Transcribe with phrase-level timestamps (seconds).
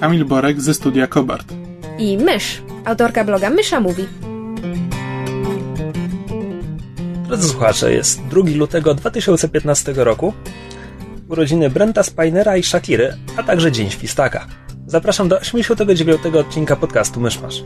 [0.00, 1.52] Kamil Borek ze studia Kobart.
[1.98, 4.06] i Mysz, autorka bloga Mysza Mówi.
[7.26, 10.32] Drodzy słuchacze, jest 2 lutego 2015 roku,
[11.28, 14.46] urodziny Brenta Spinera i Shakiry, a także Dzień Świstaka.
[14.86, 17.62] Zapraszam do 89 odcinka podcastu Myszmasz.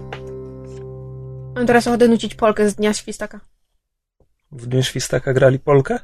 [1.55, 3.41] Mam teraz ochotę nucić Polkę z Dnia Świstaka.
[4.53, 5.99] W Dniu Świstaka grali Polkę?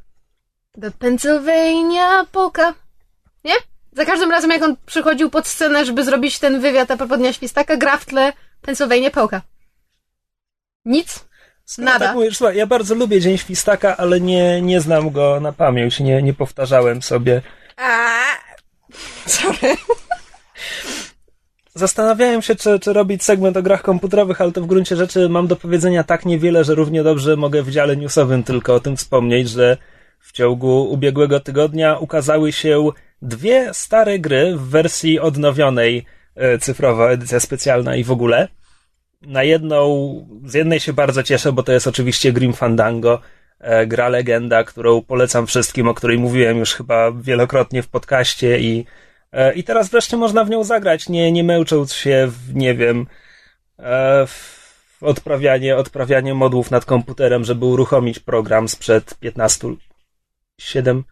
[0.80, 2.74] The Pennsylvania Polka.
[3.44, 3.54] Nie?
[3.96, 7.32] Za każdym razem, jak on przychodził pod scenę, żeby zrobić ten wywiad a propos Dnia
[7.32, 8.32] Świstaka, gra w tle
[8.62, 9.42] Pennsylvania Polka.
[10.84, 11.24] Nic?
[11.64, 12.06] Skoro Nada.
[12.06, 16.00] Tak mówisz, słuchaj, ja bardzo lubię Dzień Świstaka, ale nie, nie znam go na pamięć,
[16.00, 17.42] nie, nie powtarzałem sobie.
[17.76, 18.18] A.
[19.26, 19.76] Sorry.
[21.74, 25.46] Zastanawiałem się, czy, czy robić segment o grach komputerowych, ale to w gruncie rzeczy mam
[25.46, 29.50] do powiedzenia tak niewiele, że równie dobrze mogę w dziale newsowym tylko o tym wspomnieć,
[29.50, 29.76] że
[30.20, 32.90] w ciągu ubiegłego tygodnia ukazały się
[33.22, 38.48] dwie stare gry w wersji odnowionej, e, cyfrowa edycja specjalna i w ogóle.
[39.22, 39.78] Na jedną,
[40.44, 43.20] z jednej się bardzo cieszę, bo to jest oczywiście Grim Fandango,
[43.60, 48.86] e, gra legenda, którą polecam wszystkim, o której mówiłem już chyba wielokrotnie w podcaście i
[49.36, 53.06] E, I teraz wreszcie można w nią zagrać, nie, nie męcząc się w, nie wiem,
[54.26, 59.68] w odprawianie, odprawianie modłów nad komputerem, żeby uruchomić program sprzed 15,
[60.60, 61.04] 7,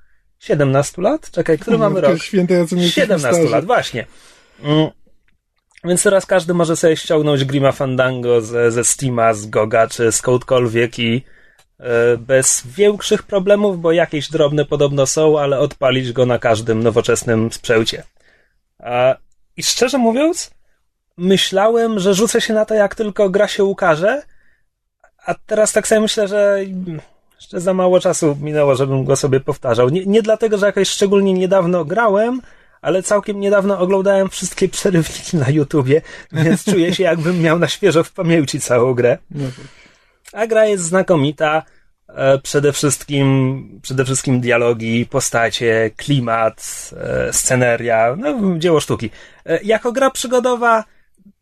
[0.45, 1.31] 17 lat?
[1.31, 2.19] Czekaj, który mamy rok?
[2.19, 4.07] Święte, ja co mnie 17 lat, właśnie.
[4.63, 4.91] Mm.
[5.85, 10.99] Więc teraz każdy może sobie ściągnąć Grima Fandango ze, ze Steama, z Goga czy skądkolwiek
[10.99, 11.25] i
[11.81, 17.53] e, bez większych problemów, bo jakieś drobne podobno są, ale odpalić go na każdym nowoczesnym
[17.53, 18.03] sprzęcie.
[18.79, 19.17] A,
[19.57, 20.51] I szczerze mówiąc,
[21.17, 24.23] myślałem, że rzucę się na to, jak tylko gra się ukaże,
[25.27, 26.59] a teraz tak sobie myślę, że
[27.41, 29.89] jeszcze za mało czasu minęło, żebym go sobie powtarzał.
[29.89, 32.41] Nie, nie dlatego, że jakoś szczególnie niedawno grałem,
[32.83, 36.03] ale całkiem niedawno oglądałem wszystkie przerywniki na YouTubie,
[36.33, 39.19] więc czuję się jakbym miał na świeżo w pamięci całą grę.
[39.31, 39.67] No tak.
[40.33, 41.63] A gra jest znakomita.
[42.09, 49.11] E, Przede wszystkim, przede wszystkim dialogi, postacie, klimat, e, sceneria, no, dzieło sztuki.
[49.47, 50.85] E, Jako gra przygodowa,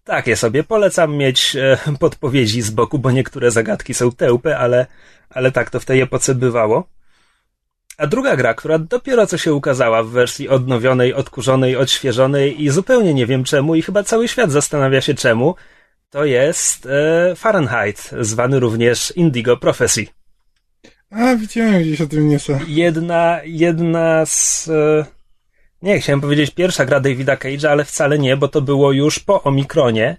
[0.05, 0.65] takie sobie.
[0.65, 4.87] Polecam mieć e, podpowiedzi z boku, bo niektóre zagadki są tełpe, ale,
[5.31, 6.89] ale tak to w tej epoce bywało.
[7.99, 13.15] A druga gra, która dopiero co się ukazała w wersji odnowionej, odkurzonej, odświeżonej i zupełnie
[13.15, 15.55] nie wiem czemu i chyba cały świat zastanawia się czemu,
[16.11, 20.07] to jest e, Fahrenheit, zwany również Indigo Prophecy.
[21.11, 22.61] A, widziałem gdzieś o tym newsa.
[22.67, 24.69] Jedna, jedna z...
[24.69, 25.22] E,
[25.83, 29.43] nie, chciałem powiedzieć pierwsza gra Davida Cage'a, ale wcale nie, bo to było już po
[29.43, 30.17] Omikronie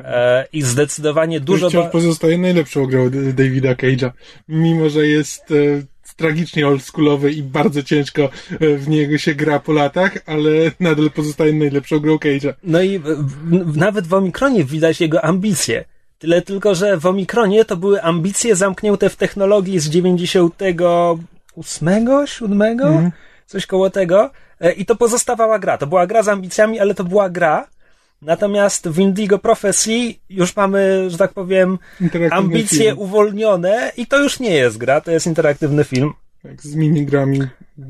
[0.00, 1.68] e, i zdecydowanie dużo...
[1.68, 4.10] Wciąż ba- pozostaje najlepszą grą Davida Cage'a.
[4.48, 5.54] Mimo, że jest e,
[6.16, 8.28] tragicznie oldschoolowy i bardzo ciężko e,
[8.76, 10.50] w niego się gra po latach, ale
[10.80, 12.52] nadal pozostaje najlepszą grą Cage'a.
[12.64, 15.84] No i w, w, nawet w Omikronie widać jego ambicje.
[16.18, 21.88] Tyle tylko, że w Omikronie to były ambicje zamknięte w technologii z 98,
[22.26, 23.10] 7, Mhm.
[23.46, 24.30] coś koło tego.
[24.62, 25.78] E, I to pozostawała gra.
[25.78, 27.66] To była gra z ambicjami, ale to była gra.
[28.22, 31.78] Natomiast w Indigo Prophecy już mamy, że tak powiem,
[32.30, 32.98] ambicje film.
[32.98, 36.12] uwolnione i to już nie jest gra, to jest interaktywny film,
[36.42, 37.40] Tak, z minigrami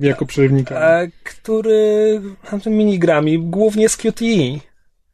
[0.01, 0.81] jako przerywnikami.
[0.85, 4.59] e, który, znaczy minigrami, głównie z QTE.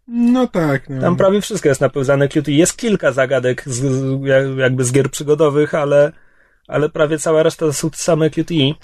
[0.09, 1.01] No tak, no.
[1.01, 2.53] Tam prawie wszystko jest napełzane QTE.
[2.53, 6.13] Jest kilka zagadek z, z, jak- jakby z gier przygodowych, ale,
[6.69, 8.75] ale prawie cała reszta to są same QTE.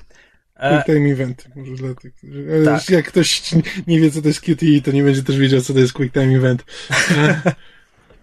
[0.57, 1.45] E, Quick Time Event.
[1.57, 2.15] Może dlatego.
[2.33, 2.91] że- Tak.
[2.91, 3.43] Jak ktoś
[3.87, 6.15] nie wie, co to jest QTE, to nie będzie też wiedział, co to jest Quick
[6.15, 6.65] Time Event.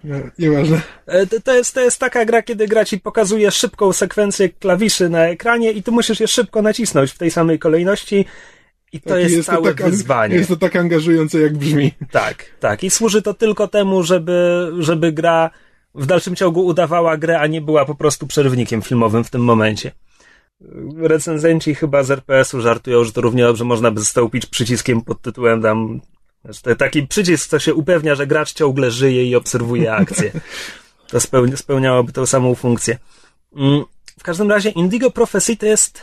[0.04, 0.82] No, nieważne.
[1.06, 5.10] e, to, to, jest, to jest taka gra, kiedy gra ci pokazuje szybką sekwencję klawiszy
[5.10, 8.26] na ekranie i ty musisz je szybko nacisnąć w tej samej kolejności
[8.92, 10.36] i to Tak, jest, to całe tak, wyzwanie.
[10.36, 11.92] Jest to tak angażujące, jak brzmi.
[12.12, 12.84] Tak, tak.
[12.84, 15.50] I służy to tylko temu, żeby, żeby gra
[15.96, 19.92] w dalszym ciągu udawała grę, a nie była po prostu przerywnikiem filmowym w tym momencie.
[20.98, 25.62] Recenzenci chyba z RPS-u żartują, że to równie dobrze można by zastąpić przyciskiem pod tytułem
[25.62, 26.02] tam
[26.78, 30.32] taki przycisk, co się upewnia, że gracz ciągle żyje i obserwuje akcję.
[31.08, 32.98] To spełni- spełniałoby tą samą funkcję.
[33.56, 33.84] Mm,
[34.20, 36.02] W każdym razie Indigo Prophecy to jest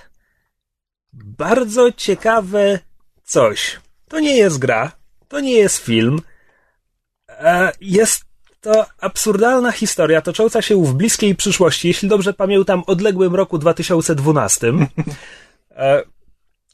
[1.13, 2.79] bardzo ciekawe
[3.25, 3.81] coś.
[4.09, 4.93] To nie jest gra,
[5.29, 6.21] to nie jest film,
[7.29, 8.25] E, jest
[8.69, 14.73] to absurdalna historia tocząca się w bliskiej przyszłości, jeśli dobrze pamiętam, odległym roku 2012.
[15.77, 16.03] E,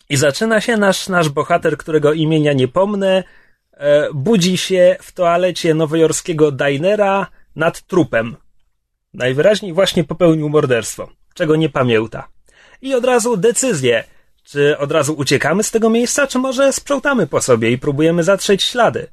[0.08, 3.24] I zaczyna się nasz, nasz bohater, którego imienia nie pomnę,
[3.72, 7.26] e, budzi się w toalecie nowojorskiego dinera
[7.56, 8.36] nad trupem.
[9.14, 12.28] Najwyraźniej właśnie popełnił morderstwo, czego nie pamięta.
[12.82, 14.04] I od razu decyzję,
[14.44, 18.62] czy od razu uciekamy z tego miejsca, czy może sprzątamy po sobie i próbujemy zatrzeć
[18.62, 19.06] ślady.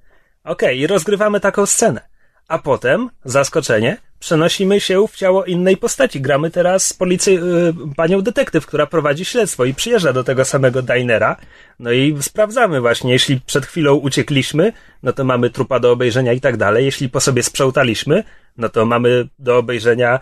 [0.44, 2.11] Okej, i rozgrywamy taką scenę.
[2.48, 6.22] A potem, zaskoczenie, przenosimy się w ciało innej postaci.
[6.22, 11.38] Gramy teraz policy, yy, panią detektyw, która prowadzi śledztwo i przyjeżdża do tego samego dinera.
[11.80, 14.74] No i sprawdzamy właśnie, jeśli przed chwilą uciekliśmy,
[15.04, 16.86] no to mamy trupa do obejrzenia i tak dalej.
[16.86, 18.24] Jeśli po sobie sprzątaliśmy,
[18.58, 20.20] no to mamy do obejrzenia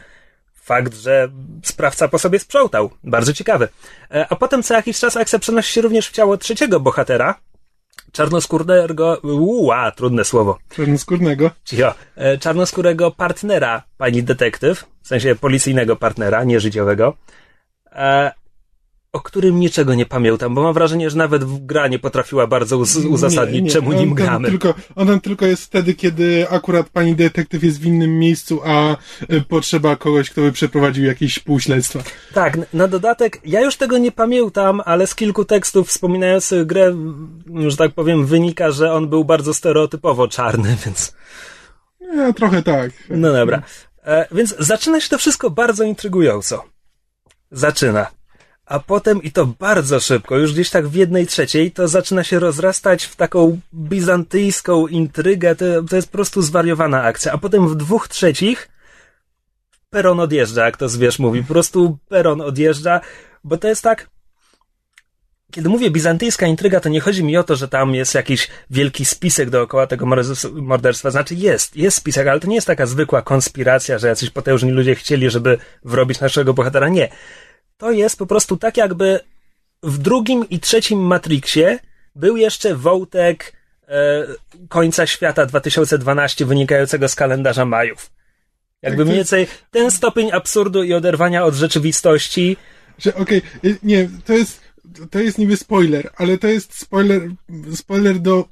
[0.70, 1.30] fakt, że
[1.64, 2.90] sprawca po sobie sprzątał.
[3.04, 3.68] Bardzo ciekawy.
[4.12, 7.36] E, a potem co jakiś czas akcja przenosi się również w ciało trzeciego bohatera,
[8.12, 10.58] czarnoskórnego, uła, trudne słowo.
[10.76, 11.52] Czarnoskórnego.
[11.64, 11.94] Cicho.
[12.16, 17.14] E, czarnoskórego partnera pani detektyw, w sensie policyjnego partnera, nie życiowego,
[17.92, 18.32] e,
[19.14, 22.78] o którym niczego nie pamiętam, bo mam wrażenie, że nawet w gra nie potrafiła bardzo
[22.78, 23.70] uz- uzasadnić, Nie, nie.
[23.72, 24.50] czemu nim gramy.
[24.50, 28.96] Tylko, on tylko jest wtedy, kiedy akurat pani detektyw jest w innym miejscu, a
[29.34, 32.00] y, potrzeba kogoś, kto by przeprowadził jakieś półśledztwa.
[32.34, 36.96] Tak, na dodatek, ja już tego nie pamiętam, ale z kilku tekstów wspominających grę,
[37.68, 41.16] że tak powiem, wynika, że on był bardzo stereotypowo czarny, więc...
[42.16, 42.92] No, trochę tak.
[43.10, 43.62] No dobra.
[44.06, 46.64] E, więc zaczyna się to wszystko bardzo intrygująco.
[47.52, 48.19] Zaczyna.
[48.70, 52.40] A potem, i to bardzo szybko, już gdzieś tak w jednej trzeciej, to zaczyna się
[52.40, 55.56] rozrastać w taką bizantyjską intrygę.
[55.56, 57.32] To, to jest po prostu zwariowana akcja.
[57.32, 58.70] A potem w dwóch trzecich
[59.90, 61.42] peron odjeżdża, jak to zwierz mówi.
[61.42, 63.02] Po prostu peron odjeżdża,
[63.44, 64.10] bo to jest tak.
[65.52, 69.06] Kiedy mówię bizantyjska intryga, to nie chodzi mi o to, że tam jest jakiś wielki
[69.06, 71.12] spisek dookoła tego morderstw- morderstwa.
[71.12, 74.96] Znaczy jest, jest spisek, ale to nie jest taka zwykła konspiracja, że jacyś potężni ludzie
[74.96, 76.90] chcieli, żeby wrobić naszego bohatera.
[76.90, 77.10] Nie.
[77.80, 79.20] To jest po prostu tak, jakby
[79.84, 81.80] w drugim i trzecim Matrixie
[82.16, 83.54] był jeszcze wątek
[83.88, 84.26] e,
[84.70, 88.12] końca świata 2012 wynikającego z kalendarza Majów.
[88.82, 92.58] Jakby Tak, mniej więcej ten stopień absurdu i oderwania od rzeczywistości
[92.98, 94.62] Że okej, y, nie, to jest,
[95.12, 97.22] to jest niby spoiler, ale to jest spoiler,
[97.76, 98.48] spoiler do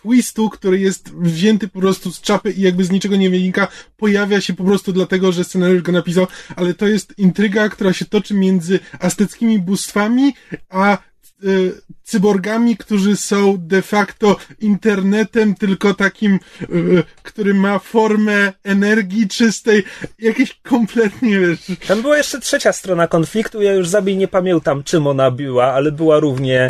[0.00, 4.40] twistu, który jest wzięty po prostu z czapy i jakby z niczego nie wynika, pojawia
[4.40, 8.34] się po prostu dlatego, że scenariusz go napisał, ale to jest intryga, która się toczy
[8.34, 10.34] między azteckimi bóstwami,
[10.68, 10.98] a
[11.44, 11.72] y,
[12.02, 19.84] cyborgami, którzy są de facto internetem, tylko takim, y, który ma formę energii czystej,
[20.18, 25.06] jakieś kompletnie, wiesz, Tam była jeszcze trzecia strona konfliktu, ja już zabij nie pamiętam czym
[25.06, 26.68] ona była, ale była równie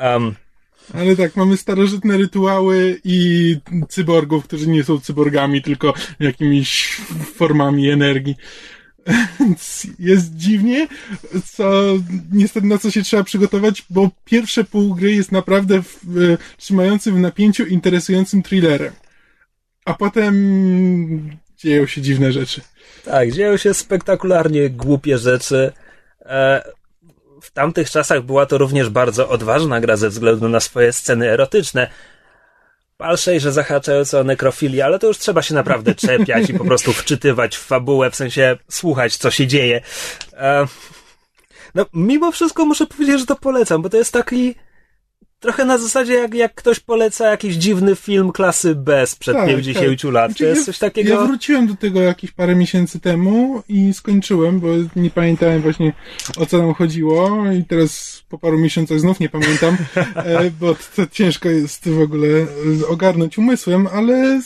[0.00, 0.34] um,
[0.94, 3.56] Ale tak, mamy starożytne rytuały i
[3.88, 7.00] cyborgów, którzy nie są cyborgami, tylko jakimiś
[7.34, 8.36] formami energii.
[9.98, 10.88] Jest dziwnie,
[11.44, 11.84] co
[12.32, 17.14] niestety na co się trzeba przygotować, bo pierwsze pół gry jest naprawdę w, e, trzymającym
[17.14, 18.92] w napięciu interesującym thrillerem.
[19.84, 22.60] A potem dzieją się dziwne rzeczy.
[23.04, 25.72] tak, dzieją się spektakularnie głupie rzeczy.
[26.20, 26.62] E,
[27.42, 31.90] w tamtych czasach była to również bardzo odważna gra ze względu na swoje sceny erotyczne.
[32.96, 36.92] Palszej, że zahaczające o nekrofilię, ale to już trzeba się naprawdę czepiać i po prostu
[36.92, 39.80] wczytywać w fabułę, w sensie słuchać, co się dzieje.
[40.32, 40.66] E,
[41.74, 44.54] no, mimo wszystko muszę powiedzieć, że to polecam, bo to jest taki
[45.42, 50.04] trochę na zasadzie, jak, jak ktoś poleca jakiś dziwny film klasy B sprzed Tak, 50
[50.04, 50.30] lat.
[50.30, 51.10] Znaczy, To jest ja- coś takiego...
[51.10, 55.92] Ja wróciłem do tego jakieś parę miesięcy temu i skończyłem, bo nie pamiętałem właśnie
[56.36, 59.76] o co nam chodziło i teraz po paru miesiącach znów nie pamiętam,
[60.16, 62.46] e, bo to ciężko jest w ogóle e,
[62.88, 64.40] ogarnąć umysłem, ale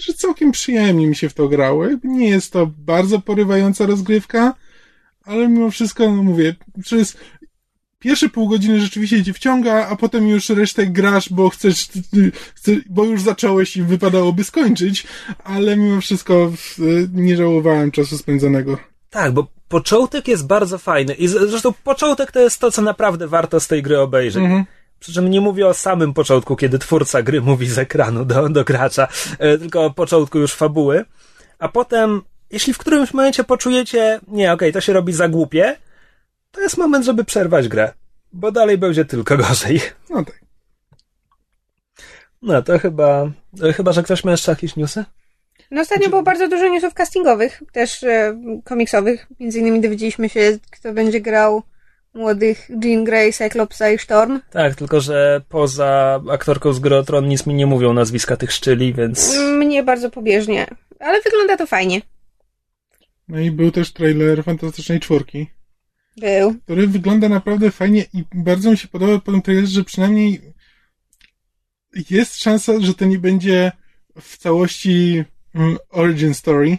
[0.00, 1.86] że całkiem przyjemnie mi się w to grało.
[1.88, 4.54] Jakby Nie jest to bardzo porywająca rozgrywka,
[5.24, 7.16] ale mimo wszystko, no mówię, przez
[8.06, 11.88] pierwsze pół godziny rzeczywiście cię wciąga, a potem już resztę grasz, bo chcesz,
[12.54, 15.06] chcesz bo już zacząłeś i wypadałoby skończyć,
[15.44, 16.82] ale mimo wszystko e,
[17.12, 18.78] nie żałowałem czasu spędzonego.
[19.10, 23.60] Tak, bo początek jest bardzo fajny i zresztą początek to jest to, co naprawdę warto
[23.60, 24.42] z tej gry obejrzeć.
[24.42, 24.64] Mhm.
[25.00, 28.64] Przy czym nie mówię o samym początku, kiedy twórca gry mówi z ekranu do, do
[28.64, 29.08] gracza,
[29.38, 31.04] e, tylko o początku już fabuły.
[31.58, 35.76] A potem, jeśli w którymś momencie poczujecie, nie, okej, to się robi za głupie,
[36.56, 37.92] to jest moment, żeby przerwać grę,
[38.32, 39.80] bo dalej będzie tylko gorzej.
[40.10, 40.40] No tak.
[42.42, 43.30] No to chyba,
[43.62, 45.04] e, chyba, że ktoś ma jeszcze jakieś newsy?
[45.70, 49.26] No ostatnio było bardzo dużo newsów castingowych, też e, komiksowych.
[49.40, 51.62] Między innymi dowiedzieliśmy się, kto będzie grał
[52.14, 54.40] młodych Jean Grey, Cyclopsa i Storm.
[54.50, 58.52] Tak, tylko że poza aktorką z Gry o Tron nic mi nie mówią nazwiska tych
[58.52, 59.38] szczyli, więc...
[59.38, 60.66] Mnie bardzo pobieżnie,
[61.00, 62.00] ale wygląda to fajnie.
[63.28, 65.46] No i był też trailer Fantastycznej Czwórki,
[66.20, 66.54] Był.
[66.64, 70.40] który wygląda naprawdę fajnie i bardzo mi się podoba po tym trailerze, że przynajmniej
[72.10, 73.72] jest szansa, że to nie będzie
[74.20, 76.78] w całości mm, origin story,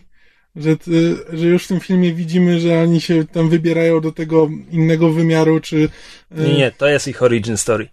[0.56, 4.50] że, ty, że już w tym filmie widzimy, że oni się tam wybierają do tego
[4.72, 5.90] innego wymiaru, czy...
[6.38, 7.88] e, Nie, nie, to jest ich origin story.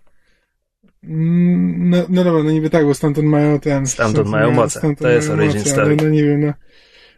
[1.05, 3.87] Mm, No, no dobra, no niby tak, bo stamtąd mają ten...
[3.87, 4.81] Stamtąd mają moce.
[4.81, 5.87] To mają jest origin moce, story.
[5.87, 6.53] Ale no nie wiem, no.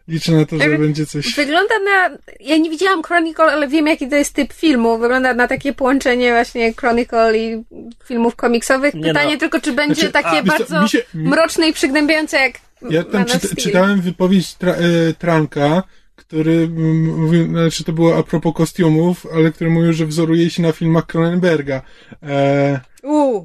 [0.07, 1.35] Liczę na to, że będzie coś...
[1.35, 2.17] Wygląda na.
[2.39, 4.97] Ja nie widziałam Chronicle, ale wiem, jaki to jest typ filmu.
[4.97, 7.63] Wygląda na takie połączenie właśnie Chronicle i
[8.05, 8.93] filmów komiksowych.
[8.93, 9.39] Nie Pytanie no.
[9.39, 12.53] tylko, czy będzie Znaczy, takie a, bardzo się- mroczne i przygnębiające jak
[12.89, 15.83] Ja tam czyta, czytałem wypowiedź tra, e, Tranka,
[16.17, 20.71] który mówił, znaczy to było a propos kostiumów, ale który mówił, że wzoruje się na
[20.71, 21.81] filmach Cronenberga.
[22.23, 22.79] E.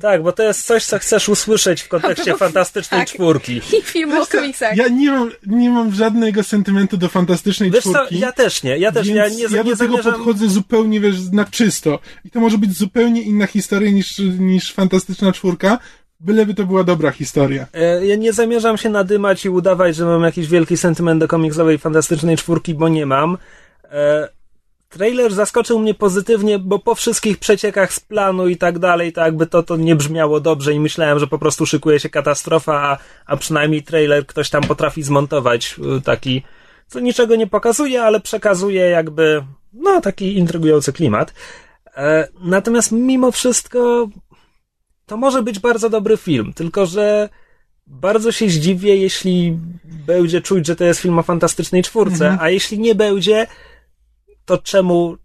[0.00, 3.08] Tak, bo to jest coś, co chcesz usłyszeć w kontekście fantastycznej tak.
[3.08, 3.56] czwórki.
[3.56, 4.76] I film o komiksach.
[4.76, 8.18] ja nie mam, nie mam żadnego sentymentu do fantastycznej Wiesz co, czwórki.
[8.18, 10.12] ja też nie, ja też ja nie, ja nie do tego zamierzam...
[10.12, 11.98] podchodzę zupełnie, wiesz, na czysto.
[12.24, 15.78] I to może być zupełnie inna historia niż, niż fantastyczna czwórka,
[16.22, 17.66] byleby to była dobra historia.
[17.74, 21.78] E, Ja nie zamierzam się nadymać i udawać, że mam jakiś wielki sentyment do komiksowej
[21.78, 23.38] fantastycznej czwórki, bo nie mam.
[23.90, 24.28] E,
[24.88, 29.46] Trailer zaskoczył mnie pozytywnie, bo po wszystkich przeciekach z planu i tak dalej, to jakby
[29.46, 33.36] to, to nie brzmiało dobrze i myślałem, że po prostu szykuje się katastrofa, a, a
[33.36, 36.42] przynajmniej trailer ktoś tam potrafi zmontować y, taki,
[36.88, 41.34] co niczego nie pokazuje, ale przekazuje jakby, no, taki intrygujący klimat.
[41.96, 44.08] E, Natomiast mimo wszystko
[45.06, 47.28] to może być bardzo dobry film, tylko że
[47.86, 52.38] bardzo się zdziwię, jeśli będzie czuć, że to jest film o fantastycznej czwórce, Mhm.
[52.40, 53.46] a jeśli nie będzie,
[54.44, 55.16] to czemu,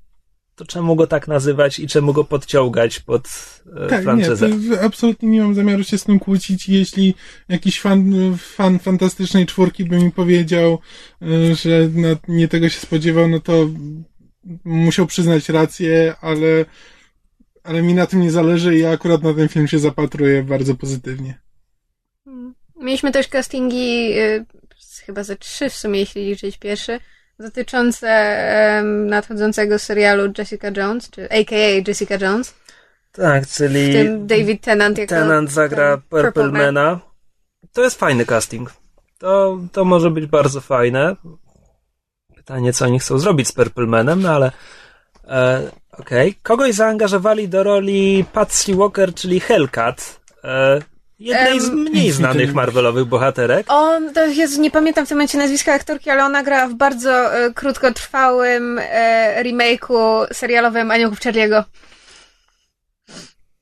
[0.56, 3.28] to czemu go tak nazywać i czemu go podciągać pod
[3.76, 4.50] e, Tak, nie, franczyzę?
[4.50, 6.70] to absolutnie nie mam zamiaru się z tym kłócić.
[6.70, 7.16] Jeśli
[7.50, 10.80] jakiś fan, fan fantastycznej czwórki by mi powiedział,
[11.22, 11.90] y, że
[12.28, 13.68] nie tego się spodziewał, no to
[14.66, 16.66] musiał przyznać rację, ale,
[17.68, 20.76] ale mi na tym nie zależy i ja akurat na ten film się zapatruję bardzo
[20.76, 21.40] pozytywnie.
[22.76, 24.46] Mieliśmy też castingi, y,
[25.06, 27.00] chyba ze trzy w sumie, jeśli liczyć pierwszy,
[27.40, 31.82] dotyczące nadchodzącego serialu Jessica Jones, czy a.k.a.
[31.88, 32.56] Jessica Jones.
[33.12, 36.76] Tak, W czyli tym David Tennant jako Tenant zagra ten Purple, Purple Man.
[36.76, 37.00] Mana.
[37.74, 38.74] To jest fajny casting.
[39.18, 41.16] To, to może być bardzo fajne.
[42.36, 44.52] Pytanie, co oni chcą zrobić z Purple Manem, no ale
[45.24, 46.36] e, okej.
[46.44, 50.20] Kogoś zaangażowali do roli Patsy Walker, czyli Hellcat.
[50.44, 50.80] E,
[51.20, 53.66] jednej z Em, mniej znanych Marvelowych bohaterek.
[53.70, 57.36] On, to jest, nie pamiętam w tym momencie nazwiska aktorki, ale ona gra w bardzo
[57.36, 61.64] e, krótkotrwałym e, remake'u serialowym Aniołów Charlie'ego.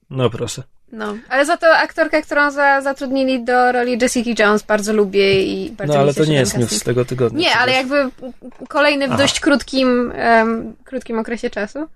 [0.09, 0.63] No proszę.
[0.91, 5.71] No, ale za to aktorkę, którą za, zatrudnili do roli Jessica Jones bardzo lubię i
[5.71, 7.39] bardzo No ale to nie jest news z tego tygodnia.
[7.39, 8.09] Nie, ale jakby
[8.69, 9.21] kolejny w Aha.
[9.21, 11.87] dość krótkim, em, krótkim okresie czasu.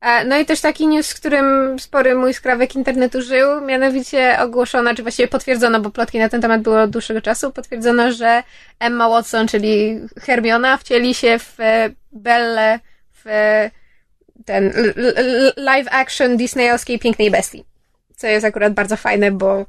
[0.00, 4.94] E, No i też taki news, z którym spory mój skrawek internetu żył, mianowicie ogłoszono,
[4.94, 8.42] czy właściwie potwierdzono, bo plotki na ten temat były od dłuższego czasu, potwierdzono, że
[8.80, 12.80] Emma Watson, czyli Hermiona, wcieli się w e, Belle
[13.12, 13.70] w e,
[14.44, 14.72] ten
[15.56, 17.64] live action disneyowskiej Pięknej Bestii.
[18.16, 19.66] Co jest akurat bardzo fajne, bo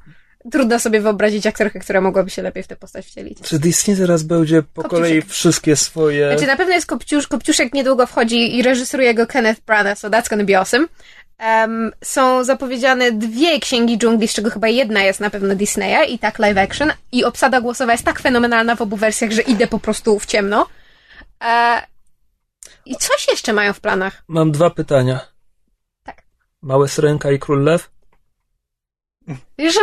[0.52, 3.40] trudno sobie wyobrazić aktorkę, która mogłaby się lepiej w tę postać wcielić.
[3.42, 5.08] Czy Disney teraz będzie po Kopciuszek.
[5.08, 6.32] kolei wszystkie swoje...
[6.32, 10.30] Znaczy na pewno jest Kopciusz, Kopciuszek niedługo wchodzi i reżyseruje go Kenneth Branagh, so that's
[10.30, 10.88] gonna be awesome.
[11.38, 16.20] Em, są zapowiedziane dwie księgi dżungli, z czego chyba jedna jest na pewno Disneya i
[16.20, 19.80] tak live action i obsada głosowa jest tak fenomenalna w obu wersjach, że idę po
[19.80, 20.68] prostu w ciemno.
[21.44, 21.82] E,
[22.86, 24.24] I coś jeszcze mają w planach.
[24.28, 25.20] Mam dwa pytania.
[26.04, 26.24] Tak.
[26.62, 27.92] Małe Syrenka i Król Lew?
[29.58, 29.80] Wiesz, że...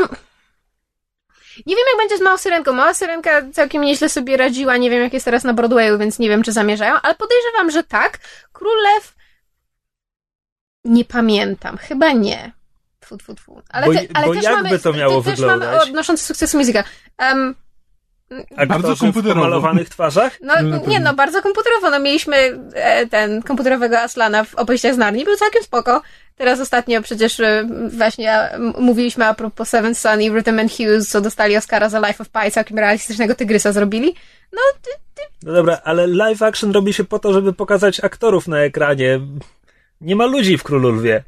[1.67, 2.73] Nie wiem, jak będzie z Małą Syrenką.
[2.73, 4.77] Mała Syrenka całkiem nieźle sobie radziła.
[4.77, 7.83] Nie wiem, jak jest teraz na Broadwayu, więc nie wiem, czy zamierzają, ale podejrzewam, że
[7.83, 8.19] tak.
[8.53, 9.15] Królew...
[10.85, 11.77] Nie pamiętam.
[11.77, 12.53] Chyba nie.
[13.01, 13.63] Tfu, tfu, tfu.
[13.69, 15.89] Ale, Bo- te, ale bo też jakby mamy, to miało te, też mamy wyglądać?
[15.89, 16.85] odnoszące sukces muzyka.
[17.19, 17.55] Um,
[18.57, 19.41] Aktorzy w komputerowo.
[19.41, 20.39] pomalowanych twarzach?
[20.41, 21.91] no, No, nie no, bardzo komputerowo.
[21.91, 22.37] No, mieliśmy
[22.75, 25.25] e, ten komputerowego Aslana w opowieściach z Narni.
[25.25, 26.03] Był całkiem spoko.
[26.43, 27.69] Teraz ostatnio przecież e,
[27.99, 32.23] właśnie mówiliśmy a propos Seven Son i Rhythm and Hughes, co dostali Oscara za Life
[32.23, 34.15] of Pi, całkiem realistycznego tygrysa zrobili.
[34.53, 34.91] No, ty,
[35.43, 39.21] No dobra, ale live action robi się po to, żeby pokazać aktorów na ekranie.
[40.01, 41.23] Nie ma ludzi w Królu Lwie.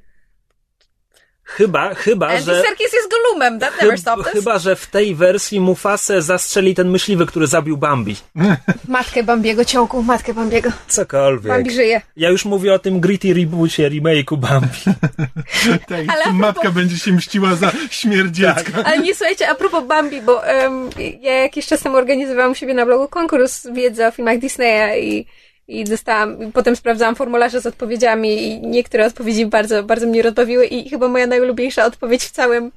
[1.46, 2.62] Chyba, chyba, Andy że...
[2.62, 4.32] Serkis jest Gollumem, that never Chyba, stopped us.
[4.32, 8.16] chyba, że w tej wersji Mufasę zastrzeli ten myśliwy, który zabił Bambi.
[8.88, 10.70] Matkę Bambiego ciągu, matkę Bambiego.
[10.88, 11.52] Cokolwiek.
[11.52, 12.00] Bambi żyje.
[12.16, 14.68] Ja już mówię o tym gritty reboocie, remake'u Bambi.
[15.88, 18.72] Tak, Ale a propos- matka będzie się mściła za śmierć dziecka.
[18.86, 22.74] Ale nie słuchajcie, a propos Bambi, bo em, ja jakiś czas temu organizowałam u siebie
[22.74, 25.26] na blogu konkurs wiedzy o filmach Disneya i,
[25.68, 30.90] i dostałam, potem sprawdzałam formularze z odpowiedziami i niektóre odpowiedzi bardzo, bardzo mnie rozbawiły i
[30.90, 32.73] chyba moja najulubieńsza odpowiedź w całym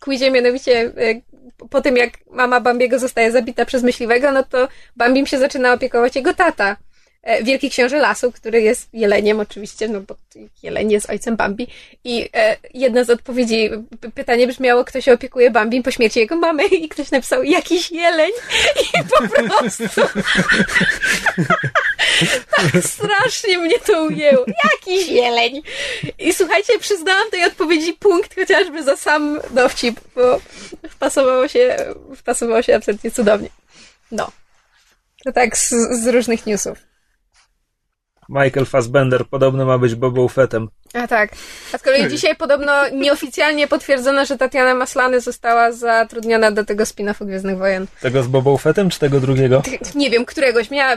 [0.00, 1.20] quizie, mianowicie e,
[1.70, 6.16] po tym jak mama Bambiego zostaje zabita przez myśliwego, no to Bambim się zaczyna opiekować
[6.16, 6.76] jego tata.
[7.22, 10.16] E, Wielki Książę Lasu, który jest jeleniem oczywiście, no bo
[10.62, 11.66] jeleń jest ojcem Bambi.
[12.04, 13.70] I e, jedna z odpowiedzi,
[14.14, 18.30] pytanie brzmiało, kto się opiekuje Bambim po śmierci jego mamy i ktoś napisał jakiś jeleń
[18.94, 19.84] i po prostu
[22.56, 24.44] tak strasznie mnie to ujęło.
[24.72, 25.62] Jakiś jeleń.
[26.18, 30.40] I słuchajcie, przyznałam tej odpowiedzi punkt chociażby za sam dowcip, bo
[30.90, 31.76] wpasowało się,
[32.16, 33.48] wpasowało się absolutnie cudownie.
[34.10, 34.30] No.
[35.24, 35.70] To tak z,
[36.02, 36.78] z różnych newsów.
[38.32, 40.68] Michael Fassbender podobno ma być Bobą Fettem.
[40.94, 41.30] A tak.
[41.72, 47.26] A z kolei dzisiaj podobno nieoficjalnie potwierdzono, że Tatiana Maslany została zatrudniona do tego spin-offu
[47.26, 47.86] Gwiezdnych Wojen.
[48.00, 49.62] Tego z Bobą Fettem, czy tego drugiego?
[49.94, 50.70] Nie wiem, któregoś.
[50.70, 50.96] Miała,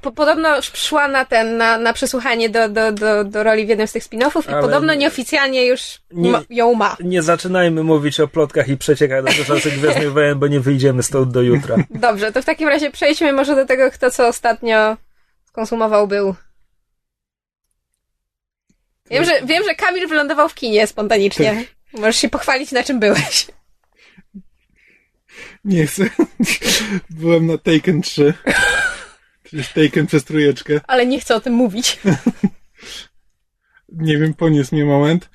[0.00, 3.86] po, podobno szła na ten, na, na przesłuchanie do, do, do, do roli w jednym
[3.88, 5.80] z tych spin-offów i Ale podobno nie- nieoficjalnie już
[6.12, 6.96] Nie- ma, ją ma.
[7.00, 11.42] Nie zaczynajmy mówić o plotkach i przeciekach dotyczących Gwiezdnych Wojen, bo nie wyjdziemy stąd do
[11.42, 11.76] jutra.
[11.90, 14.96] Dobrze, to w takim razie przejdźmy może do tego, kto co ostatnio
[15.48, 16.34] skonsumował był.
[19.10, 21.64] Wiem, że, wiem, że Kamil wylądował w kinie spontanicznie.
[21.92, 23.46] Możesz się pochwalić, na czym byłeś.
[25.64, 26.04] Nie chcę.
[27.10, 28.34] Byłem na Taken 3.
[29.42, 30.80] Przecież Taken przez trójeczkę.
[30.86, 31.98] Ale nie chcę o tym mówić.
[33.92, 35.30] Nie wiem, poniósł mnie moment.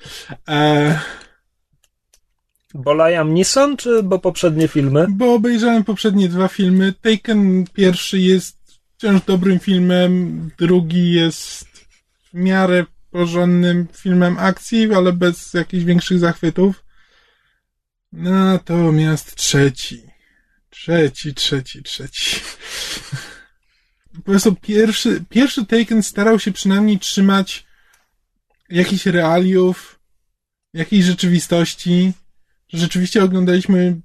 [0.50, 1.00] E,
[2.74, 5.06] Bo Liam Neeson, czy bo poprzednie filmy?
[5.10, 6.94] bo obejrzałem poprzednie dwa filmy.
[7.02, 8.58] Taken pierwszy jest
[8.98, 11.64] wciąż dobrym filmem, drugi jest
[12.34, 16.86] w miarę porządnym filmem akcji, ale bez jakichś większych zachwytów.
[18.12, 20.04] Natomiast trzeci.
[20.70, 22.40] Trzeci, trzeci, trzeci.
[24.16, 27.66] Po prostu pierwszy, pierwszy Taken starał się przynajmniej trzymać
[28.70, 30.00] jakichś realiów,
[30.74, 32.14] jakiejś rzeczywistości.
[32.74, 34.02] Rzeczywiście oglądaliśmy,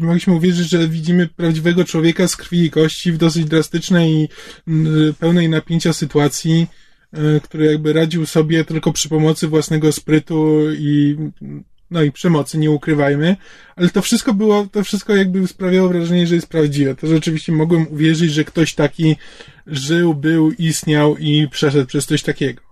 [0.00, 4.28] mogliśmy uwierzyć, że widzimy prawdziwego człowieka z krwi i kości w dosyć drastycznej
[5.18, 6.66] pełnej napięcia sytuacji,
[7.42, 11.16] który jakby radził sobie tylko przy pomocy własnego sprytu i
[11.90, 13.36] no i przemocy, nie ukrywajmy,
[13.76, 16.94] ale to wszystko było, to wszystko jakby sprawiało wrażenie, że jest prawdziwe.
[16.94, 19.16] To rzeczywiście mogłem uwierzyć, że ktoś taki
[19.66, 22.62] żył, był, istniał i przeszedł przez coś takiego.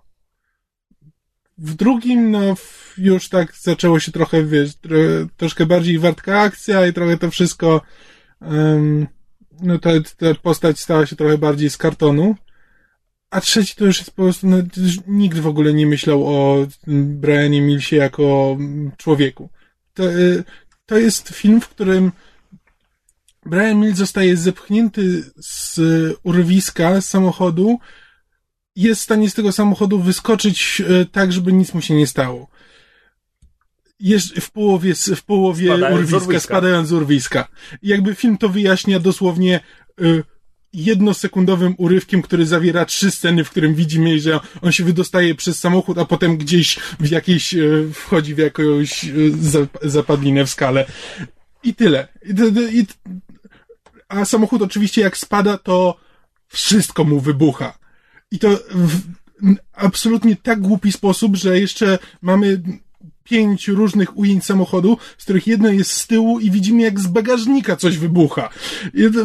[1.58, 2.54] W drugim, no,
[2.98, 4.98] już tak zaczęło się trochę, wiesz, tro,
[5.36, 7.80] troszkę bardziej wartka akcja i trochę to wszystko,
[8.40, 9.06] em,
[9.62, 9.90] no, ta
[10.42, 12.34] postać stała się trochę bardziej z kartonu.
[13.30, 14.56] A trzeci to już jest po prostu, no,
[15.06, 19.50] nikt w ogóle nie myślał o mm, Brianie Millsie jako mm, człowieku.
[19.94, 20.44] To, y,
[20.86, 22.12] to jest film, w którym
[23.46, 25.80] Brian Mills zostaje zepchnięty z
[26.22, 27.78] urwiska, z samochodu,
[28.76, 32.48] jest w stanie z tego samochodu wyskoczyć e, tak, żeby nic mu się nie stało.
[34.00, 36.40] Jest w połowie, w połowie Spadając z urwiska, urwiska.
[36.40, 37.48] spadając z urwiska.
[37.82, 39.60] Jakby film to wyjaśnia dosłownie
[40.00, 40.02] e,
[40.72, 45.98] jednosekundowym urywkiem, który zawiera trzy sceny, w którym widzimy, że on się wydostaje przez samochód,
[45.98, 47.60] a potem gdzieś w jakieś, e,
[47.94, 50.86] wchodzi w jakąś e, zap- zapadlinę w skale.
[51.62, 52.08] I tyle.
[52.72, 52.86] I,
[54.08, 55.96] a samochód oczywiście jak spada, to
[56.48, 57.78] wszystko mu wybucha.
[58.30, 59.00] I to w
[59.72, 62.62] absolutnie tak głupi sposób, że jeszcze mamy
[63.28, 67.76] pięć różnych ujęć samochodu, z których jedno jest z tyłu i widzimy jak z bagażnika
[67.76, 68.48] coś wybucha.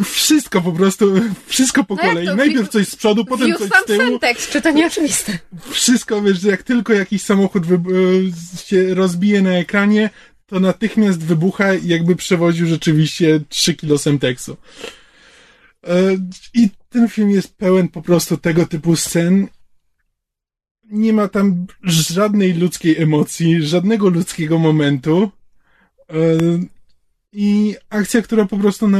[0.04, 1.14] Wszystko po prostu,
[1.46, 2.26] wszystko po No kolei.
[2.26, 2.36] to?
[2.36, 4.00] Najpierw coś z przodu, potem coś z tyłu.
[4.02, 5.38] Sentex, czy to nieoczywiste?
[5.70, 7.68] Wszystko, wiesz, że jak tylko jakiś samochód e,
[8.66, 10.10] się rozbije na ekranie,
[10.46, 14.56] to natychmiast wybucha i jakby przewoził rzeczywiście 3 kilo semteksu.
[15.86, 16.16] E,
[16.54, 19.48] I ten film jest pełen po prostu tego typu scen.
[20.90, 25.30] Nie ma tam żadnej ludzkiej emocji, żadnego ludzkiego momentu.
[26.10, 26.14] E,
[27.32, 28.98] I akcja, która po prostu, no,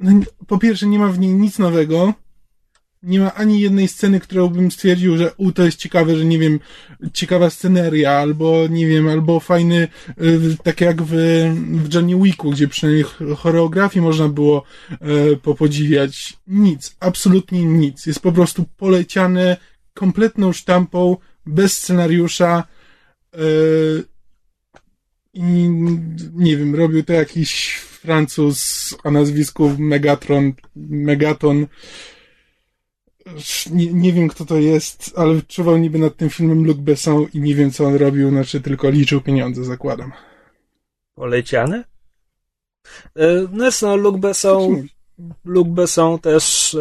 [0.00, 2.14] no, po pierwsze, nie ma w niej nic nowego.
[3.02, 6.38] Nie ma ani jednej sceny, którą bym stwierdził, że u, to jest ciekawe, że nie
[6.38, 6.60] wiem,
[7.12, 9.88] ciekawa sceneria, albo nie wiem, albo fajny,
[10.22, 11.12] y, tak jak w,
[11.84, 14.62] w Johnny Wicku, gdzie przynajmniej ch- choreografię można było
[15.32, 16.36] y, popodziwiać.
[16.46, 18.06] Nic, absolutnie nic.
[18.06, 19.56] Jest po prostu poleciane
[19.94, 22.64] kompletną sztampą, bez scenariusza.
[23.36, 24.04] y,
[25.34, 25.68] i
[26.34, 31.66] nie wiem, robił to jakiś Francuz o nazwisku Megatron, Megaton.
[33.70, 37.40] Nie, nie wiem, kto to jest, ale czuwał niby nad tym filmem Luc Besson i
[37.40, 40.12] nie wiem, co on robił, znaczy tylko liczył pieniądze, zakładam.
[41.14, 41.84] Poleciane?
[43.16, 44.86] E, No no, Luc Besson,
[45.44, 46.78] Luc Besson też e,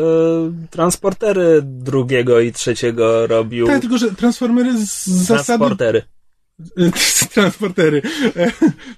[0.69, 3.67] transportery drugiego i trzeciego robił.
[3.67, 6.02] Tak, tylko że Transformery z zasady Transportery.
[7.34, 8.02] transportery.
[8.36, 8.52] E,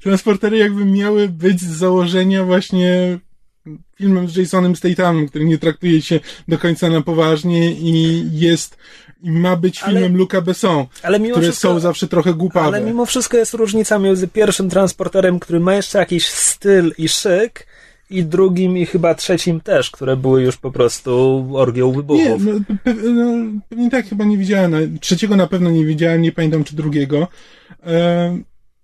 [0.04, 3.19] Transportery jakby miały być z założenia właśnie
[3.98, 8.78] filmem z Jasonem Stathamem, który nie traktuje się do końca na poważnie i jest
[9.24, 12.67] i ma być Ale- filmem Luca Besson, Ale mimo które wszystko, są zawsze trochę głupawe.
[12.67, 17.67] ale mimo wszystko jest różnica między pierwszym transporterem, który ma jeszcze jakiś styl i szyk,
[18.10, 22.41] i drugim i chyba trzecim też, które były już po prostu orgią Nie, wybuchów.
[22.46, 24.72] no, pe, no, pewnie tak, chyba nie widziałem.
[24.72, 27.28] no, Trzeciego na pewno nie widziałem, nie pamiętam czy drugiego.
[27.86, 28.38] E,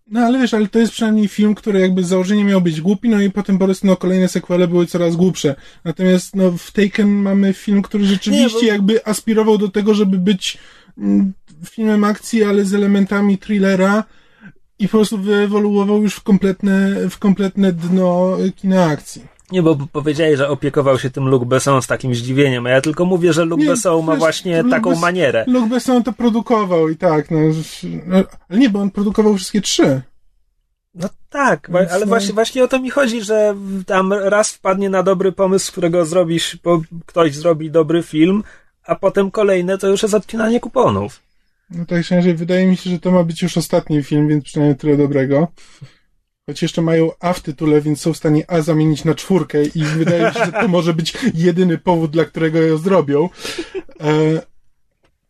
[0.07, 3.09] no ale wiesz, ale to jest przynajmniej film, który jakby z założenia miał być głupi,
[3.09, 5.55] no i potem po prostu no, kolejne sequele były coraz głupsze.
[5.85, 10.17] Natomiast no, w Taken mamy film, który rzeczywiście Nie, bo- jakby aspirował do tego, żeby
[10.17, 10.57] być
[10.97, 11.33] mm,
[11.69, 14.03] filmem akcji, ale z elementami thrillera
[14.81, 19.25] i po prostu wyewoluował już w kompletne, w kompletne dno kina akcji.
[19.51, 23.05] Nie, bo powiedziałeś, że opiekował się tym Luc Besson z takim zdziwieniem, a ja tylko
[23.05, 25.45] mówię, że Luc Nie, Besson ma wiesz, właśnie taką manierę.
[25.47, 27.39] Luc Besson to produkował i tak, no,
[28.05, 28.23] no.
[28.49, 30.01] Ale nie, bo on produkował wszystkie trzy.
[30.95, 34.89] No tak, Więc ale no- właśnie, właśnie o to mi chodzi, że tam raz wpadnie
[34.89, 38.43] na dobry pomysł, którego zrobisz, bo ktoś zrobi dobry film,
[38.85, 41.19] a potem kolejne to już jest odcinanie kuponów.
[41.71, 44.77] No tak szczerze, wydaje mi się, że to ma być już ostatni film, więc przynajmniej
[44.77, 45.47] tyle dobrego.
[46.45, 49.83] Choć jeszcze mają A w tytule, więc są w stanie A zamienić na czwórkę i
[49.83, 53.29] wydaje mi się, że to może być jedyny powód, dla którego ją zrobią.
[53.99, 54.41] E,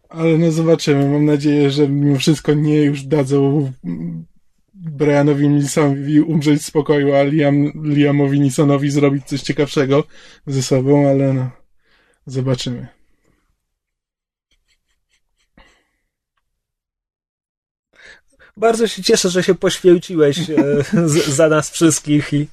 [0.09, 1.09] ale no zobaczymy.
[1.09, 3.71] Mam nadzieję, że mimo wszystko nie już dadzą
[4.73, 10.03] Brianowi Nilsonowi umrzeć w spokoju, a Liam, Liamowi Nisonowi zrobić coś ciekawszego
[10.47, 11.49] ze sobą, ale no
[12.25, 13.00] zobaczymy.
[18.57, 20.55] Bardzo się cieszę, że się poświęciłeś e,
[21.27, 22.47] za nas wszystkich i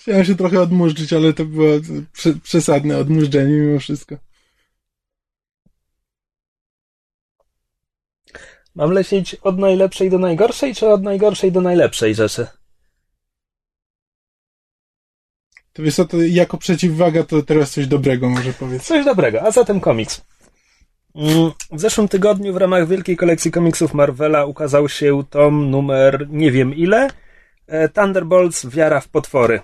[0.00, 1.68] Chciałem się trochę odmurzyć, ale to było
[2.12, 4.16] prze, przesadne odmurzenie mimo wszystko.
[8.78, 12.46] mam lecieć od najlepszej do najgorszej, czy od najgorszej do najlepszej rzeczy?
[15.72, 18.86] To wiesz co, to jako przeciwwaga to teraz coś dobrego może powiedz.
[18.86, 20.20] Coś dobrego, a zatem komiks.
[21.72, 26.74] W zeszłym tygodniu w ramach wielkiej kolekcji komiksów Marvela ukazał się tom numer nie wiem
[26.74, 27.08] ile
[27.66, 29.60] e, Thunderbolts Wiara w potwory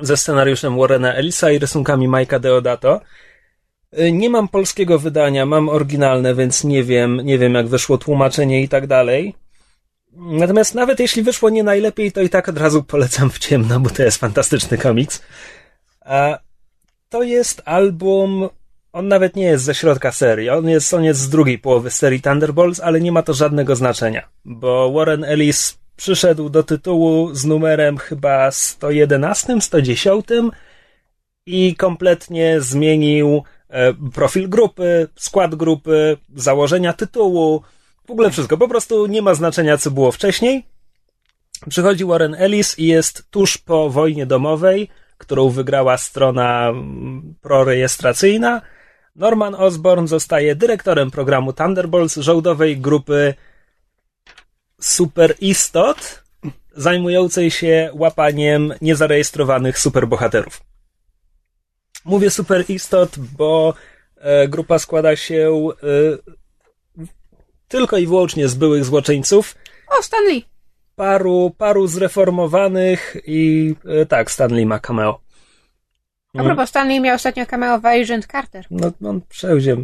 [0.00, 3.00] ze scenariuszem Warrena Ellisa i rysunkami Mike'a Deodato.
[3.92, 8.62] E, Nie mam polskiego wydania, mam oryginalne, więc nie wiem, nie wiem jak wyszło tłumaczenie
[8.62, 9.34] i tak dalej.
[10.16, 13.90] Natomiast nawet jeśli wyszło nie najlepiej, to i tak od razu polecam w ciemno, bo
[13.90, 15.22] to jest fantastyczny komiks.
[16.00, 16.38] A
[17.08, 18.48] to jest album.
[18.94, 20.50] On nawet nie jest ze środka serii.
[20.50, 24.28] On jest, on jest z drugiej połowy serii Thunderbolts, ale nie ma to żadnego znaczenia,
[24.44, 30.26] bo Warren Ellis przyszedł do tytułu z numerem chyba 111, 110
[31.46, 37.62] i kompletnie zmienił e, profil grupy, skład grupy, założenia tytułu,
[38.06, 38.56] w ogóle wszystko.
[38.56, 40.66] Po prostu nie ma znaczenia, co było wcześniej.
[41.68, 48.60] Przychodzi Warren Ellis i jest tuż po wojnie domowej, którą wygrała strona mm, prorejestracyjna.
[49.16, 53.34] Norman Osborn zostaje dyrektorem programu Thunderbolts, żołdowej grupy
[54.80, 56.22] superistot,
[56.76, 60.60] zajmującej się łapaniem niezarejestrowanych superbohaterów.
[62.04, 63.74] Mówię superistot, bo
[64.16, 67.06] e, grupa składa się e,
[67.68, 69.54] tylko i wyłącznie z byłych złoczyńców,
[69.98, 70.44] O, Stanley!
[70.96, 75.23] paru, paru zreformowanych i e, tak, Stanley ma cameo.
[76.34, 78.66] A propos, Stanley miał ostatnio cameo w Agent Carter.
[78.70, 79.76] No, on przełzie.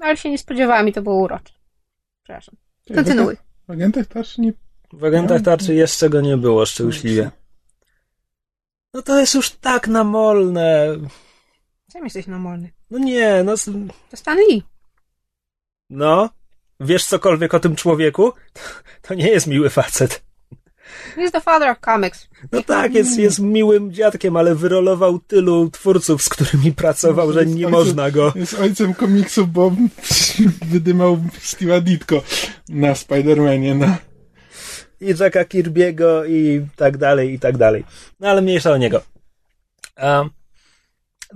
[0.00, 1.54] Ale się nie spodziewałam i to było urocze.
[2.22, 2.54] Przepraszam.
[2.94, 3.36] Kontynuuj.
[3.68, 4.52] W agentach też nie...
[4.92, 7.30] W agentach tarczy jeszcze go nie było szczęśliwie.
[8.94, 10.96] No to jest już tak namolne.
[11.88, 12.70] Sam jesteś normalny.
[12.90, 13.54] No nie, no.
[14.10, 14.62] To Stanley.
[15.90, 16.30] No.
[16.80, 18.32] Wiesz cokolwiek o tym człowieku?
[19.02, 20.24] To nie jest miły facet.
[21.16, 22.28] He's the father of comics.
[22.52, 27.68] No tak, jest, jest miłym dziadkiem, ale wyrolował tylu twórców, z którymi pracował, że nie
[27.68, 28.32] można go.
[28.34, 29.72] Jest ojcem komiksu, bo
[30.72, 32.22] wydymał Steve'a Ditko
[32.68, 33.96] na Spider-Manie, no.
[35.00, 37.84] i Jacka Kirby'ego i tak dalej, i tak dalej.
[38.20, 39.02] No ale mniejsza o niego.
[39.96, 40.24] A,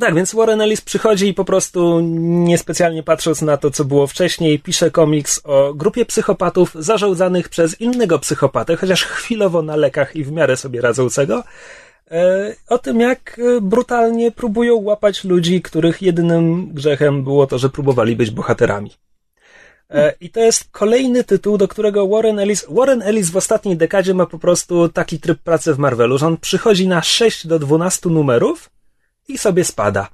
[0.01, 4.59] Tak, więc Warren Ellis przychodzi i po prostu niespecjalnie patrząc na to, co było wcześniej,
[4.59, 10.33] pisze komiks o grupie psychopatów zarządzanych przez innego psychopatę, chociaż chwilowo na lekach i w
[10.33, 11.45] miarę sobie radzącego,
[12.11, 17.69] e, o tym, jak e, brutalnie próbują łapać ludzi, których jedynym grzechem było to, że
[17.69, 18.91] próbowali być bohaterami.
[19.91, 22.67] E, I to jest kolejny tytuł, do którego Warren Ellis.
[22.69, 26.37] Warren Ellis w ostatniej dekadzie ma po prostu taki tryb pracy w Marvelu, że on
[26.37, 28.71] przychodzi na 6 do 12 numerów
[29.31, 30.09] i sobie spada.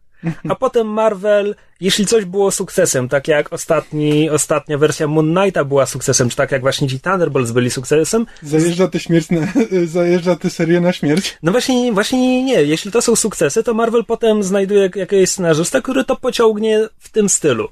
[0.48, 5.87] A potem Marvel, jeśli coś było sukcesem, tak jak ostatni, ostatnia wersja Moon Knighta była
[5.87, 9.40] sukcesem, czy tak jak właśnie ci Thunderbolts byli sukcesem, Zajeżdża tę śmierć na,
[9.87, 11.38] zajeżdża serię na śmierć.
[11.42, 12.62] no właśnie, właśnie nie.
[12.62, 17.29] Jeśli to są sukcesy, to Marvel potem znajduje jakiegoś scenarzysta, który to pociągnie w tym
[17.29, 17.68] stylu.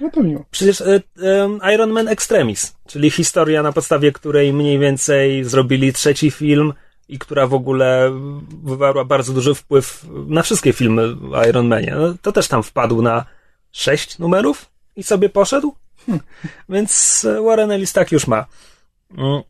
[0.00, 0.44] No to miło.
[0.50, 6.30] Przecież e, e, Iron Man Extremis, czyli historia, na podstawie której mniej więcej zrobili trzeci
[6.30, 6.72] film
[7.08, 8.10] i która w ogóle
[8.64, 11.94] wywarła bardzo duży wpływ na wszystkie filmy o Iron Manie.
[11.98, 13.24] No, to też tam wpadł na
[13.72, 15.74] sześć numerów i sobie poszedł.
[16.68, 18.46] Więc e, Warren Ellis tak już ma.
[19.18, 19.42] Mm.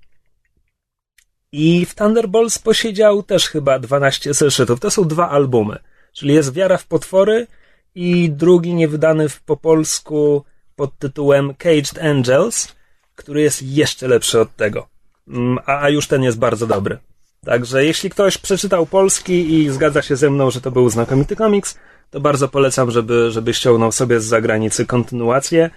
[1.52, 4.80] I w Thunderbolts posiedział też chyba 12 zeszytów.
[4.80, 5.78] To są dwa albumy.
[6.12, 7.46] Czyli jest Wiara w potwory
[7.94, 10.44] i drugi niewydany w, po polsku
[10.76, 12.74] pod tytułem Caged Angels,
[13.14, 14.88] który jest jeszcze lepszy od tego.
[15.28, 16.98] Mm, A, a już ten jest bardzo dobry.
[17.44, 21.78] Także jeśli ktoś przeczytał polski i zgadza się ze mną, że to był znakomity komiks,
[22.10, 25.70] to bardzo polecam, żeby, żeby ściągnął sobie z zagranicy kontynuację.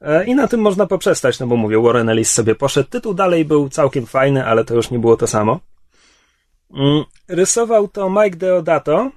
[0.00, 2.90] E, I na tym można poprzestać, no bo mówię, Warren Ellis sobie poszedł.
[2.90, 5.60] Tytuł dalej był całkiem fajny, ale to już nie było to samo.
[6.74, 9.10] Mm, Rysował to Mike Deodato.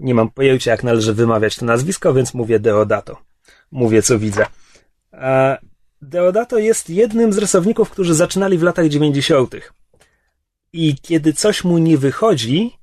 [0.00, 3.16] Nie mam pojęcia, jak należy wymawiać to nazwisko, więc mówię Deodato.
[3.72, 4.46] Mówię, co widzę.
[5.12, 5.58] E,
[6.02, 9.54] Deodato jest jednym z rysowników, którzy zaczynali w latach 90.
[10.76, 12.76] I kiedy coś mu nie wychodzi,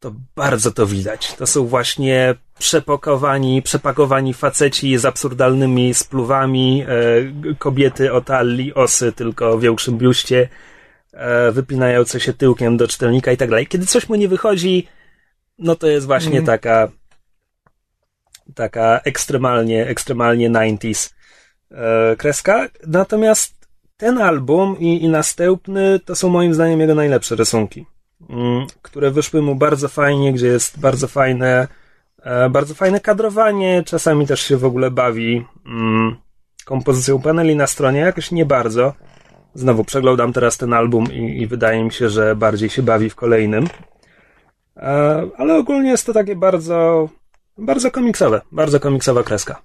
[0.00, 1.34] to bardzo to widać.
[1.34, 9.50] To są właśnie przepakowani, przepakowani faceci z absurdalnymi spluwami, e, kobiety o talii, osy tylko
[9.50, 10.48] o większym biuście,
[11.12, 13.66] e, wypinające się tyłkiem do czytelnika i tak dalej.
[13.66, 14.88] Kiedy coś mu nie wychodzi,
[15.58, 16.46] no to jest właśnie Mhm.
[16.46, 16.88] taka
[18.54, 21.14] taka ekstremalnie, ekstremalnie 90s
[21.70, 22.68] e, kreska.
[22.86, 23.61] Natomiast
[24.02, 27.86] ten album i, i następny to są moim zdaniem jego najlepsze rysunki,
[28.30, 31.68] mm, które wyszły mu bardzo fajnie, gdzie jest bardzo fajne,
[32.22, 36.16] e, bardzo fajne kadrowanie, czasami też się w ogóle bawi mm,
[36.64, 38.92] kompozycją paneli na stronie, jakoś nie bardzo.
[39.54, 43.14] Znowu przeglądam teraz ten album i, i wydaje mi się, że bardziej się bawi w
[43.14, 43.66] kolejnym.
[44.76, 47.08] E, ale ogólnie jest to takie bardzo,
[47.58, 49.62] bardzo komiksowe, bardzo komiksowa kreska.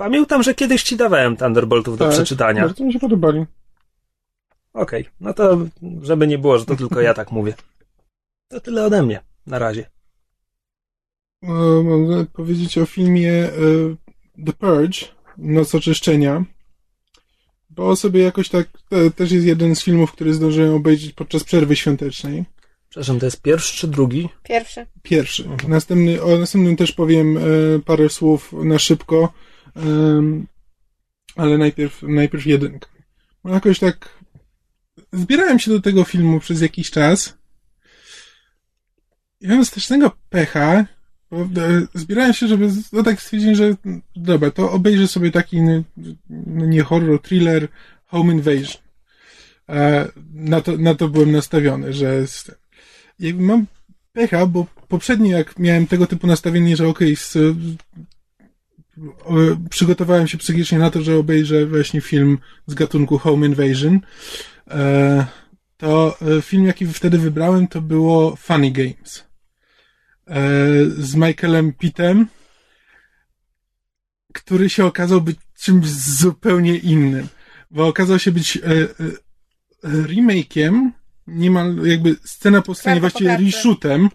[0.00, 2.62] E, Pamiętam, że kiedyś ci dawałem Thunderboltów do Tak, przeczytania.
[2.62, 3.44] Bardzo mi się podobali.
[4.72, 5.58] Okej, no to
[6.02, 7.54] żeby nie było, że to tylko ja tak mówię.
[8.48, 9.90] To tyle ode mnie, na razie.
[11.42, 11.48] E,
[11.82, 13.50] Mogę powiedzieć o filmie e,
[14.46, 14.98] The Purge,
[15.38, 16.44] Noc Oczyszczenia,
[17.70, 21.76] bo sobie jakoś tak, to też jest jeden z filmów, który zdążyłem obejrzeć podczas przerwy
[21.76, 22.44] świątecznej.
[22.88, 24.28] Przepraszam, to jest pierwszy czy drugi?
[24.42, 24.86] Pierwszy.
[25.02, 25.48] Pierwszy.
[25.68, 27.40] Następny, o następnym też powiem e,
[27.84, 29.32] parę słów na szybko,
[29.76, 30.46] em,
[31.36, 32.88] ale najpierw, najpierw jedynkę.
[33.44, 34.18] Bo jakoś tak
[35.12, 37.38] zbierałem się do tego filmu przez jakiś czas
[39.40, 40.86] i miałem strasznego pecha,
[41.32, 43.74] e, zbierałem się, żeby no tak stwierdzić, że
[44.16, 45.82] dobra, to obejrzę sobie taki no,
[46.28, 47.68] no nie horror, thriller,
[48.06, 48.82] home invasion.
[49.68, 52.24] E, na, to, na to byłem nastawiony, że
[53.34, 53.66] mam
[54.12, 57.54] pecha, bo poprzednio jak miałem tego typu nastawienie, że okej, s- o,
[59.70, 64.00] przygotowałem się psychicznie na to, że obejrzę właśnie film z gatunku Home Invasion,
[64.70, 65.26] e,
[65.76, 69.24] to e, film, jaki wtedy wybrałem, to było Funny Games.
[70.26, 70.40] E,
[70.98, 72.26] z Michaelem Pittem,
[74.34, 77.28] który się okazał być czymś zupełnie innym,
[77.70, 78.58] bo okazał się być
[79.82, 80.90] remake'iem,
[81.26, 84.08] niemal jakby scena po scenie, właściwie reshootem,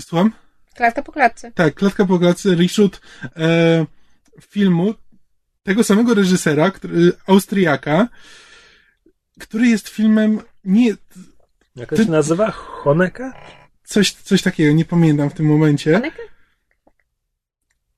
[0.00, 0.32] słucham?
[0.74, 1.52] Klatka po klatce.
[1.52, 3.00] Tak, klatka po klatce, reshoot
[3.36, 3.86] e,
[4.40, 4.94] filmu
[5.62, 8.08] tego samego reżysera, który, Austriaka,
[9.40, 10.94] który jest filmem nie,
[11.76, 12.50] Jak to się nazywa?
[12.50, 13.32] Honeka?
[13.84, 15.92] coś, coś takiego, nie pamiętam w tym momencie.
[15.94, 16.22] Honeka?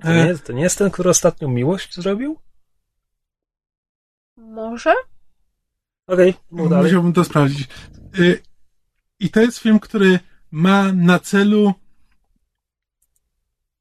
[0.03, 2.39] To nie, jest- to nie jest ten, który ostatnio Miłość zrobił?
[4.37, 4.95] Może?
[6.07, 6.83] Okej, dalej.
[6.85, 7.69] Musiałbym to sprawdzić.
[8.19, 8.43] Y,
[9.21, 10.19] I to jest film, który
[10.51, 11.75] ma na celu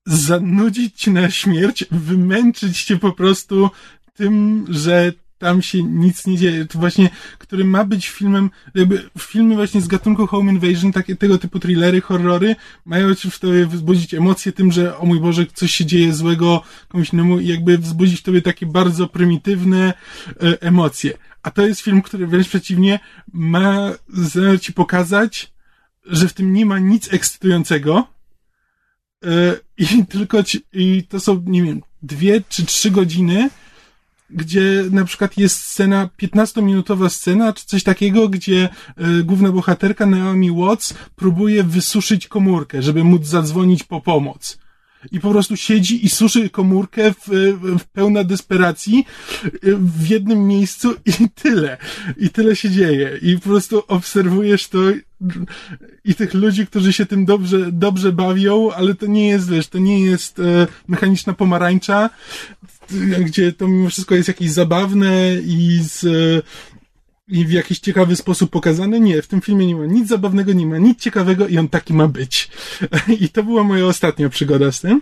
[0.05, 3.69] zanudzić cię na śmierć, wymęczyć cię po prostu
[4.13, 5.13] tym, że
[5.43, 6.65] tam się nic nie dzieje.
[6.65, 11.37] To właśnie, który ma być filmem, jakby filmy właśnie z gatunku Home Invasion, takie tego
[11.37, 15.85] typu thrillery, horrory, mają w tobie wzbudzić emocje tym, że o mój Boże, coś się
[15.85, 19.93] dzieje złego komuś innemu i jakby wzbudzić w tobie takie bardzo prymitywne
[20.27, 21.13] e, emocje.
[21.43, 22.99] A to jest film, który wręcz przeciwnie
[23.33, 23.91] ma
[24.61, 25.53] ci pokazać,
[26.05, 28.12] że w tym nie ma nic ekscytującego,
[29.77, 33.49] i tylko ci, i to są, nie wiem, dwie czy trzy godziny,
[34.29, 38.69] gdzie na przykład jest scena, 15-minutowa scena, czy coś takiego, gdzie
[39.19, 44.57] y, główna bohaterka Naomi Watts próbuje wysuszyć komórkę, żeby móc zadzwonić po pomoc.
[45.11, 47.27] I po prostu siedzi i suszy komórkę w,
[47.79, 49.05] w pełna desperacji
[49.77, 51.77] w jednym miejscu i tyle.
[52.17, 53.19] I tyle się dzieje.
[53.21, 54.79] I po prostu obserwujesz to
[56.05, 59.77] i tych ludzi, którzy się tym dobrze, dobrze bawią, ale to nie jest, wiesz, to
[59.77, 62.09] nie jest e, mechaniczna pomarańcza,
[63.19, 66.05] gdzie to mimo wszystko jest jakieś zabawne i z,
[67.27, 68.99] i w jakiś ciekawy sposób pokazane.
[68.99, 71.93] Nie, w tym filmie nie ma nic zabawnego, nie ma nic ciekawego i on taki
[71.93, 72.49] ma być.
[73.21, 75.01] I to była moja ostatnia przygoda z tym.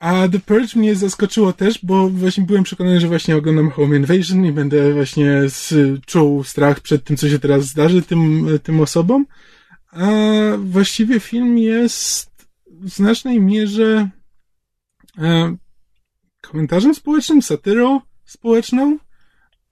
[0.00, 4.44] A The Purge mnie zaskoczyło też, bo właśnie byłem przekonany, że właśnie oglądam Home Invasion
[4.44, 5.42] i będę właśnie
[6.06, 9.26] czuł strach przed tym, co się teraz zdarzy tym, tym osobom.
[9.92, 10.06] A
[10.58, 12.30] właściwie film jest
[12.66, 14.08] w znacznej mierze
[15.18, 15.56] e,
[16.40, 18.98] komentarzem społecznym, satyrą społeczną.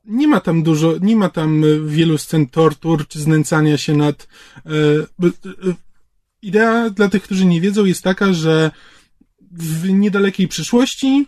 [0.09, 4.29] Nie ma tam dużo, nie ma tam wielu scen tortur czy znęcania się nad.
[4.67, 4.71] E,
[5.27, 5.75] e,
[6.43, 8.71] idea dla tych, którzy nie wiedzą, jest taka, że
[9.53, 11.27] w niedalekiej przyszłości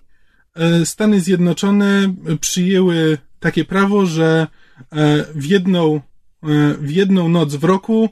[0.54, 4.46] e, Stany Zjednoczone przyjęły takie prawo, że
[4.92, 6.00] e, w jedną, e,
[6.78, 8.08] w jedną noc w roku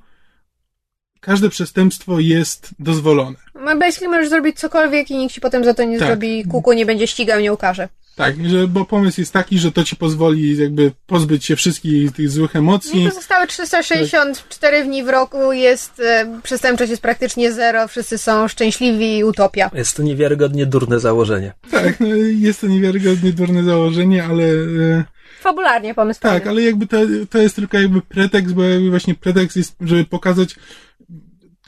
[1.20, 3.36] każde przestępstwo jest dozwolone.
[3.54, 6.08] No, basically możesz zrobić cokolwiek i nikt ci potem za to nie tak.
[6.08, 7.88] zrobi kuku, nie będzie ścigał, nie ukaże.
[8.18, 12.30] Tak, że, bo pomysł jest taki, że to ci pozwoli jakby pozbyć się wszystkich tych
[12.30, 13.04] złych emocji.
[13.04, 14.86] I pozostałe 364 tak.
[14.86, 19.70] dni w roku jest, e, przestępczość jest praktycznie zero, wszyscy są szczęśliwi i utopia.
[19.74, 21.52] Jest to niewiarygodnie durne założenie.
[21.70, 22.06] Tak, no,
[22.38, 24.44] jest to niewiarygodnie durne założenie, ale...
[24.44, 25.04] E,
[25.40, 26.20] Fabularnie pomysł.
[26.20, 26.96] Tak, ale jakby to,
[27.30, 30.56] to jest tylko jakby pretekst, bo jakby właśnie pretekst jest, żeby pokazać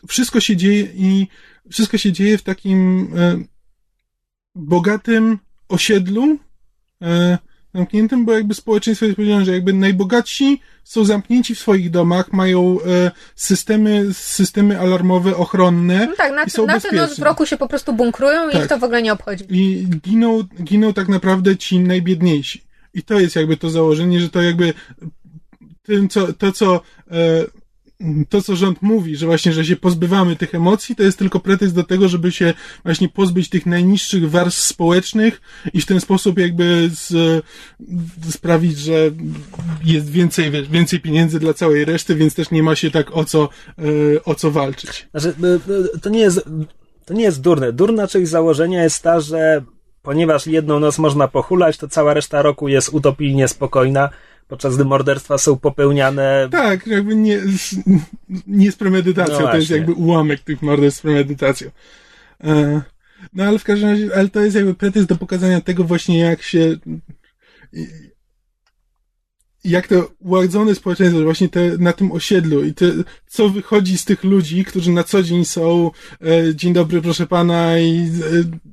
[0.09, 1.27] wszystko się dzieje i
[1.71, 3.37] wszystko się dzieje w takim e,
[4.55, 5.39] bogatym
[5.71, 6.39] osiedlu
[7.03, 7.39] e,
[7.75, 12.79] zamkniętym, bo jakby społeczeństwo jest powiedziane, że jakby najbogatsi są zamknięci w swoich domach, mają
[12.87, 16.07] e, systemy, systemy alarmowe, ochronne.
[16.07, 18.55] No tak, na, i są na ten noc w roku się po prostu bunkrują tak.
[18.55, 19.45] i ich to w ogóle nie obchodzi.
[19.49, 22.65] I giną, giną tak naprawdę ci najbiedniejsi.
[22.95, 24.75] I to jest jakby to założenie, że to jakby
[25.83, 26.81] tym, co, to, co
[27.11, 27.45] e,
[28.29, 31.75] to, co rząd mówi, że właśnie, że się pozbywamy tych emocji, to jest tylko pretekst
[31.75, 35.41] do tego, żeby się właśnie pozbyć tych najniższych warstw społecznych
[35.73, 37.45] i w ten sposób jakby z,
[38.31, 39.11] sprawić, że
[39.85, 43.49] jest więcej, więcej pieniędzy dla całej reszty, więc też nie ma się tak o co,
[43.79, 45.09] e, o co walczyć.
[45.11, 45.35] Znaczy,
[45.95, 46.45] e, to nie jest,
[47.05, 47.73] to nie jest durne.
[47.73, 49.63] Durna część założenia jest ta, że
[50.03, 54.11] ponieważ jedną noc można pochulać, to cała reszta roku jest utopijnie spokojna,
[54.51, 56.49] podczas gdy morderstwa są popełniane.
[56.51, 57.41] Tak, jakby nie,
[58.47, 61.71] nie z premedytacją, no to jest jakby ułamek tych morderstw z premedytacją.
[62.45, 62.83] E,
[63.33, 66.43] no ale w każdym razie, ale to jest jakby pretekst do pokazania tego właśnie, jak
[66.43, 66.77] się
[69.65, 72.87] jak to uładzone społeczeństwo właśnie te, na tym osiedlu i te,
[73.27, 77.79] co wychodzi z tych ludzi, którzy na co dzień są e, dzień dobry proszę pana
[77.79, 78.71] i e,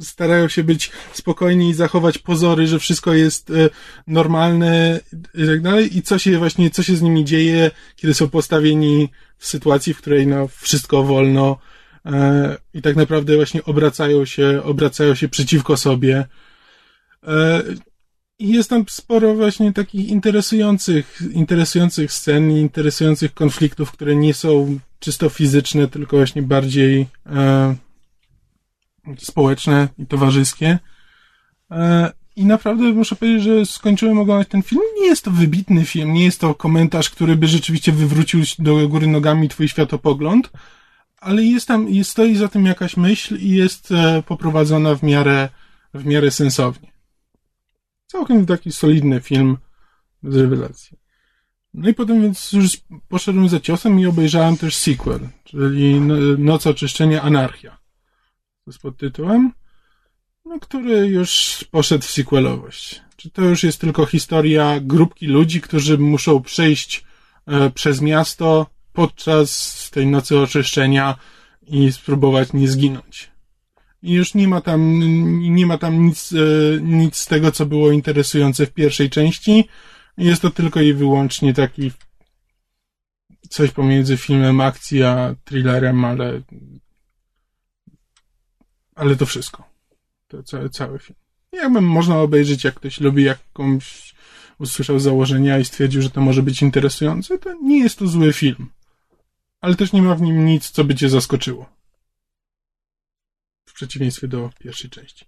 [0.00, 3.70] starają się być spokojni i zachować pozory, że wszystko jest e,
[4.06, 5.00] normalne
[5.34, 9.08] i tak dalej i co się właśnie, co się z nimi dzieje, kiedy są postawieni
[9.38, 11.58] w sytuacji, w której no wszystko wolno
[12.06, 16.24] e, i tak naprawdę właśnie obracają się, obracają się przeciwko sobie.
[17.26, 17.62] E,
[18.38, 24.78] I jest tam sporo właśnie takich interesujących, interesujących scen i interesujących konfliktów, które nie są
[24.98, 27.06] czysto fizyczne, tylko właśnie bardziej
[29.18, 30.78] społeczne i towarzyskie.
[31.70, 34.82] E, I naprawdę muszę powiedzieć, że skończyłem oglądać ten film.
[35.00, 39.06] Nie jest to wybitny film, nie jest to komentarz, który by rzeczywiście wywrócił do góry
[39.06, 40.50] nogami twój światopogląd,
[41.16, 45.48] ale jest tam, jest, stoi za tym jakaś myśl i jest e, poprowadzona w miarę,
[45.94, 46.92] w miarę sensownie.
[48.06, 49.58] Całkiem taki solidny film
[50.22, 50.98] z rewelacji.
[51.74, 56.00] No i potem więc już poszedłem za ciosem i obejrzałem też sequel, czyli
[56.38, 57.81] Noc Oczyszczenia Anarchia
[58.70, 59.52] z podtytułem,
[60.44, 63.02] no, który już poszedł w sequelowość.
[63.16, 67.04] Czy to już jest tylko historia grupki ludzi, którzy muszą przejść
[67.46, 71.16] e, przez miasto podczas tej nocy oczyszczenia
[71.66, 73.30] i spróbować nie zginąć.
[74.02, 74.98] I już nie ma tam,
[75.54, 76.36] nie ma tam nic, e,
[76.82, 79.68] nic z tego, co było interesujące w pierwszej części.
[80.18, 81.90] Jest to tylko i wyłącznie taki
[83.48, 86.42] coś pomiędzy filmem akcji a thrillerem, ale
[88.94, 89.64] ale to wszystko.
[90.28, 91.18] To cały, cały film.
[91.52, 94.14] Jakbym można obejrzeć, jak ktoś lubi jakąś,
[94.58, 98.70] usłyszał założenia i stwierdził, że to może być interesujące, to nie jest to zły film.
[99.60, 101.68] Ale też nie ma w nim nic, co by cię zaskoczyło.
[103.66, 105.24] W przeciwieństwie do pierwszej części.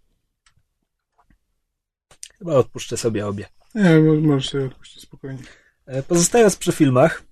[2.38, 3.46] Chyba odpuszczę sobie obie.
[3.74, 5.42] Nie, możesz sobie odpuścić spokojnie.
[5.86, 7.22] E, pozostając przy filmach,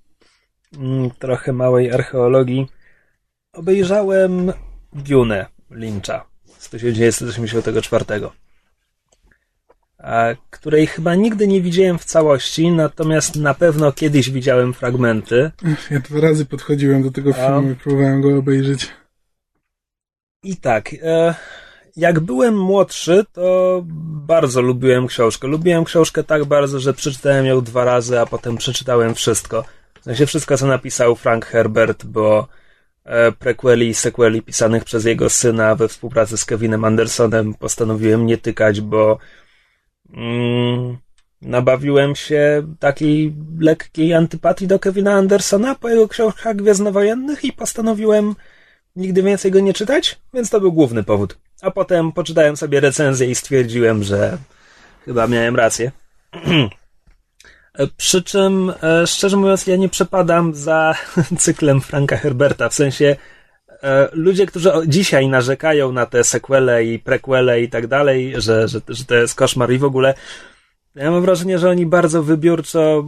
[0.76, 2.66] mm, trochę małej archeologii,
[3.52, 4.52] obejrzałem
[4.92, 6.24] Dune Lyncha
[6.58, 8.04] z 1984,
[10.50, 15.50] której chyba nigdy nie widziałem w całości, natomiast na pewno kiedyś widziałem fragmenty.
[15.90, 18.88] Ja dwa razy podchodziłem do tego filmu i próbowałem go obejrzeć.
[20.44, 21.34] I tak, e,
[21.96, 23.82] jak byłem młodszy, to
[24.26, 25.48] bardzo lubiłem książkę.
[25.48, 29.64] Lubiłem książkę tak bardzo, że przeczytałem ją dwa razy, a potem przeczytałem wszystko.
[30.00, 32.48] W sensie wszystko, co napisał Frank Herbert, bo
[33.38, 38.80] prequeli i sequeli pisanych przez jego syna we współpracy z Kevinem Andersonem postanowiłem nie tykać,
[38.80, 39.18] bo
[40.14, 40.96] mm,
[41.42, 48.34] nabawiłem się takiej lekkiej antypatii do Kevina Andersona po jego książkach gwiezdnowojennych i postanowiłem
[48.96, 51.38] nigdy więcej go nie czytać, więc to był główny powód.
[51.62, 54.38] A potem poczytałem sobie recenzję i stwierdziłem, że
[55.04, 55.90] chyba miałem rację.
[57.96, 60.94] Przy czym, e, szczerze mówiąc, ja nie przepadam za
[61.38, 62.68] cyklem Franka Herberta.
[62.68, 63.16] W sensie,
[63.82, 68.80] e, ludzie, którzy dzisiaj narzekają na te sequele i prequele i tak dalej, że, że,
[68.88, 70.14] że to jest koszmar i w ogóle,
[70.94, 73.04] ja mam wrażenie, że oni bardzo wybiórczo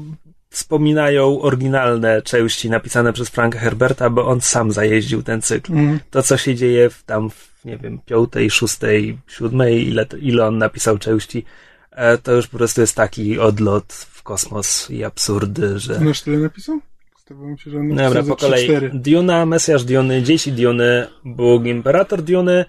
[0.50, 5.72] wspominają oryginalne części napisane przez Franka Herberta, bo on sam zajeździł ten cykl.
[5.72, 6.00] Mm.
[6.10, 10.58] To, co się dzieje w tam, w, nie wiem, piątej, szóstej, siódmej, ile, ile on
[10.58, 11.44] napisał części,
[11.90, 16.01] e, to już po prostu jest taki odlot kosmos i absurdy, że...
[16.01, 16.81] Masz tyle napisał?
[17.16, 18.68] Stawało się, że on Dobra, po kolei.
[18.95, 22.64] Duna, Mesjasz Duny, Dzieci Duny, Bóg Imperator Duny,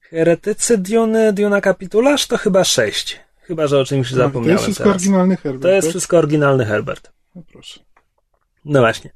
[0.00, 3.20] Heretycy Duny, Duna Kapitularz to chyba sześć.
[3.40, 4.46] Chyba, że o czymś no, zapomniałem.
[4.46, 4.96] To jest wszystko teraz.
[4.96, 5.62] oryginalny Herbert.
[5.62, 5.90] To jest tak?
[5.90, 7.12] wszystko oryginalny Herbert.
[7.34, 7.80] No proszę.
[8.64, 9.10] No właśnie.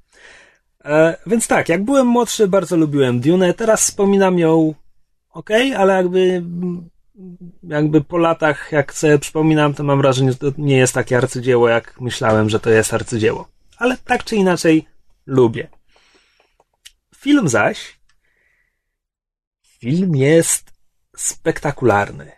[0.85, 3.55] E, więc tak, jak byłem młodszy, bardzo lubiłem Dune.
[3.55, 4.75] Teraz wspominam ją
[5.33, 6.43] ok, ale jakby
[7.63, 11.69] jakby po latach, jak sobie przypominam, to mam wrażenie, że to nie jest takie arcydzieło,
[11.69, 13.49] jak myślałem, że to jest arcydzieło.
[13.79, 14.87] Ale tak czy inaczej
[15.27, 15.69] lubię.
[17.17, 18.03] Film zaś
[19.83, 20.73] film jest
[21.17, 22.33] spektakularny.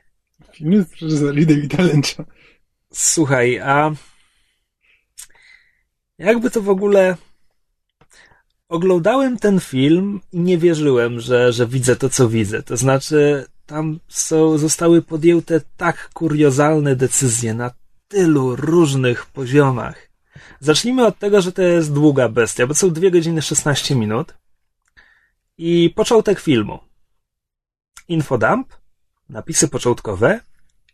[0.52, 2.24] Film jest reżyserii Davida Lyncha.
[2.92, 3.90] Słuchaj, a
[6.18, 7.16] jakby to w ogóle
[8.68, 12.62] oglądałem ten film i nie wierzyłem, że, że widzę to, co widzę.
[12.62, 17.70] To znaczy, tam są, zostały podjęte tak kuriozalne decyzje na
[18.08, 20.10] tylu różnych poziomach.
[20.60, 24.34] Zacznijmy od tego, że to jest długa bestia, bo są 2 godziny 16 minut.
[25.58, 26.78] I początek filmu.
[28.08, 28.72] Infodump,
[29.28, 30.40] napisy początkowe,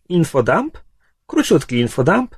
[0.08, 0.78] infodump,
[1.26, 2.36] króciutki infodump,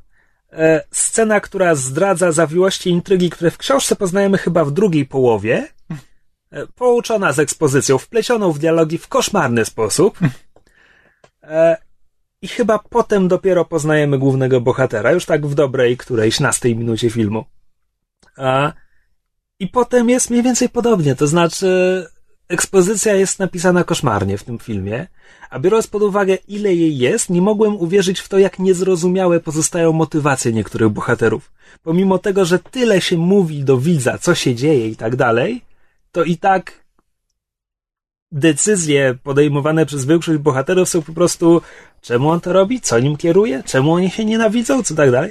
[0.53, 5.69] e, scena, która zdradza zawiłości intrygi, które w książce poznajemy chyba w drugiej połowie,
[6.53, 10.19] e, pouczona z ekspozycją, wplecioną w dialogi w koszmarny sposób.
[11.43, 11.77] E,
[12.43, 17.45] I chyba potem dopiero poznajemy głównego bohatera, już tak w dobrej którejś nastej minucie filmu.
[19.59, 22.07] I potem jest mniej więcej podobnie, to znaczy
[22.49, 25.07] ekspozycja jest napisana koszmarnie w tym filmie,
[25.51, 29.93] a biorąc pod uwagę, ile jej jest, nie mogłem uwierzyć w to, jak niezrozumiałe pozostają
[29.93, 31.53] motywacje niektórych bohaterów.
[31.83, 35.63] Pomimo tego, że tyle się mówi do widza, co się dzieje i tak dalej,
[36.13, 36.83] to i tak
[38.33, 41.63] decyzje podejmowane przez większość bohaterów są po prostu,
[42.01, 45.31] czemu on to robi, co nim kieruje, czemu oni się nienawidzą, co tak dalej.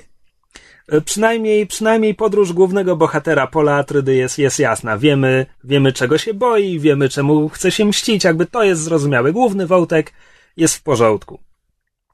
[0.88, 4.98] E, przynajmniej, przynajmniej podróż głównego bohatera Pola Atrydy jest, jest jasna.
[4.98, 9.32] Wiemy, wiemy czego się boi, wiemy czemu chce się mścić, jakby to jest zrozumiałe.
[9.32, 10.14] Główny wątek
[10.58, 11.40] jest w porządku.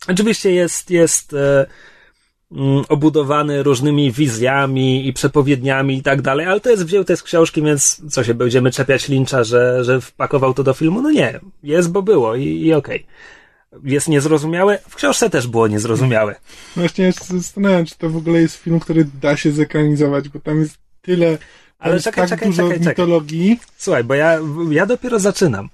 [0.07, 1.65] Oczywiście jest, jest e,
[2.89, 8.02] obudowany różnymi wizjami i przepowiedniami i tak dalej, ale to jest wzięte z książki, więc
[8.10, 11.02] co się będziemy czepiać Lyncha, że, że wpakował to do filmu?
[11.02, 12.98] No nie, jest, bo było i, i okej.
[13.04, 13.08] Okay
[13.84, 14.80] jest niezrozumiałe.
[14.89, 16.36] W książce też było niezrozumiałe.
[16.76, 20.39] Właśnie ja się zastanawiam, czy to w ogóle jest film, który da się zekranizować, bo
[20.39, 21.38] tam jest tyle.
[21.80, 23.50] Ale czekaj, tak czekaj, dużo czekaj, mitologii.
[23.50, 23.74] Czekaj.
[23.78, 24.39] Słuchaj, bo ja,
[24.70, 25.70] ja dopiero zaczynam.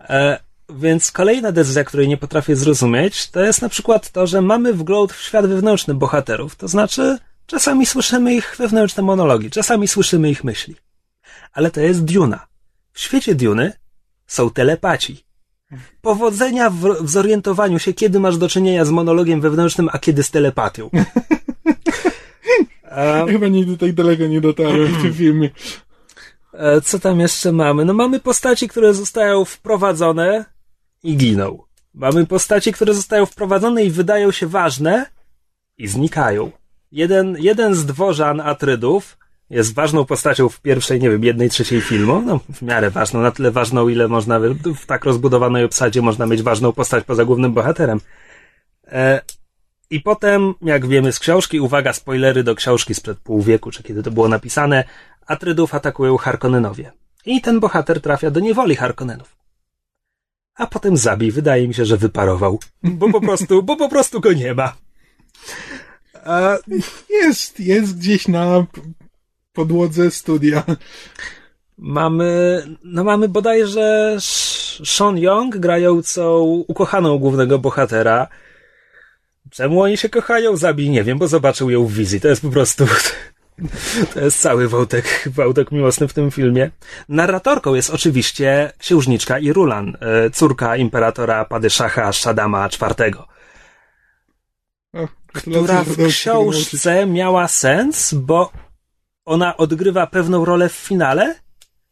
[0.00, 4.72] E, więc kolejna decyzja, której nie potrafię zrozumieć, to jest na przykład to, że mamy
[4.72, 6.56] wgląd w świat wewnętrzny bohaterów.
[6.56, 10.76] To znaczy, czasami słyszymy ich wewnętrzne monologi, czasami słyszymy ich myśli.
[11.52, 12.46] Ale to jest Duna.
[12.92, 13.72] W świecie Duny
[14.26, 15.24] są telepaci.
[16.00, 20.30] powodzenia w, w zorientowaniu się, kiedy masz do czynienia z monologiem wewnętrznym, a kiedy z
[20.30, 20.90] telepatią.
[22.90, 23.26] A...
[23.26, 25.50] Chyba nigdy tak daleko nie dotarłem w tym filmie.
[26.52, 27.84] E, co tam jeszcze mamy?
[27.84, 30.44] No mamy postaci, które zostają wprowadzone
[31.04, 31.62] i giną.
[31.94, 35.06] Mamy postaci, które zostają wprowadzone i wydają się ważne
[35.78, 36.50] i znikają.
[36.92, 39.18] Jeden, jeden z dworzan Atrydów
[39.50, 42.22] jest ważną postacią w pierwszej, nie wiem, jednej trzeciej filmu.
[42.26, 44.40] No, w miarę ważną, na tyle ważną, ile można,
[44.76, 48.00] w tak rozbudowanej obsadzie można mieć ważną postać poza głównym bohaterem.
[48.86, 49.20] E,
[49.90, 54.02] I potem, jak wiemy z książki, uwaga, spoilery do książki sprzed pół wieku, czy kiedy
[54.02, 54.84] to było napisane,
[55.26, 56.92] Atrydów atakują Harkonnenowie.
[57.26, 59.43] I ten bohater trafia do niewoli Harkonnenów.
[60.54, 62.58] A potem zabij, wydaje mi się, że wyparował.
[62.82, 64.72] Bo po prostu, bo po prostu go nie ma.
[66.24, 66.58] A...
[67.10, 68.66] Jest, jest gdzieś na
[69.52, 70.64] podłodze studia.
[71.78, 74.16] Mamy, no mamy bodajże
[74.84, 78.28] Sean Young grającą ukochaną głównego bohatera.
[79.50, 80.56] Czemu oni się kochają?
[80.56, 82.20] Zabij, nie wiem, bo zobaczył ją w wizji.
[82.20, 82.86] To jest po prostu
[84.14, 86.70] To jest cały wątek, wątek miłosny w tym filmie.
[87.08, 93.12] Narratorką jest oczywiście księżniczka Irulan, e, córka imperatora Padyszacha Shadama IV.
[95.32, 98.52] która w książce miała sens, bo
[99.24, 101.34] ona odgrywa pewną rolę w finale,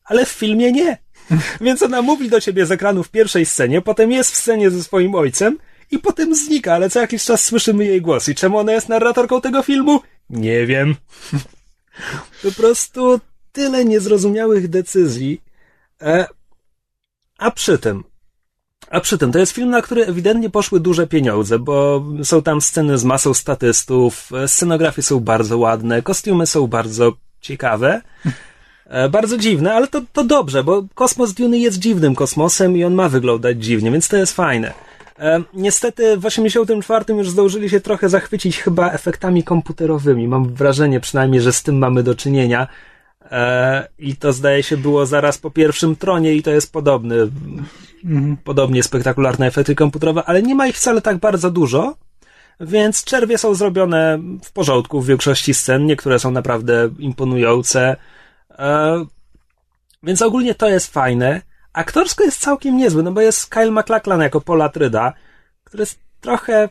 [0.04, 0.98] ale w filmie nie.
[1.60, 4.82] Więc ona mówi do ciebie z ekranu w pierwszej scenie, potem jest w scenie ze
[4.82, 5.58] swoim ojcem
[5.90, 8.28] i potem znika, ale co jakiś czas słyszymy jej głos.
[8.28, 10.00] I czemu ona jest narratorką tego filmu?
[10.30, 10.94] Nie wiem.
[12.42, 13.20] Po prostu
[13.52, 15.40] tyle niezrozumiałych decyzji.
[16.02, 16.26] E,
[17.38, 18.04] a przy tym,
[18.90, 22.60] a przy tym, to jest film, na który ewidentnie poszły duże pieniądze, bo są tam
[22.60, 28.02] sceny z masą statystów, scenografie są bardzo ładne, kostiumy są bardzo ciekawe,
[28.86, 32.94] e, bardzo dziwne, ale to, to dobrze, bo kosmos Duny jest dziwnym kosmosem i on
[32.94, 34.72] ma wyglądać dziwnie, więc to jest fajne.
[35.18, 40.28] E, niestety w 84 już zdążyli się trochę zachwycić chyba efektami komputerowymi.
[40.28, 42.68] Mam wrażenie przynajmniej, że z tym mamy do czynienia.
[43.30, 47.16] E, I to zdaje się było zaraz po pierwszym tronie i to jest podobny,
[48.04, 48.36] mhm.
[48.44, 51.96] podobnie spektakularne efekty komputerowe, ale nie ma ich wcale tak bardzo dużo.
[52.60, 57.96] Więc czerwie są zrobione w porządku w większości scen, niektóre są naprawdę imponujące.
[58.50, 59.04] E,
[60.02, 61.42] więc ogólnie to jest fajne.
[61.72, 65.12] Aktorsko jest całkiem niezły, no bo jest Kyle MacLachlan jako Paul Atryda,
[65.64, 66.68] który jest trochę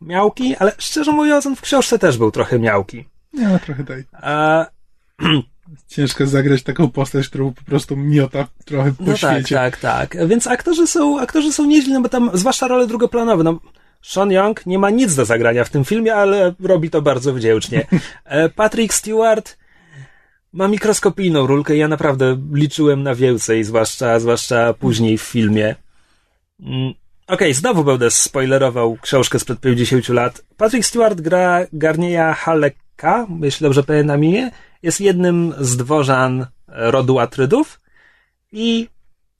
[0.00, 3.04] miałki, ale szczerze mówiąc, on w książce też był trochę miałki.
[3.32, 4.04] Nie, trochę daj.
[4.12, 4.66] A...
[5.88, 9.54] Ciężko zagrać taką postać, którą po prostu miota trochę po no tak, świecie.
[9.54, 10.28] Tak, tak, tak.
[10.28, 13.60] Więc aktorzy są, aktorzy są nieźli, no bo tam, zwłaszcza role drugoplanowe, no
[14.02, 17.86] Sean Young nie ma nic do zagrania w tym filmie, ale robi to bardzo wdzięcznie.
[18.24, 19.56] E, Patrick Stewart
[20.52, 21.76] ma mikroskopijną rulkę.
[21.76, 25.74] Ja naprawdę liczyłem na więcej, zwłaszcza, zwłaszcza później w filmie.
[26.60, 26.94] Mm, okej,
[27.26, 30.42] okay, znowu będę spoilerował książkę sprzed 50 lat.
[30.56, 34.50] Patrick Stewart gra Garnieja Haleka, jeśli dobrze pamiętam imię.
[34.82, 37.80] Jest jednym z dworzan rodu Atrydów
[38.52, 38.88] i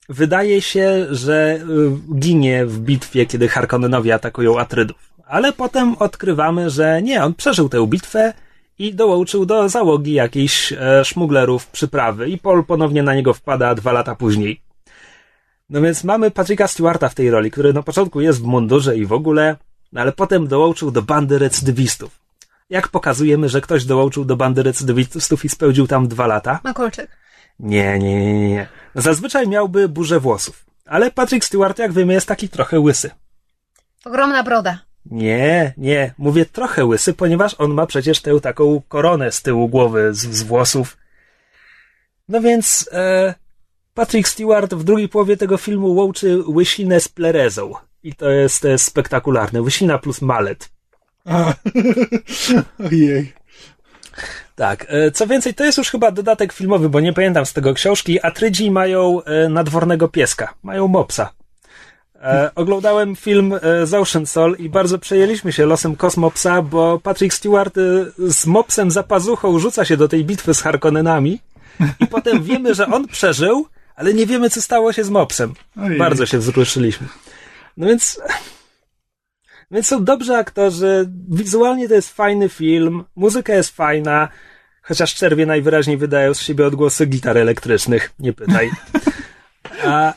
[0.09, 5.13] wydaje się, że y, ginie w bitwie, kiedy Harkonnenowie atakują Atrydów.
[5.27, 8.33] Ale potem odkrywamy, że nie, on przeżył tę bitwę
[8.79, 13.91] i dołączył do załogi jakichś e, szmuglerów przyprawy i Paul ponownie na niego wpada dwa
[13.91, 14.61] lata później.
[15.69, 19.05] No więc mamy Patricka Stewarta w tej roli, który na początku jest w mundurze i
[19.05, 19.55] w ogóle,
[19.91, 22.19] no ale potem dołączył do bandy recydywistów.
[22.69, 26.59] Jak pokazujemy, że ktoś dołączył do bandy recydywistów i spełdził tam dwa lata?
[26.63, 27.17] Makolczyk.
[27.59, 28.67] Nie, nie, nie, nie.
[28.95, 30.65] Zazwyczaj miałby burzę włosów.
[30.85, 33.11] Ale Patrick Stewart, jak wiemy, jest taki trochę łysy.
[34.05, 34.79] Ogromna broda.
[35.05, 40.13] Nie, nie, mówię trochę łysy, ponieważ on ma przecież tę taką koronę z tyłu głowy,
[40.13, 40.97] z, z włosów.
[42.29, 43.33] No więc e,
[43.93, 47.73] Patrick Stewart w drugiej połowie tego filmu łączy łysinę z plerezą.
[48.03, 49.61] I to jest, to jest spektakularne.
[49.61, 50.69] Łysina plus malet.
[51.25, 51.53] A,
[52.91, 53.33] ojej.
[54.55, 57.73] Tak, e, co więcej, to jest już chyba dodatek filmowy, bo nie pamiętam z tego
[57.73, 58.25] książki.
[58.25, 61.29] Atrydzi mają e, nadwornego pieska, mają mopsa.
[62.23, 67.35] E, oglądałem film e, z Ocean Soul i bardzo przejęliśmy się losem Kosmopsa, bo Patrick
[67.35, 67.81] Stewart e,
[68.17, 71.39] z mopsem za pazuchą rzuca się do tej bitwy z Harkonnenami
[71.99, 75.53] i potem wiemy, że on przeżył, ale nie wiemy, co stało się z mopsem.
[75.81, 75.97] Ojej.
[75.99, 77.07] Bardzo się wzruszyliśmy.
[77.77, 78.19] No więc...
[79.71, 84.27] Więc są dobrzy aktorzy, wizualnie to jest fajny film, muzyka jest fajna,
[84.81, 88.71] chociaż czerwie najwyraźniej wydają z siebie odgłosy gitar elektrycznych, nie pytaj.
[89.85, 90.13] A,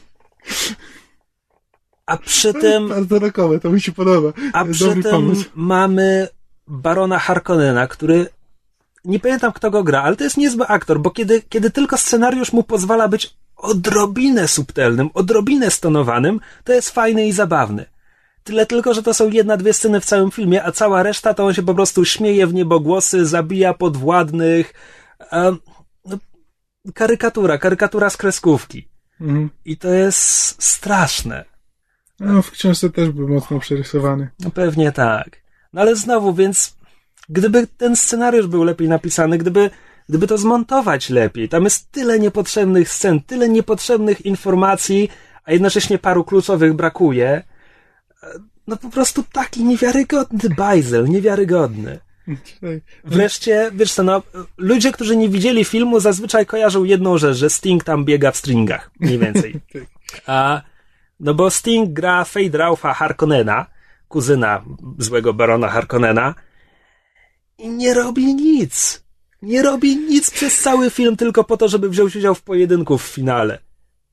[2.07, 2.89] a przy tym...
[2.89, 4.33] Bardzo rokowe, to mi się podoba.
[4.53, 5.45] A przy tym pomysł.
[5.55, 6.29] mamy
[6.67, 8.29] Barona Harkonnena, który
[9.05, 12.53] nie pamiętam kto go gra, ale to jest niezły aktor, bo kiedy, kiedy tylko scenariusz
[12.53, 17.85] mu pozwala być odrobinę subtelnym, odrobinę stonowanym, to jest fajny i zabawny.
[18.45, 21.47] Tyle tylko, że to są jedna, dwie sceny w całym filmie, a cała reszta to
[21.47, 24.75] on się po prostu śmieje w niebogłosy, zabija podwładnych.
[25.33, 25.59] Um,
[26.05, 26.19] no,
[26.95, 28.89] karykatura, karykatura z kreskówki.
[29.21, 29.51] Mhm.
[29.65, 31.45] I to jest straszne.
[32.21, 34.29] No, w książce też był mocno przerysowany.
[34.41, 35.43] No pewnie tak.
[35.73, 36.77] No ale znowu, więc
[37.29, 39.71] gdyby ten scenariusz był lepiej napisany, gdyby,
[40.09, 45.09] gdyby to zmontować lepiej, tam jest tyle niepotrzebnych scen, tyle niepotrzebnych informacji,
[45.45, 47.43] a jednocześnie paru kluczowych brakuje.
[48.67, 51.99] No po prostu taki niewiarygodny bajzel, niewiarygodny.
[53.05, 54.23] Wreszcie, wiesz co, no,
[54.57, 58.91] ludzie, którzy nie widzieli filmu, zazwyczaj kojarzą jedną rzecz, że Sting tam biega w stringach,
[59.01, 59.55] mniej więcej.
[59.73, 60.23] Tak.
[60.27, 60.63] A,
[61.21, 63.67] no bo Sting gra Ralpha Harkonnena,
[64.09, 64.65] kuzyna
[64.99, 66.35] złego barona Harkonnena
[67.59, 69.03] i nie robi nic.
[69.43, 73.03] Nie robi nic przez cały film tylko po to, żeby wziąć udział w pojedynku w
[73.03, 73.59] finale.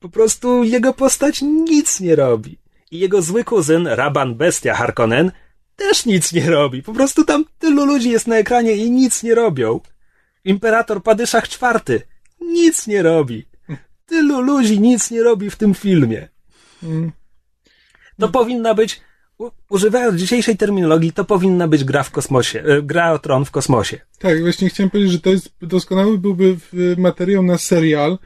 [0.00, 2.58] Po prostu jego postać nic nie robi.
[2.90, 5.32] I jego zły kuzyn, Raban Bestia Harkonnen,
[5.76, 6.82] też nic nie robi.
[6.82, 9.80] Po prostu tam tylu ludzi jest na ekranie i nic nie robią.
[10.44, 12.00] Imperator Padyszach IV
[12.40, 13.46] nic nie robi.
[14.06, 16.28] Tylu ludzi nic nie robi w tym filmie.
[16.84, 17.12] Mm.
[18.20, 19.00] To powinna być,
[19.70, 24.00] używając dzisiejszej terminologii, to powinna być gra w kosmosie, e, gra o tron w kosmosie.
[24.18, 28.18] Tak, właśnie chciałem powiedzieć, że to jest doskonały byłby w- materiał na serial,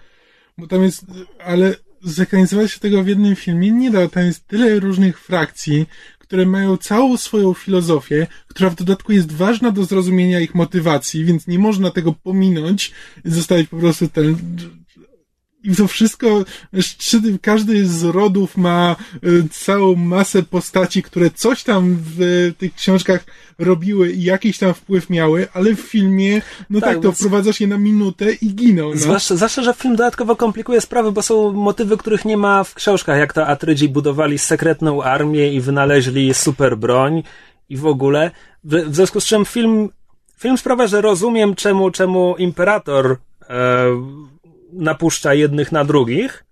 [0.58, 1.04] bo tam jest,
[1.44, 4.08] ale zekranizować się tego w jednym filmie nie da.
[4.08, 5.86] Tam jest tyle różnych frakcji,
[6.18, 11.46] które mają całą swoją filozofię, która w dodatku jest ważna do zrozumienia ich motywacji, więc
[11.46, 12.92] nie można tego pominąć
[13.24, 14.36] i zostawić po prostu ten
[15.64, 16.44] i to wszystko,
[17.42, 23.24] każdy z rodów ma y, całą masę postaci, które coś tam w tych książkach
[23.58, 27.66] robiły i jakiś tam wpływ miały, ale w filmie, no Tak, tak, to wprowadzasz je
[27.66, 28.90] na minutę i giną.
[28.90, 28.96] No.
[28.96, 33.18] Zwłaszcza, zwłaszcza, że film dodatkowo komplikuje sprawy, bo są motywy, których nie ma w książkach,
[33.18, 37.22] jak to Atrydzi budowali sekretną armię i wynaleźli super broń
[37.68, 38.30] i w ogóle.
[38.64, 39.88] W, w związku z czym film,
[40.38, 43.16] film sprawia, że rozumiem, czemu, czemu imperator
[43.48, 43.86] e,
[44.72, 46.44] napuszcza jednych na drugich.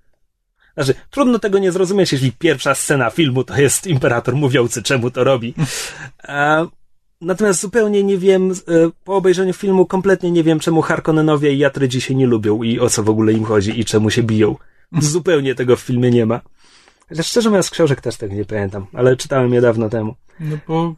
[0.75, 5.25] Znaczy, trudno tego nie zrozumieć, jeśli pierwsza scena filmu to jest imperator mówiący, czemu to
[5.25, 5.55] robi.
[6.25, 6.67] E,
[7.21, 8.55] Natomiast zupełnie nie wiem, e,
[9.05, 12.91] po obejrzeniu filmu kompletnie nie wiem, czemu Harkonnenowie i Jatrydzi się nie lubią i o
[12.91, 14.57] co w ogóle im chodzi i czemu się biją.
[15.01, 16.41] Zupełnie tego w filmie nie ma.
[17.09, 20.14] Chociaż szczerze mówiąc, z książek też tego nie pamiętam, ale czytałem je dawno temu.
[20.41, 20.95] no bo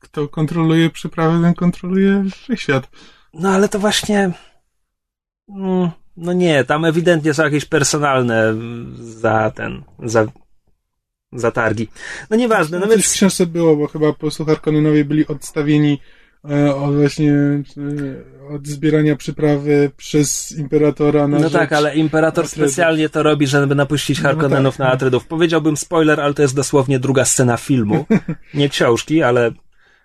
[0.00, 2.88] kto kontroluje przyprawę, ten kontroluje wszechświat.
[3.34, 4.30] No ale to właśnie.
[5.48, 8.54] mm, No nie, tam ewidentnie są jakieś personalne
[8.98, 9.82] za ten.
[10.04, 10.26] za.
[11.32, 11.88] zatargi.
[12.30, 13.12] No nieważne, no w więc.
[13.12, 16.00] książce było, bo chyba po prostu Harkonnenowie byli odstawieni
[16.50, 22.70] e, od właśnie e, od zbierania przyprawy przez imperatora na No tak, ale imperator Atrydów.
[22.70, 24.86] specjalnie to robi, żeby napuścić No Harkonnenów tak.
[24.86, 25.26] na Atrydów.
[25.26, 28.06] Powiedziałbym spoiler, ale to jest dosłownie druga scena filmu.
[28.54, 29.50] Nie książki, ale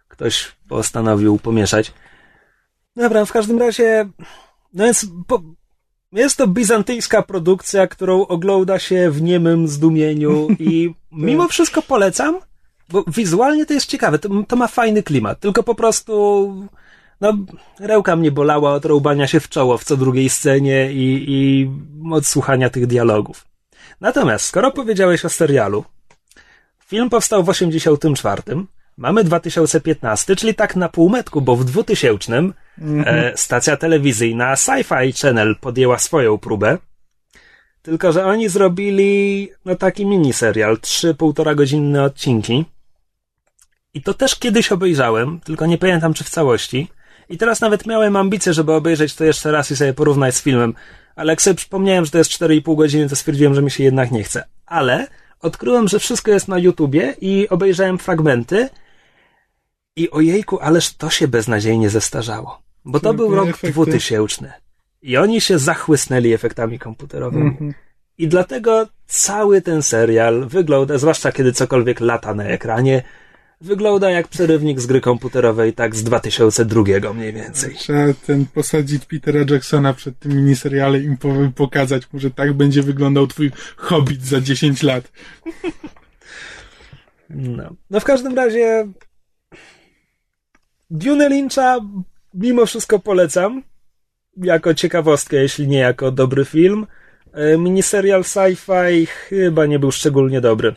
[0.07, 1.93] ktoś postanowił pomieszać.
[2.95, 4.09] Dobra, w każdym razie,
[4.73, 5.41] no więc po,
[6.11, 12.39] jest to bizantyjska produkcja, którą ogląda się w niemym zdumieniu i mimo wszystko polecam,
[12.89, 16.53] bo wizualnie to jest ciekawe, to, to ma fajny klimat, tylko po prostu
[17.21, 17.33] no,
[17.79, 21.69] rełka mnie bolała od rąbania się w czoło w co drugiej scenie i, i
[22.11, 23.45] od słuchania tych dialogów.
[24.01, 25.85] Natomiast, skoro powiedziałeś o serialu,
[26.85, 28.41] film powstał w 84,
[28.97, 32.43] mamy 2015, czyli tak na półmetku, bo w 2000
[33.05, 36.77] e, stacja telewizyjna Sci-Fi Channel podjęła swoją próbę.
[37.81, 42.65] Tylko, że oni zrobili no taki miniserial, trzy półtora godzinne odcinki.
[43.93, 46.87] I to też kiedyś obejrzałem, tylko nie pamiętam czy w całości.
[47.29, 50.73] I teraz nawet miałem ambicje, żeby obejrzeć to jeszcze raz i sobie porównać z filmem.
[51.15, 54.11] Ale jak sobie przypomniałem, że to jest 4,5 godziny, to stwierdziłem, że mi się jednak
[54.11, 54.43] nie chce.
[54.65, 55.07] Ale
[55.39, 58.69] odkryłem, że wszystko jest na YouTubie i obejrzałem fragmenty.
[59.95, 62.68] I ojejku, ależ to się beznadziejnie zestarzało.
[62.91, 63.71] Bo to był rok efekty.
[63.71, 64.53] 2000.
[65.01, 67.47] I oni się zachłysnęli efektami komputerowymi.
[67.47, 67.73] Mhm.
[68.17, 73.03] I dlatego cały ten serial wygląda, zwłaszcza kiedy cokolwiek lata na ekranie,
[73.61, 77.75] wygląda jak przerywnik z gry komputerowej, tak z 2002 mniej więcej.
[77.75, 82.81] Trzeba ten posadzić Petera Jacksona przed tym miniserialem i po- pokazać mu, że tak będzie
[82.83, 85.11] wyglądał twój Hobbit za 10 lat.
[87.29, 88.87] No, no w każdym razie
[90.89, 91.79] Dune Lyncha
[92.33, 93.63] mimo wszystko polecam
[94.37, 96.87] jako ciekawostkę, jeśli nie jako dobry film.
[97.33, 100.75] E, Miniserial sci-fi chyba nie był szczególnie dobry.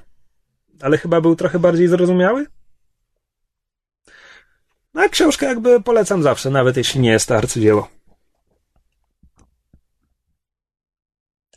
[0.80, 2.46] Ale chyba był trochę bardziej zrozumiały?
[4.94, 7.88] No, a książkę jakby polecam zawsze, nawet jeśli nie jest to arcydzieło.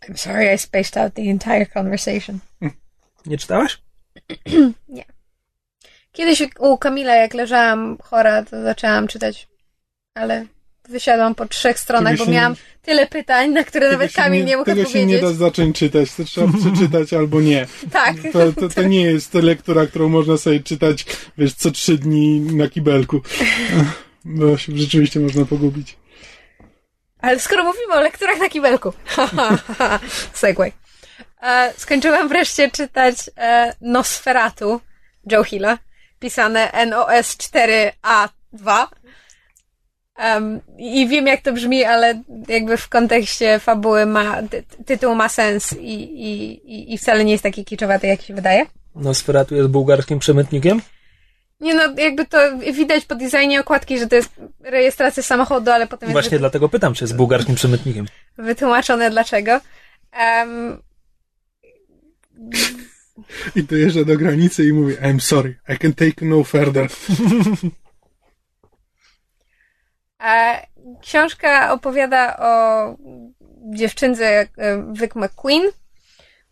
[0.09, 2.39] I'm sorry I spaced out the entire conversation.
[3.25, 3.81] Nie czytałaś?
[6.11, 9.47] Kiedyś u Kamila, jak leżałam chora, to zaczęłam czytać,
[10.15, 10.45] ale
[10.89, 14.85] wysiadłam po trzech stronach, bo miałam tyle pytań, na które nawet Kamil nie mógł Tego
[14.85, 15.39] się nie odpowiedzieć.
[15.39, 17.67] da zacząć czytać, to trzeba przeczytać albo nie.
[17.91, 18.15] Tak.
[18.33, 21.05] To, to, to nie jest lektura, którą można sobie czytać,
[21.37, 23.21] wiesz, co trzy dni na kibelku.
[24.25, 25.97] Bo się rzeczywiście można pogubić.
[27.19, 28.93] Ale skoro mówimy o lekturach na kibelku.
[30.33, 30.71] Segway.
[31.41, 34.81] E, skończyłam wreszcie czytać e, Nosferatu
[35.31, 35.77] Joe Hilla,
[36.19, 38.87] pisane NOS4A2.
[40.17, 45.29] Em, I wiem, jak to brzmi, ale jakby w kontekście fabuły ma, ty, tytuł ma
[45.29, 48.65] sens i, i, i- wcale nie jest taki kiczowaty, jak się wydaje.
[48.95, 50.81] Nosferatu jest bułgarskim przemytnikiem?
[51.59, 52.37] Nie no, jakby to
[52.73, 54.29] widać po designie okładki, że to jest
[54.63, 58.05] rejestracja samochodu, ale potem jest Właśnie dlatego pytam, czy jest bułgarskim przemytnikiem.
[58.37, 59.61] wytłumaczone dlaczego.
[60.11, 60.77] Em,
[63.55, 66.87] I dojeżdża do granicy i mówi, I'm sorry, I can take no further.
[70.25, 70.67] E,
[71.01, 72.95] książka opowiada o
[73.73, 74.47] dziewczynce e,
[74.93, 75.71] Vic McQueen,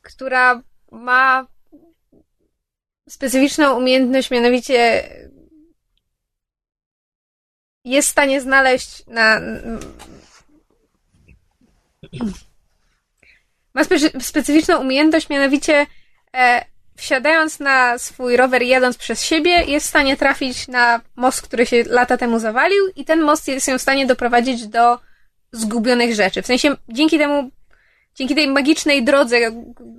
[0.02, 0.62] która
[0.92, 1.48] ma
[3.10, 5.10] specyficzną umiejętność, mianowicie
[7.86, 9.40] jest w stanie znaleźć na.
[13.74, 15.86] Ma specy- specyficzną umiejętność, mianowicie
[16.36, 16.66] e,
[16.96, 21.66] wsiadając na swój rower i jadąc przez siebie, jest w stanie trafić na most, który
[21.66, 25.00] się lata temu zawalił, i ten most jest ją w stanie doprowadzić do
[25.52, 26.42] zgubionych rzeczy.
[26.42, 27.50] W sensie dzięki temu,
[28.16, 29.38] dzięki tej magicznej drodze,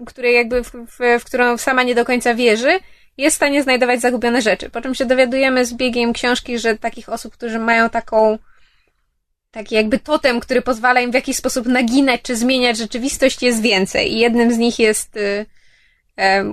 [0.07, 2.79] której jakby w, w, w którą sama nie do końca wierzy,
[3.17, 4.71] jest w stanie znajdować zagubione rzeczy.
[4.71, 8.39] Po czym się dowiadujemy z biegiem książki, że takich osób, którzy mają taką
[9.51, 14.13] taki jakby totem, który pozwala im w jakiś sposób naginać czy zmieniać rzeczywistość jest więcej.
[14.13, 15.47] I jednym z nich jest y,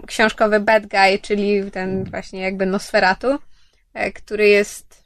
[0.07, 3.39] książkowy Bad Guy, czyli ten właśnie jakby Nosferatu,
[3.93, 5.03] e, który jest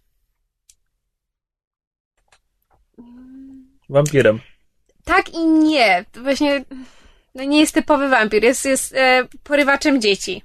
[3.90, 4.40] Wampirem.
[5.06, 6.06] tak i nie.
[6.12, 6.66] To właśnie
[7.36, 10.44] no nie jest typowy wampir, jest, jest e, porywaczem dzieci.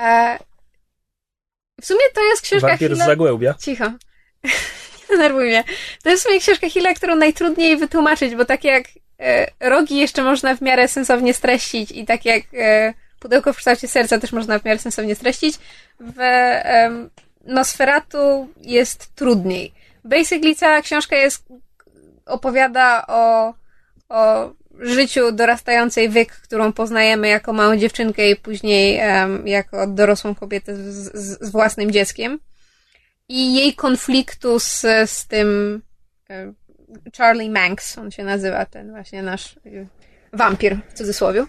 [0.00, 0.38] E,
[1.80, 3.06] w sumie to jest książka Wampir z Hilla...
[3.06, 3.54] Zagłębia.
[3.54, 3.84] Cicho.
[5.00, 5.64] Nie denerwuj mnie.
[6.02, 8.84] To jest w sumie książka Hilla, którą najtrudniej wytłumaczyć, bo tak jak
[9.60, 14.18] rogi jeszcze można w miarę sensownie streścić i tak jak e, pudełko w kształcie serca
[14.18, 15.58] też można w miarę sensownie streścić,
[16.00, 16.16] w
[17.44, 19.72] Nosferatu jest trudniej.
[20.04, 21.44] Basically cała książka jest
[22.26, 23.54] opowiada o,
[24.08, 30.76] o życiu dorastającej Wyk, którą poznajemy jako małą dziewczynkę i później em, jako dorosłą kobietę
[30.76, 32.38] z, z, z własnym dzieckiem
[33.28, 35.82] i jej konfliktu z, z tym
[36.30, 36.52] e,
[37.16, 39.86] Charlie Manx, on się nazywa, ten właśnie nasz e,
[40.32, 41.46] wampir w cudzysłowie.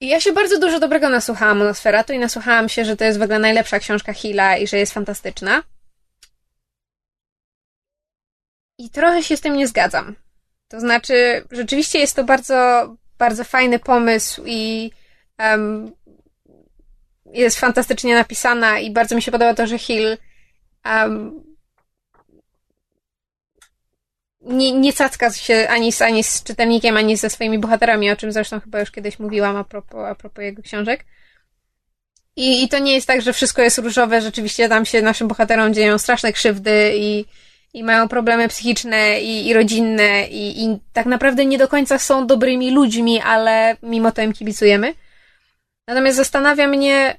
[0.00, 3.18] I ja się bardzo dużo dobrego nasłuchałam o Nosferatu i nasłuchałam się, że to jest
[3.18, 5.62] w ogóle najlepsza książka Hilla i że jest fantastyczna.
[8.78, 10.16] I trochę się z tym nie zgadzam.
[10.68, 14.90] To znaczy, rzeczywiście jest to bardzo, bardzo fajny pomysł i
[15.38, 15.92] em,
[17.32, 20.16] jest fantastycznie napisana i bardzo mi się podoba to, że Hill
[20.84, 21.49] um,
[24.40, 28.32] nie, nie cacka się ani z, ani z czytelnikiem, ani ze swoimi bohaterami, o czym
[28.32, 31.04] zresztą chyba już kiedyś mówiłam a propos, a propos jego książek.
[32.36, 35.74] I, I to nie jest tak, że wszystko jest różowe, rzeczywiście tam się naszym bohaterom
[35.74, 37.24] dzieją straszne krzywdy i,
[37.74, 42.26] i mają problemy psychiczne i, i rodzinne i, i tak naprawdę nie do końca są
[42.26, 44.94] dobrymi ludźmi, ale mimo to im kibicujemy.
[45.88, 47.16] Natomiast zastanawia mnie,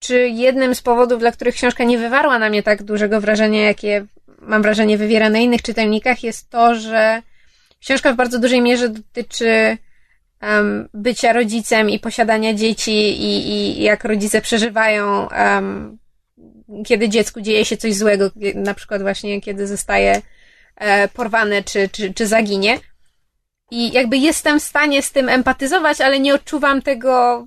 [0.00, 4.06] czy jednym z powodów, dla których książka nie wywarła na mnie tak dużego wrażenia, jakie
[4.40, 7.22] mam wrażenie wywiera na innych czytelnikach, jest to, że
[7.80, 9.76] książka w bardzo dużej mierze dotyczy
[10.42, 15.98] um, bycia rodzicem i posiadania dzieci i, i jak rodzice przeżywają, um,
[16.86, 20.22] kiedy dziecku dzieje się coś złego, na przykład właśnie kiedy zostaje
[20.76, 22.80] e, porwane czy, czy, czy zaginie.
[23.70, 27.46] I jakby jestem w stanie z tym empatyzować, ale nie odczuwam tego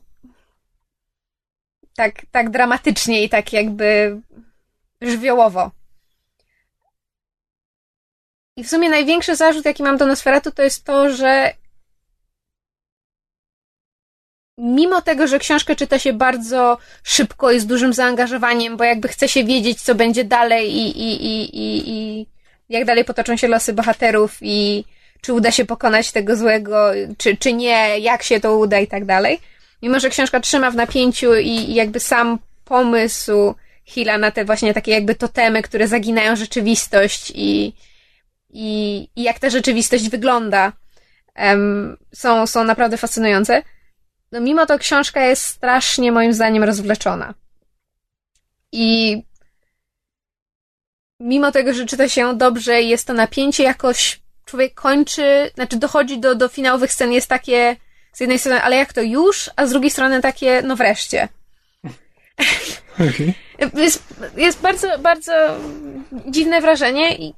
[1.95, 4.19] tak, tak dramatycznie i tak jakby
[5.01, 5.71] żywiołowo.
[8.57, 11.53] I w sumie największy zarzut, jaki mam do Nosferatu, to jest to, że
[14.57, 19.27] mimo tego, że książkę czyta się bardzo szybko i z dużym zaangażowaniem, bo jakby chce
[19.27, 22.27] się wiedzieć, co będzie dalej i, i, i, i, i
[22.69, 24.85] jak dalej potoczą się losy bohaterów i
[25.21, 29.05] czy uda się pokonać tego złego, czy, czy nie, jak się to uda i tak
[29.05, 29.39] dalej.
[29.81, 34.73] Mimo, że książka trzyma w napięciu i, i jakby sam pomysł Hilla na te właśnie
[34.73, 37.73] takie jakby totemy, które zaginają rzeczywistość i,
[38.53, 40.73] i, i jak ta rzeczywistość wygląda,
[41.35, 43.63] um, są, są naprawdę fascynujące.
[44.31, 47.33] No mimo to książka jest strasznie moim zdaniem rozwleczona.
[48.71, 49.17] I
[51.19, 56.19] mimo tego, że czyta się dobrze i jest to napięcie, jakoś człowiek kończy, znaczy dochodzi
[56.19, 57.75] do, do finałowych scen, jest takie
[58.13, 61.27] z jednej strony, ale jak to już, a z drugiej strony takie, no wreszcie.
[62.95, 63.33] Okay.
[63.83, 64.03] Jest,
[64.37, 65.31] jest bardzo, bardzo
[66.27, 67.33] dziwne wrażenie i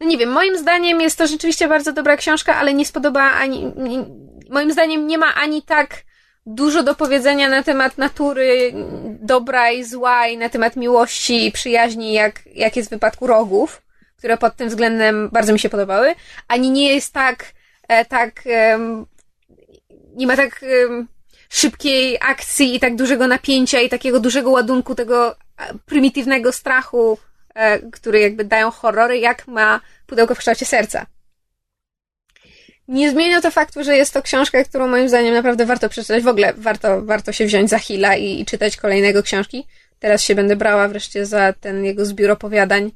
[0.00, 3.72] no nie wiem, moim zdaniem jest to rzeczywiście bardzo dobra książka, ale nie spodoba ani,
[3.76, 4.04] nie,
[4.50, 6.02] moim zdaniem nie ma ani tak
[6.46, 8.72] dużo do powiedzenia na temat natury
[9.20, 13.82] dobra i zła i na temat miłości i przyjaźni, jak, jak jest w wypadku rogów,
[14.16, 16.14] które pod tym względem bardzo mi się podobały,
[16.48, 17.52] ani nie jest tak,
[17.88, 18.42] e, tak,
[20.16, 20.64] nie ma tak
[21.48, 25.36] szybkiej akcji i tak dużego napięcia i takiego dużego ładunku tego e,
[25.86, 27.18] prymitywnego strachu,
[27.58, 31.06] e, który jakby dają horrory, jak ma pudełko w kształcie serca.
[32.88, 36.22] Nie zmienia to faktu, że jest to książka, którą moim zdaniem naprawdę warto przeczytać.
[36.22, 39.66] W ogóle warto, warto się wziąć za Hilla i, i czytać kolejnego książki.
[39.98, 42.92] Teraz się będę brała wreszcie za ten jego zbiór opowiadań.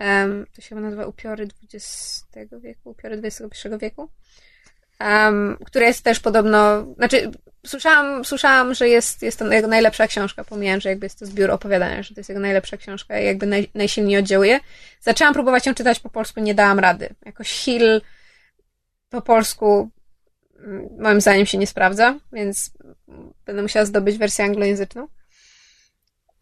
[0.00, 2.26] Um, to się nazywa Upiory XX
[2.62, 4.08] wieku, Upiory XXI wieku.
[5.00, 7.30] Um, które jest też podobno, znaczy
[7.66, 11.50] słyszałam, słyszałam, że jest, jest to jego najlepsza książka, pomijając, że jakby jest to zbiór
[11.50, 14.60] opowiadania, że to jest jego najlepsza książka i jakby naj, najsilniej oddziałuje.
[15.00, 17.08] Zaczęłam próbować ją czytać po polsku, nie dałam rady.
[17.26, 18.00] Jakoś Hill
[19.10, 19.90] po polsku
[20.58, 22.70] mm, moim zdaniem się nie sprawdza, więc
[23.46, 25.08] będę musiała zdobyć wersję anglojęzyczną.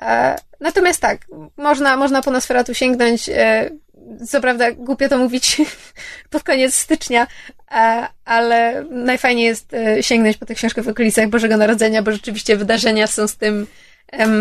[0.03, 1.27] E, natomiast tak,
[1.57, 3.29] można, można po Nosferatu sięgnąć.
[4.23, 5.57] E, co prawda, głupio to mówić
[6.31, 7.27] pod koniec stycznia,
[7.71, 13.07] e, ale najfajniej jest sięgnąć po tę książkę w okolicach Bożego Narodzenia, bo rzeczywiście wydarzenia
[13.07, 13.67] są z tym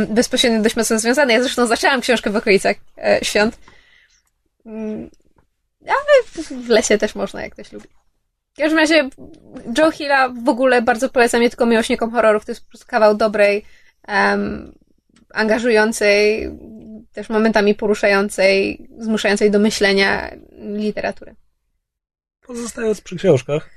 [0.08, 1.34] bezpośrednio dość mocno związane.
[1.34, 2.78] Ja zresztą zaczęłam książkę w okolicach
[3.22, 3.58] świąt.
[4.66, 5.10] Mm,
[5.88, 7.88] ale w lesie też można, jak ktoś lubi.
[8.54, 9.10] W każdym razie
[9.78, 13.16] Joe Hilla w ogóle bardzo polecam nie tylko miłośnikom horrorów, to jest po prostu kawał
[13.16, 13.66] dobrej,
[14.08, 14.74] um,
[15.34, 16.50] angażującej,
[17.14, 21.36] też momentami poruszającej, zmuszającej do myślenia literatury.
[22.48, 23.70] Pozostając przy książkach,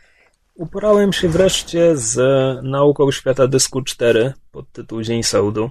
[0.54, 2.16] uporałem się wreszcie z
[2.64, 5.70] nauką świata dysku 4 pod tytuł Dzień Sołdu.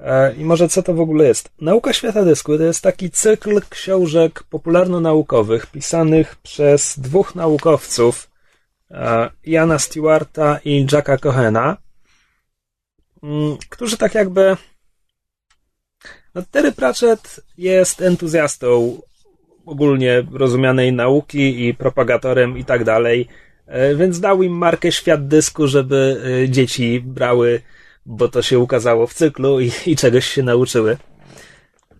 [0.00, 1.52] E, I może co to w ogóle jest?
[1.60, 8.30] Nauka świata dysku to jest taki cykl książek popularno-naukowych pisanych przez dwóch naukowców,
[8.90, 11.76] e, Jana Stewarta i Jacka Cohena,
[13.22, 14.56] mm, którzy tak jakby.
[16.34, 19.00] No, Terry Pratchett jest entuzjastą
[19.66, 23.28] ogólnie rozumianej nauki i propagatorem i tak dalej,
[23.66, 27.60] e, więc dał im markę świat dysku, żeby dzieci brały
[28.06, 30.96] bo to się ukazało w cyklu i, i czegoś się nauczyły.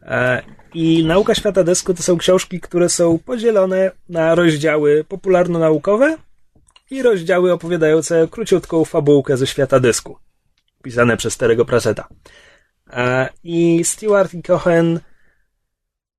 [0.03, 0.43] E,
[0.75, 6.17] I Nauka Świata Dysku to są książki, które są podzielone na rozdziały popularno-naukowe
[6.91, 10.19] i rozdziały opowiadające króciutką fabułkę ze świata dysku,
[10.83, 12.09] pisane przez Terego Pratchetta.
[12.93, 15.01] E, I Stewart i Cohen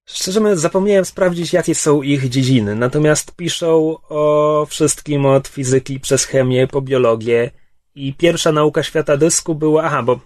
[0.05, 2.76] Szczerze mówiąc, zapomniałem sprawdzić, jakie są ich dziedziny.
[2.76, 7.51] Natomiast piszą o wszystkim od fizyki przez chemię po biologię
[7.95, 10.19] i pierwsza nauka świata dysku była, aha, bo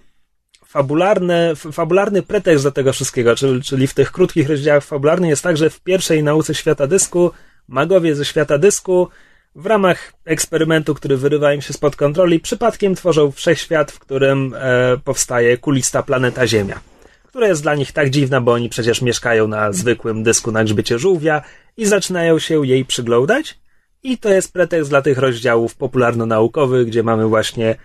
[0.66, 5.58] fabularny, fabularny pretekst do tego wszystkiego, czyli, czyli w tych krótkich rozdziałach fabularnych jest tak,
[5.58, 7.32] że w pierwszej nauce świata dysku
[7.68, 9.08] magowie ze świata dysku
[9.56, 14.98] w ramach eksperymentu, który wyrywa im się spod kontroli, przypadkiem tworzą wszechświat, w którym e,
[15.04, 16.80] powstaje kulista planeta Ziemia,
[17.28, 21.00] która jest dla nich tak dziwna, bo oni przecież mieszkają na zwykłym dysku na grzbiecie
[21.00, 21.42] żółwia
[21.78, 23.60] i zaczynają się jej przyglądać
[24.04, 27.76] i to jest pretekst dla tych rozdziałów popularno-naukowych, gdzie mamy właśnie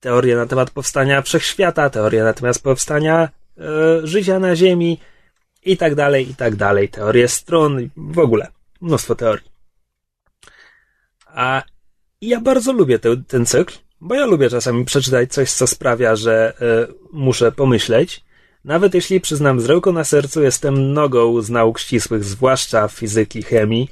[0.00, 5.00] teorię na temat powstania wszechświata, teorię na temat powstania e, życia na Ziemi
[5.64, 6.88] i tak dalej, i tak dalej.
[6.88, 8.48] Teorie stron, w ogóle
[8.80, 9.53] mnóstwo teorii.
[11.34, 11.62] A
[12.20, 16.52] ja bardzo lubię te, ten cykl, bo ja lubię czasami przeczytać coś, co sprawia, że
[16.60, 18.24] e, muszę pomyśleć.
[18.64, 23.90] Nawet jeśli przyznam z ręką na sercu, jestem nogą z nauk ścisłych, zwłaszcza fizyki, chemii.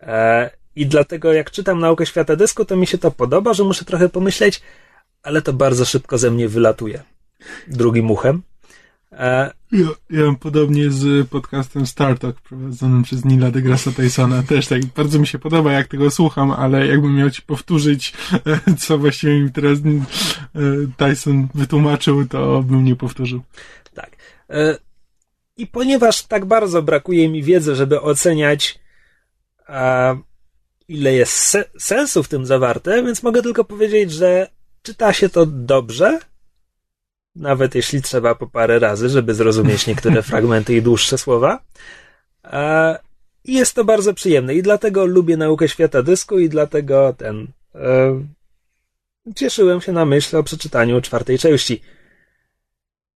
[0.00, 3.84] E, i dlatego jak czytam naukę świata dysku, to mi się to podoba, że muszę
[3.84, 4.62] trochę pomyśleć,
[5.22, 7.02] ale to bardzo szybko ze mnie wylatuje.
[7.68, 8.42] Drugim uchem.
[9.12, 9.50] E...
[9.74, 14.42] Ja, ja mam podobnie z podcastem Startalk prowadzonym przez Nila deGrasse Tysona.
[14.42, 18.12] Też tak bardzo mi się podoba, jak tego słucham, ale jakbym miał ci powtórzyć,
[18.80, 19.82] co właściwie mi teraz e,
[20.96, 23.42] Tyson wytłumaczył, to bym nie powtórzył.
[23.94, 24.10] Tak.
[24.50, 24.78] E,
[25.56, 28.78] I ponieważ tak bardzo brakuje mi wiedzy, żeby oceniać
[30.88, 34.48] ile jest se sensu w tym zawarte, więc mogę tylko powiedzieć, że
[34.82, 36.20] czyta się to dobrze,
[37.36, 41.60] nawet jeśli trzeba po parę razy, żeby zrozumieć niektóre fragmenty i dłuższe słowa.
[43.44, 47.46] I jest to bardzo przyjemne i dlatego lubię naukę świata dysku i dlatego ten...
[47.74, 48.20] E,
[49.34, 51.82] cieszyłem się na myśl o przeczytaniu czwartej części.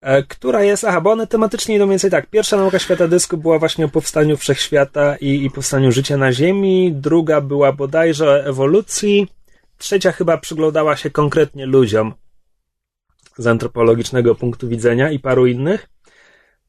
[0.01, 2.27] E, która jest, aha, bo one tematycznie idą więcej tak.
[2.27, 6.93] Pierwsza nauka świata dysku była właśnie o powstaniu wszechświata i, i powstaniu życia na Ziemi,
[6.93, 9.29] druga była bodajże o ewolucji,
[9.79, 12.15] trzecia chyba przyglądała się konkretnie ludziom
[13.39, 15.89] z antropologicznego punktu widzenia i paru innych.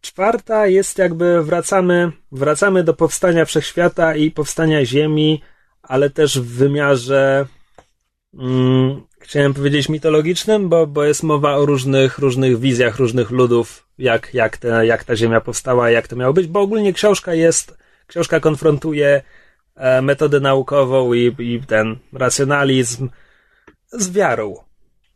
[0.02, 5.42] Czwarta jest jakby wracamy, wracamy do powstania wszechświata i powstania Ziemi,
[5.82, 7.46] ale też w wymiarze
[8.34, 14.34] mm, chciałem powiedzieć mitologicznym, bo, bo jest mowa o różnych, różnych wizjach różnych ludów, jak,
[14.34, 18.40] jak, te, jak ta Ziemia powstała, jak to miało być, bo ogólnie książka jest, książka
[18.40, 19.22] konfrontuje
[19.76, 23.10] e, metodę naukową i, i ten racjonalizm
[23.92, 24.69] z wiarą.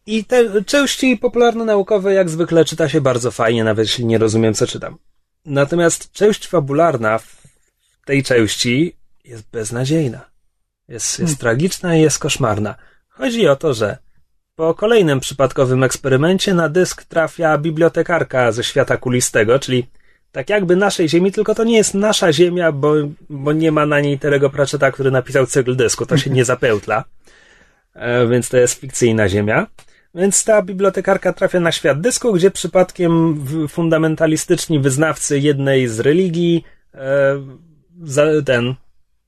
[0.06, 4.68] I te części popularno-naukowe jak zwykle czyta się bardzo fajnie, nawet jeśli nie rozumiem, co
[4.68, 4.98] czytam.
[5.46, 7.38] Natomiast część fabularna w
[8.06, 10.34] tej części jest beznadziejna.
[10.88, 11.38] Jest, jest hmm.
[11.38, 12.76] tragiczna i jest koszmarna.
[13.10, 13.98] Chodzi o to, że
[14.56, 19.88] po kolejnym przypadkowym eksperymencie na dysk trafia bibliotekarka ze świata kulistego, czyli
[20.32, 22.94] tak jakby naszej ziemi, tylko to nie jest nasza ziemia, bo,
[23.30, 27.04] bo nie ma na niej Terego Pratchetta, który napisał cykl dysku, to się nie zapełtla,
[27.94, 29.68] e, więc to jest fikcyjna ziemia.
[30.16, 38.44] Więc ta bibliotekarka trafia na świat dysku, gdzie przypadkiem fundamentalistyczni wyznawcy jednej z religii e,
[38.46, 38.76] ten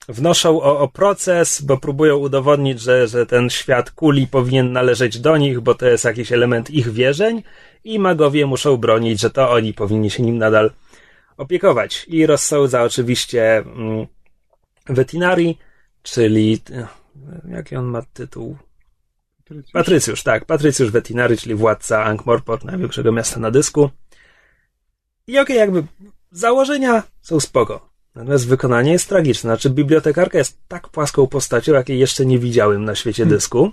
[0.09, 5.37] wnoszą o, o, proces, bo próbują udowodnić, że, że ten świat kuli powinien należeć do
[5.37, 7.43] nich, bo to jest jakiś element ich wierzeń
[7.83, 10.71] i magowie muszą bronić, że to oni powinni się nim nadal
[11.37, 12.05] opiekować.
[12.07, 14.07] I rozsądza oczywiście mm,
[14.85, 15.57] Vetinari,
[16.03, 16.61] czyli
[17.49, 18.57] jaki on ma tytuł?
[19.45, 19.73] Patrycjusz.
[19.73, 20.45] Patrycjusz, tak.
[20.45, 23.89] Patrycjusz Vetinari, czyli władca Ankh-Morpork, największego miasta na dysku.
[25.27, 25.83] I okej, okay, jakby
[26.31, 27.89] założenia są spoko.
[28.15, 29.47] Natomiast wykonanie jest tragiczne.
[29.47, 33.37] Znaczy, bibliotekarka jest tak płaską postacią, jakiej jeszcze nie widziałem na świecie hmm.
[33.37, 33.71] dysku.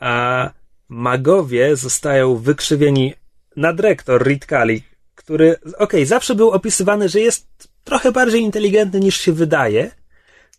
[0.00, 0.50] A
[0.88, 3.14] magowie zostają wykrzywieni.
[3.56, 4.82] Nadrektor Reed Kali,
[5.14, 9.90] który, okej, okay, zawsze był opisywany, że jest trochę bardziej inteligentny niż się wydaje.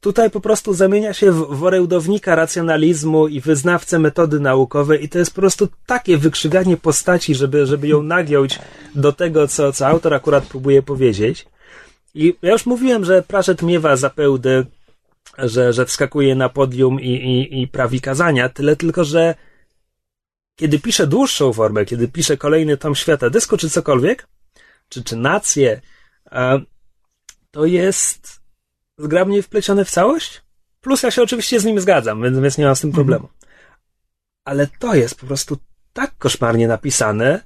[0.01, 5.31] Tutaj po prostu zamienia się w worełdownika racjonalizmu i wyznawcę metody naukowej i to jest
[5.31, 8.59] po prostu takie wykrzywianie postaci, żeby, żeby ją nagiąć
[8.95, 11.45] do tego, co, co autor akurat próbuje powiedzieć.
[12.13, 14.65] I ja już mówiłem, że Pratchett miewa zapełdy,
[15.37, 19.35] że, że wskakuje na podium i, i, i prawi kazania, tyle tylko, że
[20.55, 24.27] kiedy pisze dłuższą formę, kiedy pisze kolejny tom świata dysku czy cokolwiek,
[24.89, 25.81] czy, czy nację,
[27.51, 28.46] to jest
[28.97, 30.41] zgrabnie wplecione w całość.
[30.81, 33.05] Plus ja się oczywiście z nim zgadzam, więc, więc nie mam z tym mhm.
[33.05, 33.29] problemu.
[34.45, 35.57] Ale to jest po prostu
[35.93, 37.43] tak koszmarnie napisane,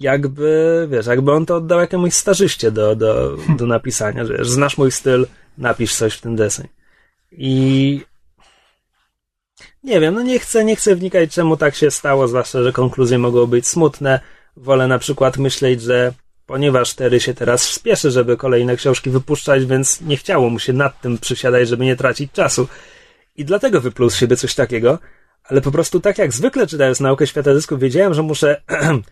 [0.00, 4.78] jakby, wiesz, jakby on to oddał jakiemuś starzyście do, do, do napisania, że wiesz, znasz
[4.78, 5.26] mój styl,
[5.58, 6.68] napisz coś w ten deseń.
[7.32, 8.00] I
[9.82, 13.18] nie wiem, no nie chcę, nie chcę wnikać, czemu tak się stało, zwłaszcza, że konkluzje
[13.18, 14.20] mogą być smutne.
[14.56, 16.12] Wolę na przykład myśleć, że
[16.50, 21.00] ponieważ Terry się teraz spieszy, żeby kolejne książki wypuszczać, więc nie chciało mu się nad
[21.00, 22.68] tym przysiadać, żeby nie tracić czasu.
[23.36, 24.98] I dlatego wypluł z siebie coś takiego,
[25.44, 28.62] ale po prostu tak jak zwykle czytając naukę świata dysku, wiedziałem, że muszę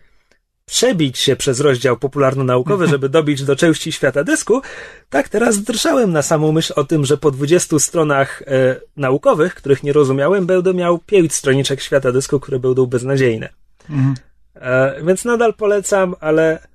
[0.67, 4.63] przebić się przez rozdział popularno-naukowy, żeby dobić do części świata dysku,
[5.11, 9.83] tak teraz drżałem na samą myśl o tym, że po 20 stronach e, naukowych, których
[9.83, 13.49] nie rozumiałem, będę miał 5 stroniczek świata dysku, które będą beznadziejne.
[13.91, 14.15] Mhm.
[14.55, 16.69] E, więc nadal polecam, ale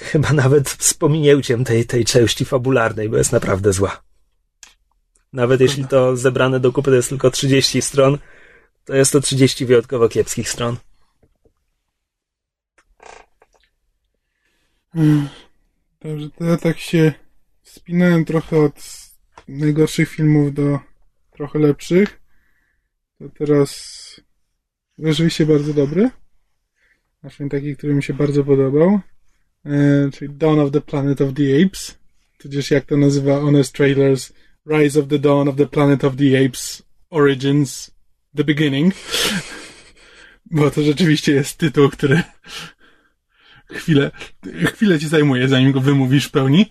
[0.00, 0.98] chyba nawet z
[1.64, 4.02] tej, tej części fabularnej, bo jest naprawdę zła.
[5.32, 8.18] Nawet jeśli to zebrane do kupy to jest tylko 30 stron,
[8.84, 10.76] to jest to 30 wyjątkowo kiepskich stron.
[16.00, 17.12] Dobrze, to ja tak się
[17.62, 18.74] wspinałem trochę od
[19.48, 20.78] najgorszych filmów do
[21.30, 22.20] trochę lepszych.
[23.18, 24.20] To teraz
[24.98, 26.10] rzeczywiście bardzo dobry.
[27.20, 29.00] Znaczy taki, który mi się bardzo podobał.
[29.66, 31.98] E, czyli Dawn of the Planet of the Apes.
[32.38, 34.32] Tudzież jak to nazywa Honest Trailers
[34.66, 37.90] Rise of the Dawn of the Planet of the Apes Origins
[38.36, 38.94] The Beginning.
[40.50, 42.22] Bo to rzeczywiście jest tytuł, który
[43.78, 44.10] chwilę,
[44.74, 46.70] chwilę ci zajmuje, zanim go wymówisz w pełni.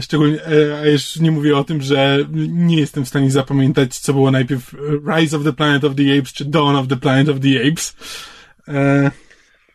[0.00, 2.18] Szczególnie, e, a już nie mówię o tym, że
[2.48, 4.74] nie jestem w stanie zapamiętać, co było najpierw
[5.16, 7.96] Rise of the Planet of the Apes, czy Dawn of the Planet of the Apes.
[8.68, 9.10] E...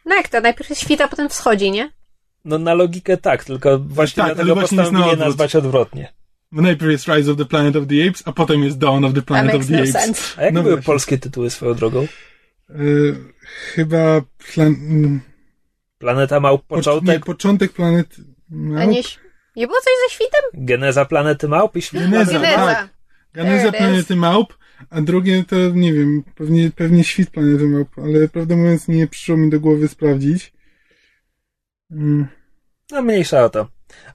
[0.06, 0.42] No jak to?
[0.42, 1.99] Najpierw świta, potem wschodzi, nie?
[2.46, 6.14] No na logikę tak, tylko właśnie tak, dlatego właśnie postanowili na nazwać odwrotnie.
[6.52, 9.14] Bo najpierw jest Rise of the Planet of the Apes, a potem jest Dawn of
[9.14, 9.92] the Planet of the no Apes.
[9.92, 10.42] Sense.
[10.42, 10.86] A jak no były właśnie.
[10.86, 12.08] polskie tytuły swoją drogą?
[12.70, 12.76] E,
[13.74, 14.22] chyba
[14.54, 14.76] plan...
[15.98, 17.16] Planeta Małp początek?
[17.16, 18.16] Nie, początek planet
[18.50, 18.82] Małp.
[18.82, 19.02] A nie,
[19.56, 20.66] Nie było coś ze świtem?
[20.66, 22.32] Geneza planety małp i świt Geneza.
[22.32, 22.76] planety Geneza.
[22.76, 22.90] tak.
[23.34, 24.54] Geneza planety małp,
[24.90, 29.38] a drugie to nie wiem, pewnie, pewnie świt planety małp, ale prawdę mówiąc nie przyszło
[29.38, 30.54] mi do głowy sprawdzić.
[31.92, 32.28] Mm.
[32.92, 33.68] No mniejsza o to.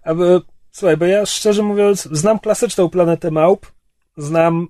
[0.02, 3.66] Aby, słuchaj, bo ja szczerze mówiąc znam klasyczną planetę małp,
[4.16, 4.68] znam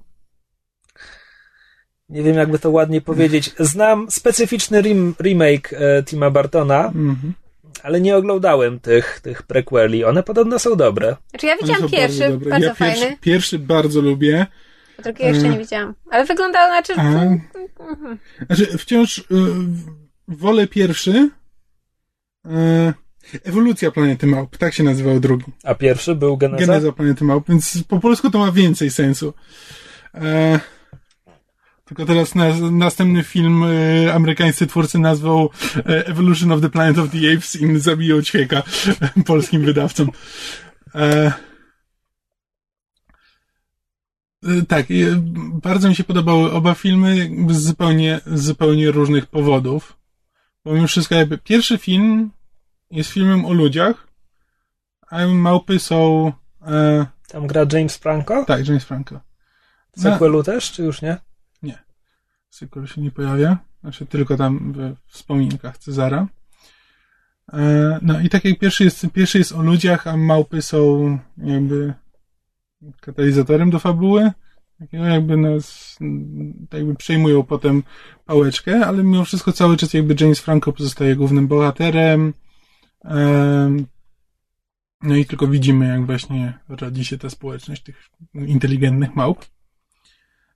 [2.08, 7.32] nie wiem jakby to ładnie powiedzieć, znam specyficzny rem, remake e, Tima Bartona, Mhm.
[7.82, 10.04] ale nie oglądałem tych, tych prequeli.
[10.04, 11.16] One podobno są dobre.
[11.30, 12.60] Znaczy ja widziałam pierwszy, bardzo bardzo, dobre.
[12.66, 12.94] Ja fajny.
[13.00, 14.46] pierwszy, pierwszy bardzo lubię.
[14.98, 15.94] A drugiego jeszcze nie widziałam.
[16.10, 16.92] Ale wyglądało, znaczy...
[16.96, 18.18] A, Mhm.
[18.46, 19.24] Znaczy, wciąż y,
[20.28, 21.30] wolę pierwszy.
[22.46, 22.94] Y,
[23.44, 25.44] ewolucja planety małp, tak się nazywał drugi.
[25.64, 26.66] A pierwszy był Geneza?
[26.66, 29.34] Geneza planety małp, więc po polsku to ma więcej sensu.
[30.14, 30.60] E,
[31.84, 37.10] tylko teraz na, następny film e, amerykańscy twórcy nazwał e, Evolution of the Planet of
[37.10, 38.62] the Apes i zabiją ćwieka
[39.26, 40.08] polskim wydawcom.
[40.94, 41.32] E,
[44.44, 44.94] e, tak, e,
[45.62, 50.03] bardzo mi się podobały oba filmy z zupełnie, z zupełnie różnych powodów.
[50.64, 52.30] Bo mimo wszystko jakby pierwszy film
[52.90, 54.08] jest filmem o ludziach,
[55.10, 56.32] a małpy są...
[56.66, 58.44] E, Tam gra James Franco?
[58.44, 59.20] tak, James Franco.
[59.96, 61.16] W sequelu też, czy już nie?
[62.54, 66.28] Sequel się nie pojawia, znaczy tylko tam we wspominkach Cezara.
[67.52, 71.94] E, no i tak jak pierwszy jest, pierwszy jest o ludziach, a małpy są jakby
[73.00, 74.30] katalizatorem do fabuły.
[74.78, 75.96] Takiego jakby nas,
[76.70, 77.82] tak jakby przejmują potem
[78.24, 82.34] pałeczkę, ale mimo wszystko cały czas jakby James Franco pozostaje głównym bohaterem.
[85.02, 89.44] No i tylko widzimy, jak właśnie rodzi się ta społeczność tych inteligentnych małp.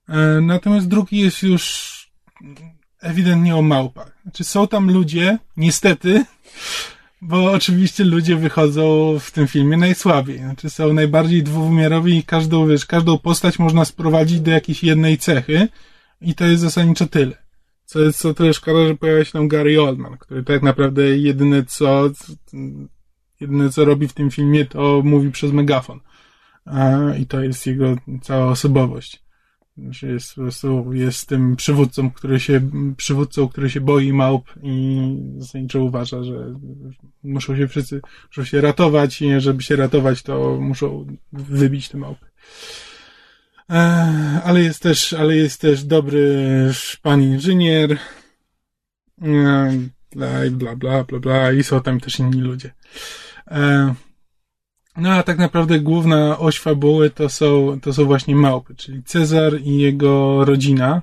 [0.09, 1.95] E, Natomiast drugi jest już
[3.01, 4.17] ewidentnie o małpach.
[4.23, 6.25] Znaczy są tam ludzie, niestety,
[7.21, 10.37] bo oczywiście ludzie wychodzą w tym filmie najsłabiej.
[10.37, 15.67] Znaczy są najbardziej dwuwymiarowi i każdą, wiesz, każdą postać można sprowadzić do jakiejś jednej cechy
[16.21, 17.48] i to jest zasadniczo tyle.
[17.89, 21.65] Co jest o tyle szkoda, że pojawia się tam Gary Oldman, który tak naprawdę jedyne
[21.65, 22.09] co,
[23.41, 25.99] jedyne co robi w tym filmie, to mówi przez megafon.
[27.19, 29.23] I to jest jego cała osobowość
[29.89, 34.99] że jest po prostu jest tym przywódcą, który się, przywódcą, który się boi małp i
[35.37, 36.55] zasadniczo uważa, że
[37.23, 42.25] muszą się wszyscy, muszą się ratować i żeby się ratować, to muszą wybić te małpy.
[44.43, 46.45] Ale jest też, ale jest też dobry
[47.01, 47.97] pan inżynier,
[50.11, 52.73] bla, bla, bla, bla, bla, i są tam też inni ludzie.
[54.97, 59.61] No a tak naprawdę główna oś fabuły to są, to są właśnie małpy, czyli Cezar
[59.61, 61.01] i jego rodzina.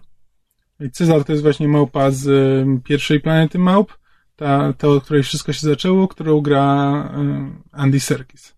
[0.93, 2.25] Cezar to jest właśnie małpa z
[2.85, 3.99] pierwszej planety małp,
[4.37, 6.61] ta, ta od której wszystko się zaczęło, którą gra
[7.73, 8.55] Andy Serkis.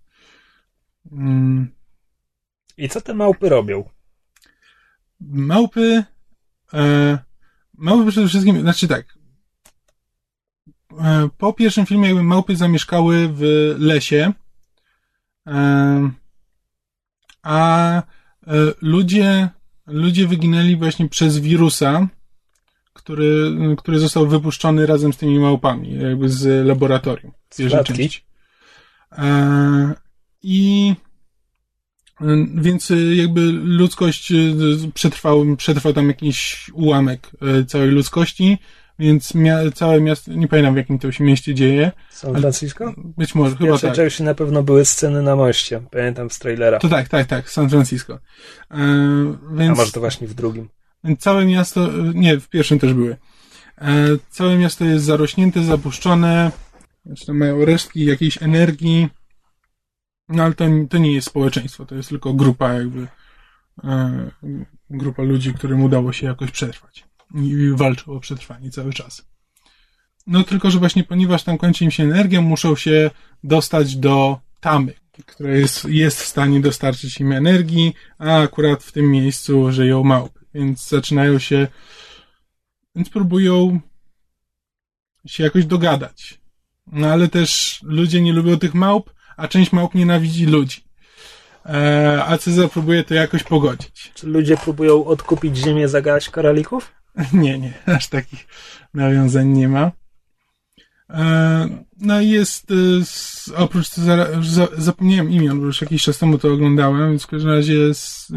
[1.13, 1.71] Mm,
[2.77, 3.98] I co te małpy robią?
[5.21, 6.05] Małpy,
[6.75, 7.19] e,
[7.75, 9.19] małpy przede wszystkim, znaczy tak,
[11.01, 13.43] e, po pierwszym filmie jakby małpy zamieszkały w
[13.79, 14.33] lesie,
[15.47, 16.11] e,
[17.43, 18.03] a e,
[18.83, 19.49] ludzie,
[19.87, 22.09] ludzie wyginęli właśnie przez wirusa,
[22.93, 27.33] który, który został wypuszczony razem z tymi małpami, jakby z laboratorium.
[28.09, 28.25] części.
[29.13, 29.95] E,
[30.43, 30.95] I
[32.55, 34.35] więc e, jakby ludzkość e,
[34.95, 37.31] przetrwał, przetrwał tam jakiś ułamek
[37.67, 38.59] całej ludzkości,
[38.99, 42.95] więc mia- całe miasto, nie pamiętam w jakim to się mieście dzieje, San Francisco?
[42.97, 43.95] być może, W chyba tak.
[43.95, 45.81] części na pewno były sceny na moście.
[45.91, 46.79] Pamiętam z trailera.
[46.79, 48.15] To tak, tak, tak, San Francisco.
[48.15, 48.19] E,
[48.71, 50.69] A więc, może to właśnie w drugim.
[51.05, 53.17] więc całe miasto, nie, w pierwszym też były.
[53.81, 56.51] E, całe miasto jest zarośnięte, zapuszczone,
[57.07, 59.09] znaczy tam mają resztki jakiejś energii,
[60.29, 63.09] no ale to, to nie jest społeczeństwo, to jest tylko grupa jakby,
[63.85, 64.31] e,
[64.91, 69.29] grupa ludzi, którym udało się jakoś przetrwać i, i walczą o przetrwanie cały czas.
[70.27, 73.11] No tylko, że właśnie ponieważ tam kończy im się energia, muszą się
[73.45, 74.95] dostać do tamy,
[75.27, 80.41] która jest, jest w stanie dostarczyć im energii, a akurat w tym miejscu żyją małpy,
[80.55, 81.69] więc zaczynają się,
[82.95, 83.81] więc próbują
[85.27, 86.41] się jakoś dogadać.
[86.87, 90.85] No ale też ludzie nie lubią tych małp, a część małp nienawidzi ludzi.
[91.67, 94.13] E, a Cezar próbuje to jakoś pogodzić.
[94.15, 96.93] Czy ludzie próbują odkupić ziemię za garść koralików?
[97.33, 98.47] Nie, nie, aż takich
[98.95, 99.93] nawiązań nie ma.
[101.11, 101.69] E,
[102.01, 106.39] no i jest, e, s- oprócz Cezara, za, zapomniałem imion, bo już jakiś czas temu
[106.39, 108.37] to oglądałem, więc w każdym razie jest, e,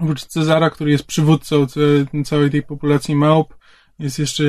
[0.00, 1.66] oprócz Cezara, który jest przywódcą
[2.24, 3.54] całej tej populacji małp,
[3.98, 4.44] jest jeszcze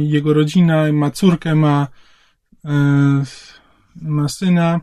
[0.00, 1.86] jego rodzina, ma córkę, ma,
[2.64, 2.70] e,
[3.96, 4.80] ma syna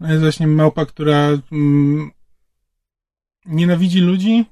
[0.00, 2.10] jest właśnie małpa, która mm,
[3.46, 4.44] nienawidzi ludzi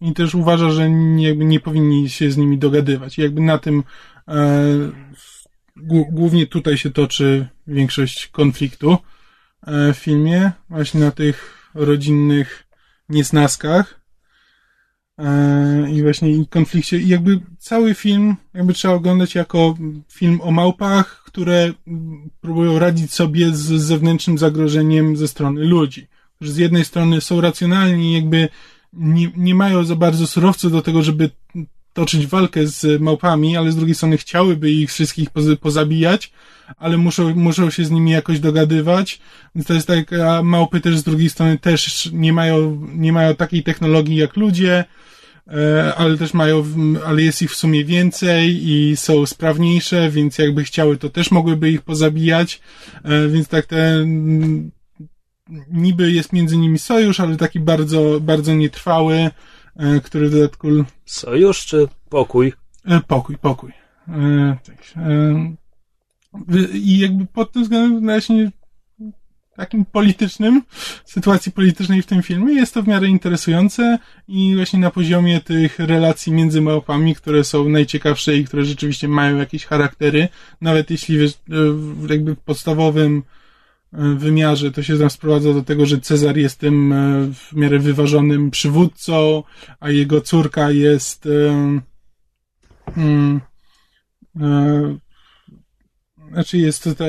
[0.00, 3.18] i też uważa, że nie, nie powinni się z nimi dogadywać.
[3.18, 3.82] I jakby na tym
[4.28, 4.64] e,
[6.10, 8.96] głównie tutaj się toczy większość konfliktu
[9.66, 12.66] e, w filmie, właśnie na tych rodzinnych
[13.08, 14.00] niesnaskach
[15.92, 16.98] i właśnie i konflikcie.
[16.98, 19.74] I jakby cały film jakby trzeba oglądać jako
[20.12, 21.72] film o małpach, które
[22.40, 26.06] próbują radzić sobie z zewnętrznym zagrożeniem ze strony ludzi.
[26.36, 28.48] Którzy z jednej strony są racjonalni, jakby
[28.92, 31.30] nie, nie mają za bardzo surowców do tego, żeby
[31.94, 35.28] toczyć walkę z małpami, ale z drugiej strony chciałyby ich wszystkich
[35.60, 36.32] pozabijać,
[36.76, 39.20] ale muszą, muszą się z nimi jakoś dogadywać.
[39.54, 43.34] Więc to jest tak, a małpy też z drugiej strony też nie mają, nie mają
[43.34, 44.84] takiej technologii jak ludzie,
[45.48, 46.64] e, ale też mają,
[47.06, 51.70] ale jest ich w sumie więcej i są sprawniejsze, więc jakby chciały, to też mogłyby
[51.70, 52.60] ich pozabijać.
[53.04, 54.04] E, więc tak te,
[55.70, 59.30] niby jest między nimi sojusz, ale taki bardzo, bardzo nietrwały,
[60.04, 60.68] który w dodatku...
[61.04, 62.52] Sojusz czy pokój?
[62.84, 63.72] E, pokój, pokój.
[64.08, 65.04] E, tak.
[66.72, 68.50] I jakby pod tym względem właśnie
[69.56, 70.62] takim politycznym,
[71.04, 73.98] sytuacji politycznej w tym filmie jest to w miarę interesujące
[74.28, 79.36] i właśnie na poziomie tych relacji między małpami, które są najciekawsze i które rzeczywiście mają
[79.36, 80.28] jakieś charaktery,
[80.60, 81.18] nawet jeśli
[82.10, 83.22] jakby w podstawowym
[83.94, 89.42] wymiarze to się sprowadza do tego, że Cezar jest tym e, w miarę wyważonym przywódcą,
[89.80, 91.82] a jego córka jest um,
[96.32, 97.06] znaczy jest te,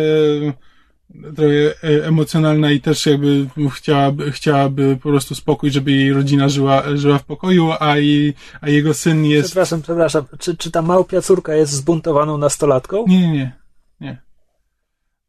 [1.35, 7.17] trochę emocjonalna i też jakby chciałaby, chciałaby po prostu spokój, żeby jej rodzina żyła, żyła
[7.17, 9.47] w pokoju, a, jej, a jego syn jest...
[9.47, 10.25] Przepraszam, przepraszam.
[10.39, 13.05] Czy, czy ta małpia córka jest zbuntowaną nastolatką?
[13.07, 13.33] Nie, nie.
[13.33, 13.64] nie.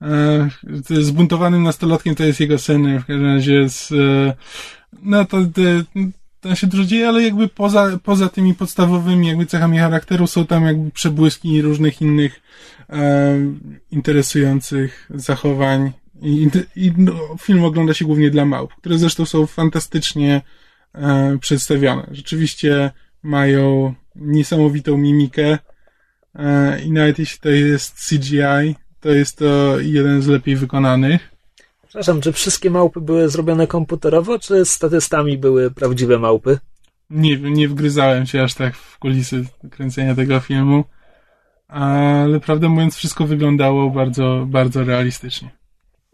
[0.02, 0.48] E,
[1.00, 4.34] zbuntowanym nastolatkiem to jest jego syn, w każdym razie jest, e,
[5.02, 5.38] no to,
[6.40, 10.64] to się dużo dzieje, ale jakby poza, poza tymi podstawowymi jakby cechami charakteru są tam
[10.64, 12.40] jakby przebłyski różnych innych
[12.90, 13.36] e,
[13.90, 15.92] interesujących zachowań
[16.22, 20.42] i, i no, film ogląda się głównie dla małp, które zresztą są fantastycznie
[20.94, 22.06] e, przedstawione.
[22.10, 22.90] Rzeczywiście
[23.22, 25.58] mają niesamowitą mimikę
[26.34, 31.30] e, i nawet jeśli to jest CGI, to jest to jeden z lepiej wykonanych.
[31.82, 36.58] Przepraszam, czy wszystkie małpy były zrobione komputerowo, czy statystami były prawdziwe małpy?
[37.10, 40.84] Nie, nie wgryzałem się aż tak w kulisy kręcenia tego filmu,
[41.68, 45.50] ale prawdę mówiąc, wszystko wyglądało bardzo, bardzo realistycznie.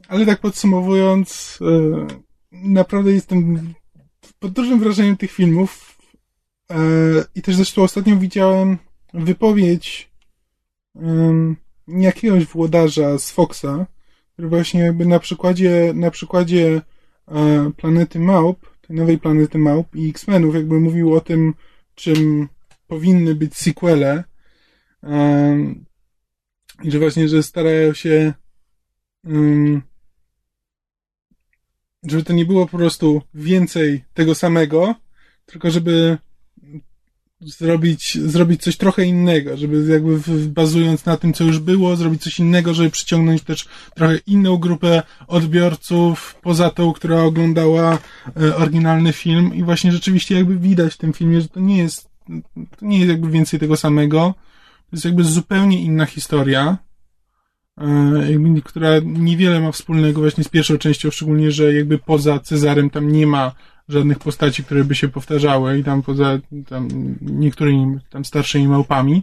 [0.08, 2.06] Ale tak podsumowując, e,
[2.52, 3.74] naprawdę jestem
[4.38, 5.98] pod dużym wrażeniem tych filmów
[6.70, 6.76] e,
[7.34, 8.78] i też zresztą ostatnio widziałem
[9.14, 10.12] wypowiedź
[12.00, 13.86] jakiegoś włodarza z Foxa,
[14.32, 16.80] który właśnie jakby na przykładzie, na przykładzie
[17.28, 21.54] e, planety Małp, tej nowej planety Małp i X-Menów jakby mówił o tym,
[21.94, 22.48] czym
[22.86, 24.24] powinny być sequele
[25.02, 25.74] e,
[26.82, 28.32] i że właśnie, że starają się
[32.02, 34.94] żeby to nie było po prostu więcej tego samego,
[35.46, 36.18] tylko żeby
[37.44, 42.38] zrobić, zrobić coś trochę innego, żeby jakby bazując na tym, co już było, zrobić coś
[42.38, 47.98] innego, żeby przyciągnąć też trochę inną grupę odbiorców, poza tą, która oglądała
[48.40, 49.54] e, oryginalny film.
[49.54, 52.10] I właśnie rzeczywiście jakby widać w tym filmie, że to nie jest,
[52.78, 54.34] to nie jest jakby więcej tego samego,
[54.90, 56.78] to jest jakby zupełnie inna historia,
[57.78, 63.12] e, która niewiele ma wspólnego właśnie z pierwszą częścią, szczególnie, że jakby poza Cezarem tam
[63.12, 63.52] nie ma
[63.92, 66.38] żadnych postaci, które by się powtarzały i tam poza
[66.68, 66.88] tam
[67.20, 69.22] niektórymi tam starszymi małpami.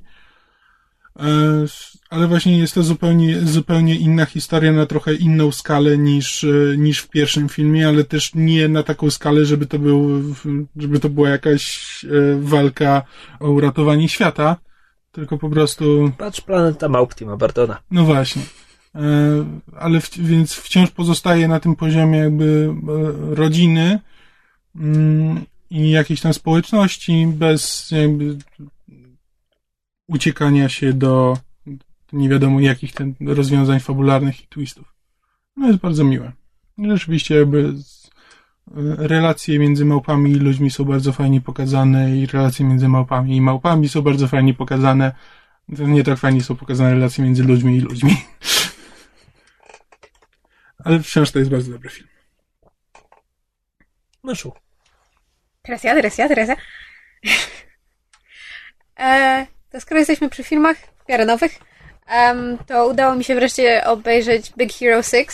[1.19, 1.65] E,
[2.09, 6.99] ale właśnie jest to zupełnie, zupełnie inna historia na trochę inną skalę niż, e, niż
[6.99, 10.23] w pierwszym filmie, ale też nie na taką skalę, żeby to był,
[10.77, 12.09] żeby to była jakaś e,
[12.39, 13.01] walka
[13.39, 14.57] o uratowanie świata,
[15.11, 16.11] tylko po prostu...
[16.17, 17.77] Patrz Planeta Małp Tima Bartona.
[17.91, 18.41] No właśnie.
[19.79, 22.73] Ale w, więc wciąż pozostaje na tym poziomie jakby
[23.29, 23.99] rodziny,
[25.69, 28.37] i jakiejś tam społeczności bez jakby
[30.07, 31.37] uciekania się do
[32.13, 34.93] nie wiadomo jakich ten rozwiązań fabularnych i twistów.
[35.55, 36.31] No jest bardzo miłe.
[36.77, 37.73] Rzeczywiście jakby
[38.97, 43.89] relacje między małpami i ludźmi są bardzo fajnie pokazane i relacje między małpami i małpami
[43.89, 45.11] są bardzo fajnie pokazane.
[45.69, 48.17] Nie tak fajnie są pokazane relacje między ludźmi i ludźmi.
[50.85, 52.09] Ale wciąż to jest bardzo dobry film.
[54.23, 54.53] Myszu.
[55.61, 56.55] Teraz ja, teraz ja, teraz ja.
[59.05, 61.59] e, to skoro jesteśmy przy filmach w miarę nowych,
[62.11, 65.29] um, to udało mi się wreszcie obejrzeć Big Hero 6.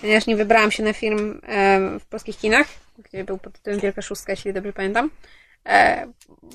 [0.00, 2.66] ponieważ nie wybrałam się na film em, w polskich kinach,
[2.98, 5.10] gdzie był pod tytułem Wielka Szóstka, jeśli dobrze pamiętam.
[5.66, 6.06] E,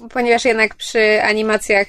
[0.09, 1.87] ponieważ jednak przy animacjach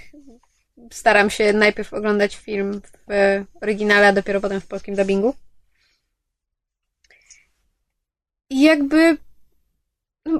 [0.92, 5.34] staram się najpierw oglądać film w oryginale, a dopiero potem w polskim dubbingu.
[8.50, 9.27] I jakby no,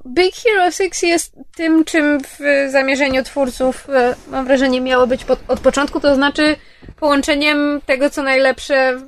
[0.07, 2.39] Big Hero 6 jest tym, czym w
[2.71, 6.57] zamierzeniu twórców e, mam wrażenie miało być pod, od początku, to znaczy
[7.01, 9.01] połączeniem tego, co najlepsze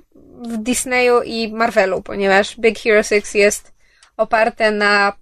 [0.42, 3.72] w Disneyu i Marvelu, ponieważ Big Hero 6 jest
[4.16, 5.12] oparte na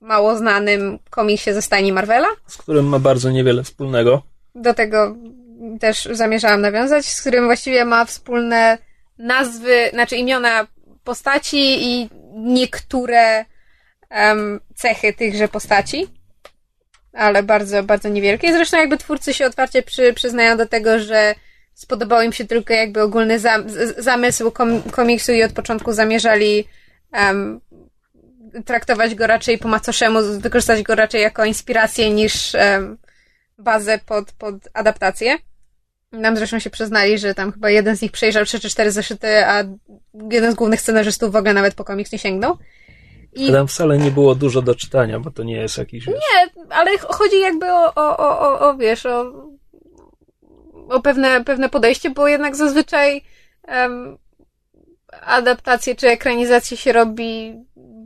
[0.00, 2.28] mało znanym komiksie ze stajni Marvela.
[2.46, 4.22] z którym ma bardzo niewiele wspólnego.
[4.54, 5.16] Do tego
[5.80, 8.78] też zamierzałam nawiązać, z którym właściwie ma wspólne
[9.18, 10.66] nazwy, znaczy imiona
[11.04, 13.44] postaci i niektóre
[14.10, 16.08] em, cechy tychże postaci,
[17.12, 18.52] ale bardzo, bardzo niewielkie.
[18.52, 21.34] Zresztą jakby twórcy się otwarcie przy, przyznają do tego, że
[21.74, 23.64] spodobał im się tylko jakby ogólny zam,
[23.98, 26.68] zamysł kom, komiksu i od początku zamierzali
[27.12, 27.60] em,
[28.64, 32.98] traktować go raczej po macoszemu, wykorzystać go raczej jako inspirację niż em,
[33.58, 35.36] bazę pod, pod adaptację.
[36.12, 39.46] Nam zresztą się przyznali, że tam chyba jeden z nich przejrzał trzy czy cztery zeszyty,
[39.46, 39.64] a
[40.30, 42.58] jeden z głównych scenarzystów w ogóle nawet po komiks nie sięgnął.
[43.32, 46.06] I, Tam wcale nie było dużo do czytania, bo to nie jest jakiś...
[46.06, 49.32] wiesz, nie, ale ch- chodzi jakby o, o, o, o, o wiesz, o,
[50.88, 53.22] o pewne, pewne podejście, bo jednak zazwyczaj
[53.62, 54.18] em,
[55.22, 57.54] adaptacje czy ekranizacje się robi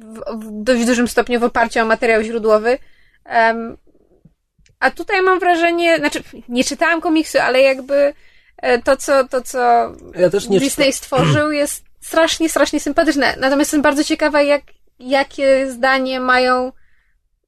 [0.01, 2.79] w, w dość dużym stopniu w oparciu o materiał źródłowy.
[3.25, 3.77] Em,
[4.81, 8.15] a tutaj mam wrażenie, znaczy nie czytałam komiksu, ale jakby
[8.57, 9.59] e, to, co, to, co
[10.15, 13.27] Ja Disney stworzył jest strasznie, strasznie sympatyczne.
[13.41, 14.63] Natomiast jestem bardzo ciekawa, jak,
[14.99, 16.73] jakie zdanie mają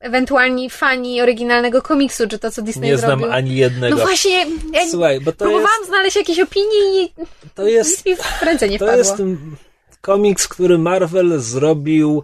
[0.01, 3.35] ewentualni fani oryginalnego komiksu, czy to, co Disney nie znam zrobił.
[3.37, 3.97] ani jednego.
[3.97, 7.13] No właśnie, ja Słuchaj, bo to próbowałam jest, znaleźć jakieś opinie i
[7.55, 8.99] to jest, nic mi w ręce nie to wpadło.
[8.99, 9.57] jest ten
[10.01, 12.23] komiks, który Marvel zrobił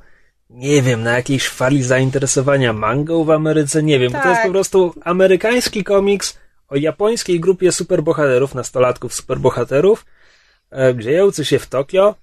[0.51, 4.47] nie wiem, na jakiejś fali zainteresowania mangą w Ameryce, nie wiem, bo to jest Tak.
[4.47, 6.39] po prostu amerykański komiks
[6.69, 10.05] o japońskiej grupie superbohaterów, nastolatków superbohaterów,
[10.73, 12.15] e, dziejący się w Tokio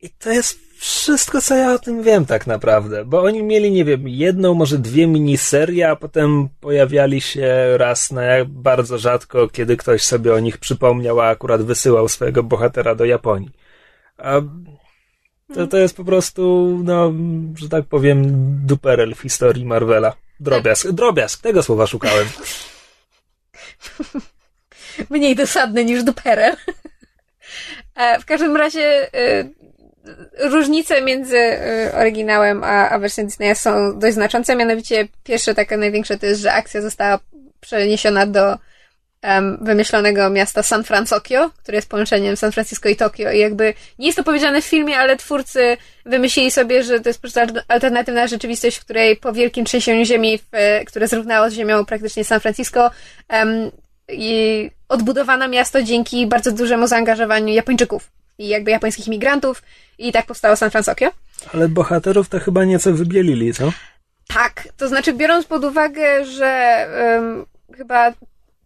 [0.00, 3.84] i to jest wszystko, co ja o tym wiem tak naprawdę, bo oni mieli, nie
[3.84, 10.02] wiem, jedną, może dwie miniserie, a potem pojawiali się raz na bardzo rzadko, kiedy ktoś
[10.02, 13.50] sobie o nich przypomniał, a akurat wysyłał swojego bohatera do Japonii.
[14.18, 14.40] A
[15.54, 17.12] to, to jest po prostu, no,
[17.56, 18.22] że tak powiem,
[18.66, 20.14] duperel w historii Marvela.
[20.40, 22.28] Drobiazg, drobiazg, tego słowa szukałem.
[25.10, 26.56] Mniej dosadny niż duperel.
[27.94, 29.48] E, w każdym razie e,
[30.38, 34.56] różnice między e, oryginałem a, a wersją Disneya są dość znaczące.
[34.56, 37.18] Mianowicie pierwsze takie największe to jest, że akcja została
[37.60, 38.58] przeniesiona do
[39.22, 43.32] em, wymyślonego miasta San Francisco, które jest połączeniem San Francisco i Tokio.
[43.32, 45.76] I jakby nie jest to powiedziane w filmie, ale twórcy
[46.06, 50.04] wymyślili sobie, że to jest po prostu al- alternatywna rzeczywistość, w której po wielkim trzęsieniu
[50.04, 50.44] ziemi, w,
[50.86, 52.90] które zrównało z ziemią praktycznie San Francisco,
[53.28, 53.70] em,
[54.12, 59.62] i odbudowano miasto dzięki bardzo dużemu zaangażowaniu Japończyków i jakby japońskich imigrantów
[59.98, 61.06] i tak powstało San Francisco.
[61.54, 63.72] Ale bohaterów to chyba nieco wybielili, co?
[64.28, 66.46] Tak, to znaczy biorąc pod uwagę, że
[67.16, 67.46] em,
[67.76, 68.12] chyba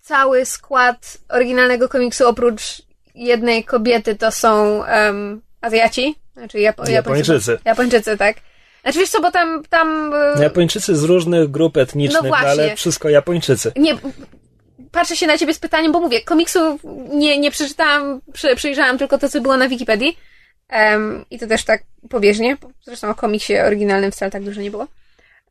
[0.01, 2.83] cały skład oryginalnego komiksu oprócz
[3.15, 7.59] jednej kobiety to są um, Azjaci, znaczy Japo- Japończycy.
[7.65, 8.37] Japończycy, tak.
[8.83, 13.09] Znaczy wiesz co, bo tam, tam Japończycy z różnych grup etnicznych, No no ale wszystko
[13.09, 13.73] Japończycy.
[13.77, 13.97] nie,
[14.93, 16.79] patrzę się na ciebie z pytaniem, bo mówię, komiksu
[17.09, 20.19] nie, nie przeczytałam, prze, przejrzałam tylko to, co było na Wikipedii.
[20.69, 22.57] Em, I to też tak pobieżnie.
[22.83, 24.87] Zresztą o komiksie oryginalnym wcale tak dużo nie było.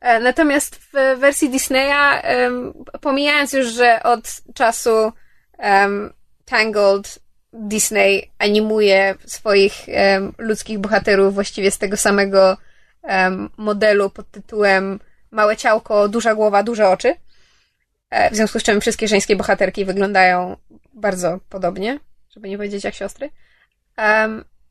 [0.00, 4.22] E, Natomiast w wersji Disneya, em, pomijając już, że od
[4.54, 5.12] czasu
[5.58, 6.12] em,
[6.44, 7.18] Tangled
[7.52, 9.72] Disney animuje swoich
[10.38, 12.56] ludzkich bohaterów właściwie z tego samego
[13.56, 14.98] modelu pod tytułem
[15.30, 17.14] Małe ciałko, duża głowa, duże oczy.
[18.12, 20.56] E, W związku z czym wszystkie żeńskie bohaterki wyglądają
[20.94, 21.98] bardzo podobnie,
[22.30, 23.30] żeby nie powiedzieć jak siostry.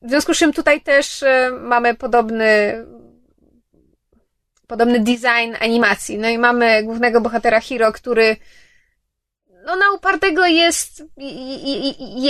[0.01, 2.73] W związku z czym tutaj też e, mamy podobny
[4.67, 6.17] podobny design animacji.
[6.17, 8.35] No i mamy głównego bohatera Hiro, który
[9.65, 11.03] no na upartego jest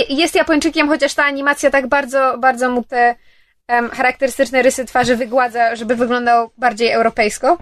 [0.08, 3.14] jest Japończykiem, chociaż ta animacja tak bardzo, bardzo mu te
[3.92, 7.58] charakterystyczne rysy twarzy wygładza, żeby wyglądał bardziej europejsko.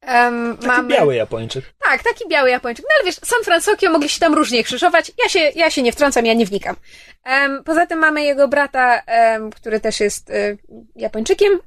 [0.00, 1.64] Em, Taki biały Japończyk.
[1.92, 2.84] Tak, taki biały Japończyk.
[2.88, 5.12] No ale wiesz, San Francisco mogli się tam różnie krzyżować.
[5.22, 6.76] Ja się, ja się nie wtrącam, ja nie wnikam.
[7.24, 10.56] Em, poza tym mamy jego brata, em, który też jest e,
[10.96, 11.60] Japończykiem.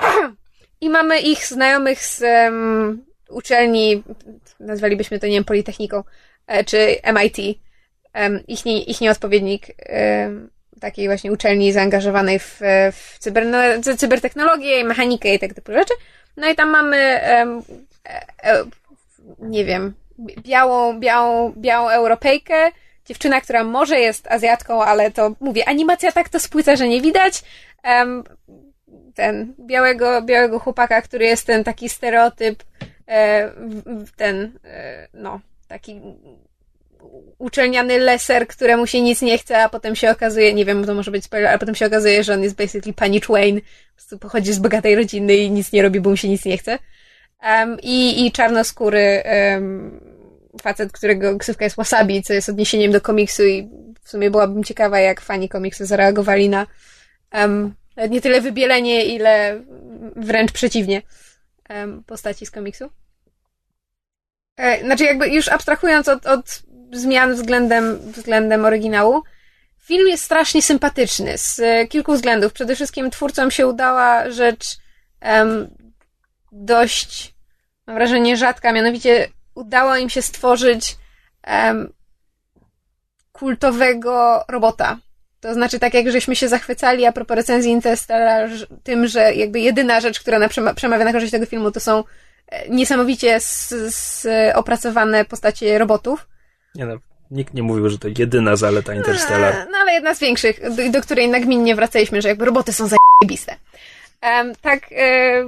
[0.80, 2.22] I mamy ich znajomych z
[3.30, 4.02] uczelni,
[4.60, 6.04] nazwalibyśmy to, nie wiem, Politechniką,
[6.46, 7.58] e, czy MIT.
[8.14, 9.66] Um, ich, nie, ich nieodpowiednik
[10.80, 12.60] takiej właśnie uczelni zaangażowanej w,
[12.92, 15.94] w cyberne- cybertechnologię, mechanikę i tak typu rzeczy.
[16.36, 17.62] No i tam mamy, e,
[18.42, 18.64] e,
[19.38, 22.70] nie wiem, białą, białą, białą Europejkę,
[23.04, 27.42] dziewczyna, która może jest Azjatką, ale to mówię, animacja tak to spłyca, że nie widać.
[27.82, 28.24] Em,
[29.14, 32.64] ten białego, białego chłopaka, który jest ten taki stereotyp,
[33.08, 33.50] e,
[34.16, 36.00] ten, e, no, taki
[37.38, 41.10] uczelniany leser, któremu się nic nie chce, a potem się okazuje, nie wiem, to może
[41.10, 44.52] być spoiler, ale potem się okazuje, że on jest basically pani Twain, po prostu pochodzi
[44.52, 46.78] z bogatej rodziny i nic nie robi, bo mu się nic nie chce.
[47.42, 49.22] Um, i, I czarnoskóry
[49.54, 50.00] um,
[50.62, 53.68] facet, którego ksywka jest Wasabi, co jest odniesieniem do komiksu i
[54.02, 56.66] w sumie byłabym ciekawa, jak fani komiksu zareagowali na
[57.34, 57.74] um,
[58.10, 59.62] nie tyle wybielenie, ile
[60.16, 61.02] wręcz przeciwnie
[61.70, 62.90] um, postaci z komiksu.
[64.56, 66.62] E, Znaczy, jakby już abstrahując od, od
[66.92, 69.22] zmian względem, względem oryginału,
[69.78, 72.52] film jest strasznie sympatyczny z kilku względów.
[72.52, 74.64] Przede wszystkim twórcom się udała rzecz
[75.20, 75.68] em,
[76.52, 77.34] dość,
[77.86, 80.96] mam wrażenie, rzadka, mianowicie udało im się stworzyć
[81.42, 81.92] em,
[83.32, 84.98] kultowego robota.
[85.40, 88.50] To znaczy, tak jak żeśmy się zachwycali a propos recenzji Interstellar
[88.82, 92.04] tym, że jakby jedyna rzecz, która na przema- przemawia na korzyść tego filmu, to są
[92.48, 93.38] e, niesamowicie
[94.54, 96.28] opracowane postacie robotów.
[96.74, 96.94] Nie no,
[97.30, 99.54] nikt nie mówił, że to jedyna zaleta Interstellar.
[99.54, 102.88] E, No ale jedna z większych, do, do której nagminnie wracaliśmy, że jakby roboty są
[102.88, 103.56] zajebiste.
[104.22, 105.44] Um, tak, e,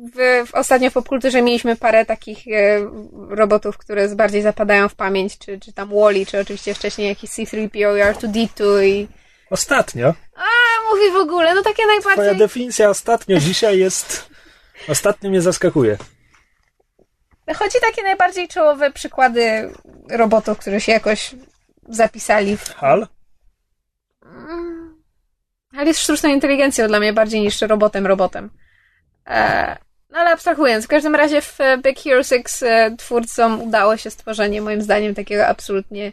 [0.00, 2.90] w, w ostatnio w popkulturze mieliśmy parę takich e,
[3.28, 7.98] robotów, które bardziej zapadają w pamięć, czy, czy tam Wally, czy oczywiście wcześniej jakiś C-3PO
[7.98, 9.08] i R2-D2 i...
[9.50, 10.14] Ostatnio.
[10.34, 10.44] A,
[10.90, 12.38] mówi w ogóle, no takie Twoja najbardziej...
[12.38, 14.30] definicja ostatnio dzisiaj jest...
[14.88, 15.98] Ostatnio mnie zaskakuje.
[17.54, 19.72] Chodzi takie najbardziej czołowe przykłady
[20.10, 21.34] robotów, które się jakoś
[21.88, 23.06] zapisali w Hal?
[25.76, 28.50] Ale jest sztuczną inteligencją dla mnie bardziej niż robotem robotem.
[29.26, 29.76] E,
[30.12, 34.10] no ale abstrahując, w każdym razie w e, Big Hero 6 e, twórcom udało się
[34.10, 36.12] stworzenie moim zdaniem takiego absolutnie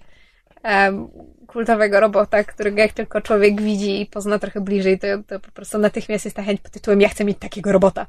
[0.64, 1.08] em,
[1.48, 5.78] kultowego robota, którego jak tylko człowiek widzi i pozna trochę bliżej, to, to po prostu
[5.78, 8.06] natychmiast jest ta chęć pod tytułem ja chcę mieć takiego robota.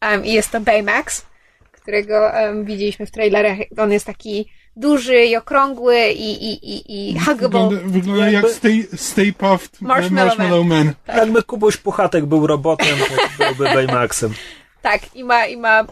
[0.00, 1.26] Em, I jest to Baymax,
[1.72, 3.58] którego em, widzieliśmy w trailerach.
[3.78, 7.68] On jest taki duży i okrągły i, i, i, i huggable.
[7.68, 10.92] Wygląda, wygląda jak Stay, stay Puffed Marshmallow Marshmallow, Man.
[11.08, 12.98] Jakby Kubuś Puchatek był robotem,
[13.38, 14.34] to byłby Baymaxem.
[14.82, 15.84] Tak, i ma, i ma.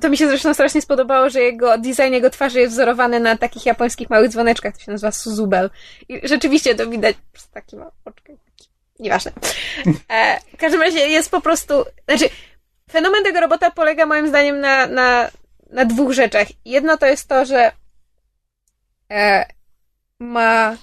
[0.00, 3.66] To, mi się zresztą strasznie spodobało, że jego design jego twarzy jest wzorowany na takich
[3.66, 5.70] japońskich małych dzwoneczkach, to się nazywa Suzubel.
[6.08, 8.32] I rzeczywiście to widać przez taki ma oczkę.
[8.32, 9.32] taki- Nieważne.
[10.08, 11.84] E, w każdym razie jest po prostu.
[12.08, 12.28] Znaczy,
[12.90, 15.28] fenomen tego robota polega moim zdaniem na, na,
[15.70, 16.48] na dwóch rzeczach.
[16.64, 17.72] Jedno to jest to, że
[19.10, 19.46] e,
[20.20, 20.76] ma.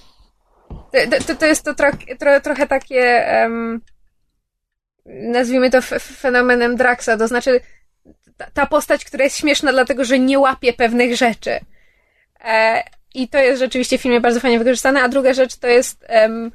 [0.68, 3.26] To, to, to jest to tro, tro, trochę takie.
[3.28, 3.80] em,
[5.12, 7.60] nazwijmy to fenomenem Draxa, to znaczy
[8.36, 11.60] ta, ta postać, która jest śmieszna dlatego, że nie łapie pewnych rzeczy.
[12.44, 12.82] E,
[13.14, 16.52] I to jest rzeczywiście w filmie bardzo fajnie wykorzystane, a druga rzecz to jest em,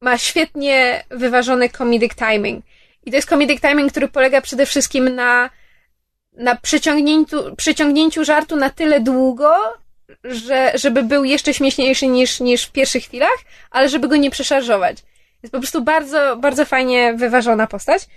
[0.00, 2.64] ma świetnie wyważony comedic timing.
[3.06, 5.50] I to jest comedic timing, który polega przede wszystkim na
[6.32, 9.54] na przyciągnięciu, przyciągnięciu żartu na tyle długo,
[10.24, 13.38] że, żeby był jeszcze śmieszniejszy niż, niż w pierwszych chwilach,
[13.70, 14.96] ale żeby go nie przeszarżować.
[15.42, 18.08] Jest po prostu bardzo, bardzo fajnie wyważona postać.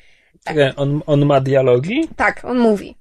[0.47, 2.10] Czekaj, on, on ma dialogi?
[2.15, 2.95] Tak, on mówi.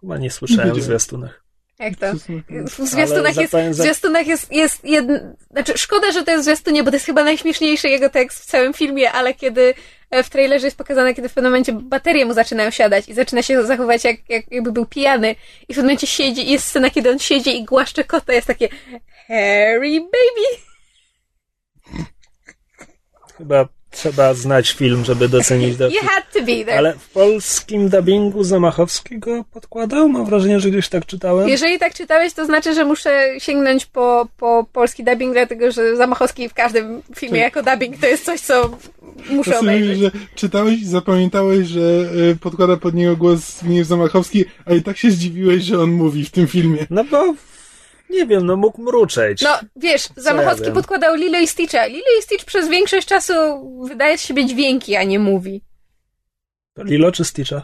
[0.00, 1.46] Chyba nie słyszałem w zwiastunach.
[1.78, 2.06] Jak to?
[2.48, 5.16] W zwiastunach jest, w zwiastunach jest, jest jedn...
[5.50, 8.46] Znaczy, szkoda, że to jest w zwiastunie, bo to jest chyba najśmieszniejszy jego tekst w
[8.46, 9.74] całym filmie, ale kiedy
[10.10, 13.42] e, w trailerze jest pokazane, kiedy w pewnym momencie baterie mu zaczynają siadać i zaczyna
[13.42, 15.34] się zachowywać jak, jak jakby był pijany i
[15.64, 18.68] w pewnym momencie siedzi i jest scena, kiedy on siedzi i głaszcze kota, jest takie
[19.28, 20.66] Harry baby!
[23.38, 25.88] Chyba trzeba znać film, żeby docenić do...
[25.88, 26.78] You had to be there.
[26.78, 30.08] Ale w polskim dubbingu Zamachowskiego podkładał?
[30.08, 31.48] Mam wrażenie, że gdzieś tak czytałem.
[31.48, 36.48] Jeżeli tak czytałeś, to znaczy, że muszę sięgnąć po, po polski dubbing, dlatego że Zamachowski
[36.48, 38.70] w każdym filmie jako dubbing to jest coś, co
[39.30, 39.98] muszę To sobie, obejrzeć.
[39.98, 44.96] że czytałeś i zapamiętałeś, że y, podkłada pod niego głos Zbigniew Zamachowski, a i tak
[44.96, 46.86] się zdziwiłeś, że on mówi w tym filmie.
[46.90, 47.34] No bo...
[48.10, 49.42] Nie wiem, no mógł mruczeć.
[49.42, 50.74] No, wiesz, Zamachowski wiem?
[50.74, 51.86] podkładał Lilo i Stitcha.
[51.86, 53.32] Lilo i Stitch przez większość czasu
[53.88, 55.62] wydaje z siebie dźwięki, a nie mówi.
[56.84, 57.62] Lilo czy Stitcha?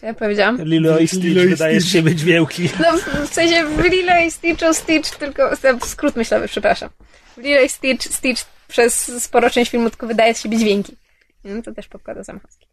[0.00, 0.64] Co ja powiedziałam?
[0.64, 1.92] Lilo i Stitch Lilo i wydaje z Stitch.
[1.92, 2.68] siebie dźwięki.
[2.82, 5.50] No, w- w sensie w Lilo i Stitchu Stitch tylko...
[5.86, 6.90] Skrót myślowy, przepraszam.
[7.36, 10.96] W Lilo i Stitch Stitch przez sporo część filmu tylko wydaje z siebie dźwięki.
[11.44, 12.66] No, to też podkłada Zamachowski.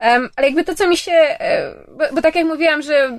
[0.00, 1.12] Um, ale jakby to, co mi się...
[1.12, 3.18] e, Bo, bo tak jak mówiłam, że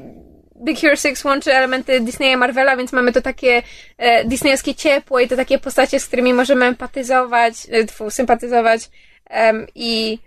[0.59, 3.63] Big Hero 6 łączy elementy Disneya Marvela, więc mamy to takie
[3.97, 8.89] e, disneyowskie ciepło i to takie postacie, z którymi możemy empatyzować, e, tfu, sympatyzować
[9.25, 10.19] em, i,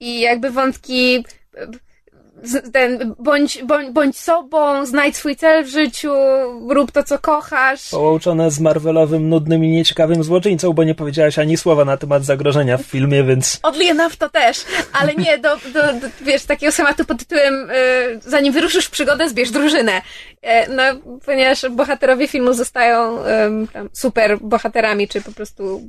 [0.00, 1.24] i jakby wątki
[1.56, 1.66] e,
[2.72, 6.12] ten, bądź, bądź, bądź sobą, znajdź swój cel w życiu,
[6.68, 7.90] rób to, co kochasz.
[7.90, 12.76] Połączone z Marvelowym, nudnym i nieciekawym złoczyńcą, bo nie powiedziałaś ani słowa na temat zagrożenia
[12.76, 17.04] w filmie, więc Oddly enough to też, ale nie, do, do, do wiesz, takiego schematu
[17.04, 20.02] pod tytułem y, zanim wyruszysz w przygodę, zbierz drużynę.
[20.42, 20.82] E, no,
[21.26, 25.82] ponieważ bohaterowie filmu zostają em, tam super bohaterami, czy po prostu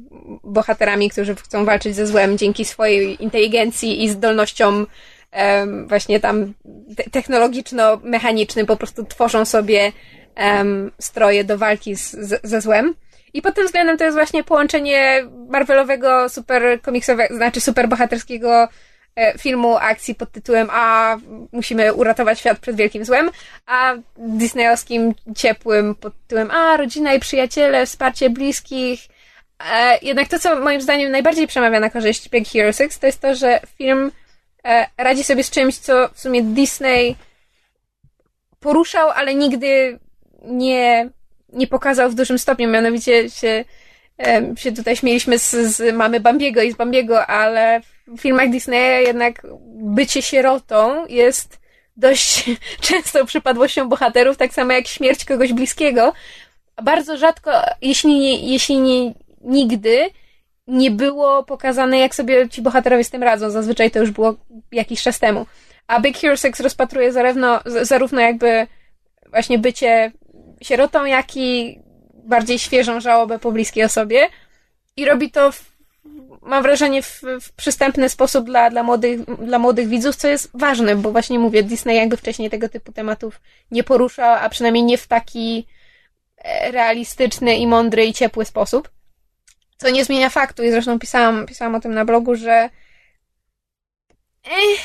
[0.43, 4.87] bohaterami, którzy chcą walczyć ze złem dzięki swojej inteligencji i zdolnościom
[5.31, 6.53] em, właśnie tam
[6.97, 9.91] te- technologiczno-mechanicznym, po prostu tworzą sobie
[10.35, 12.95] em, stroje do walki z, z, ze złem.
[13.33, 18.67] I pod tym względem to jest właśnie połączenie Marvelowego super komiksowego, znaczy super bohaterskiego
[19.15, 21.17] e, filmu akcji pod tytułem A
[21.51, 23.29] musimy uratować świat przed wielkim złem,
[23.65, 28.99] a disneyowskim ciepłym pod tytułem A rodzina i przyjaciele, wsparcie bliskich.
[29.71, 33.21] E, jednak to, co moim zdaniem najbardziej przemawia na korzyść Big Hero 6, to jest
[33.21, 34.11] to, że film
[34.97, 37.15] radzi sobie z czymś, co w sumie Disney
[38.59, 39.99] poruszał, ale nigdy
[40.41, 41.09] nie,
[41.53, 42.69] nie pokazał w dużym stopniu.
[42.69, 43.65] Mianowicie się,
[44.17, 49.03] em, się tutaj śmieliśmy z, z mamy Bambiego i z Bambiego, ale w filmach Disneya
[49.05, 51.59] jednak bycie sierotą jest
[51.97, 52.49] dość
[52.87, 56.13] częstą przypadłością bohaterów, tak samo jak śmierć kogoś bliskiego.
[56.83, 57.51] Bardzo rzadko,
[57.81, 60.09] jeśli nie, jeśli nie nigdy,
[60.69, 63.49] nie było pokazane, jak sobie ci bohaterowie z tym radzą.
[63.49, 64.35] Zazwyczaj to już było
[64.71, 65.45] jakiś czas temu.
[65.87, 68.67] A Big Hero 6 rozpatruje zarówno, zarówno jakby
[69.29, 70.11] właśnie bycie
[70.61, 71.79] sierotą, jak i
[72.23, 74.27] bardziej świeżą żałobę po bliskiej osobie.
[74.97, 75.71] I robi to, w,
[76.41, 80.95] mam wrażenie, w, w przystępny sposób dla, dla, młodych, dla młodych widzów, co jest ważne,
[80.95, 83.41] bo właśnie mówię, Disney jakby wcześniej tego typu tematów
[83.71, 85.67] nie poruszał, a przynajmniej nie w taki
[86.37, 88.89] e, realistyczny i mądry i ciepły sposób.
[89.81, 92.69] Co nie zmienia faktu, i zresztą pisałam, pisałam o tym na blogu, że.
[94.45, 94.79] Ech.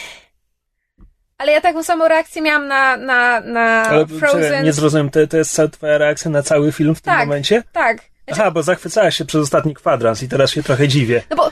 [1.38, 4.42] Ale ja taką samą reakcję miałam na, na, na ale Frozen.
[4.42, 7.26] czekaj, nie zrozumiem, to, to jest twoja reakcja na cały film w tym Tak.
[7.28, 7.62] momencie?
[7.72, 7.96] Tak.
[7.96, 11.22] Znaczy, Aha, bo zachwycałaś się przez ostatni kwadrans i teraz się trochę dziwię.
[11.30, 11.50] No bo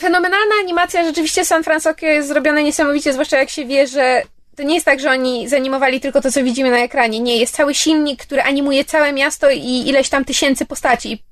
[0.00, 4.22] fenomenalna animacja rzeczywiście San Francisco jest zrobiona niesamowicie, zwłaszcza jak się wie, że
[4.56, 7.20] to nie jest tak, że oni zanimowali tylko to, co widzimy na ekranie.
[7.20, 11.24] Nie, jest cały silnik, który animuje całe miasto i ileś tam tysięcy postaci.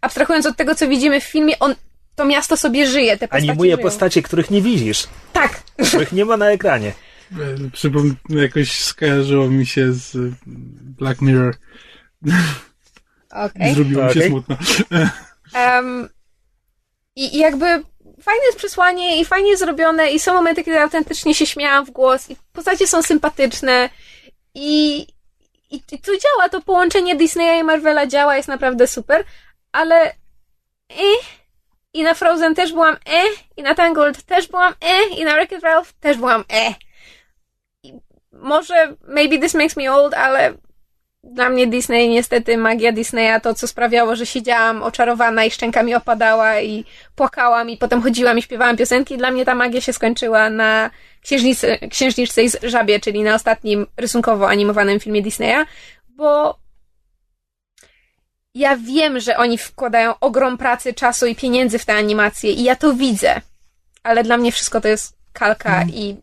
[0.00, 1.74] Abstrahując od tego, co widzimy w filmie, on,
[2.16, 3.82] to miasto sobie żyje, te postacie Animuje żyją.
[3.82, 5.60] postacie, których nie widzisz, Tak.
[5.88, 6.92] których nie ma na ekranie.
[7.32, 7.36] E,
[7.70, 10.16] Przypom- jakoś skojarzyło mi się z
[10.98, 11.56] Black Mirror.
[13.30, 13.74] Okej.
[13.74, 14.56] Zrobiło mi się smutno.
[15.54, 16.08] Em,
[17.16, 17.64] i, I jakby
[18.22, 22.30] fajne jest przesłanie i fajnie zrobione i są momenty, kiedy autentycznie się śmiałam w głos
[22.30, 23.90] i postacie są sympatyczne
[24.54, 24.98] i,
[25.70, 29.24] i, i to działa, to połączenie Disneya i Marvela działa, jest naprawdę super,
[29.72, 30.06] ale
[30.90, 31.38] eh,
[31.94, 35.62] i na Frozen też byłam eh, i na Tangled też byłam eh, i na Wreck-It
[35.62, 36.74] Ralph też byłam eh.
[37.82, 37.92] I
[38.32, 40.54] może maybe this makes me old, ale
[41.24, 45.94] dla mnie Disney, niestety magia Disneya, to co sprawiało, że siedziałam oczarowana i szczęka mi
[45.94, 46.84] opadała i
[47.14, 50.90] płakałam i potem chodziłam i śpiewałam piosenki, dla mnie ta magia się skończyła na
[51.90, 55.64] księżniczce i żabie, czyli na ostatnim rysunkowo animowanym filmie Disneya,
[56.08, 56.58] bo
[58.58, 62.76] ja wiem, że oni wkładają ogrom pracy, czasu i pieniędzy w tę animację i ja
[62.76, 63.40] to widzę,
[64.02, 66.16] ale dla mnie wszystko to jest kalka i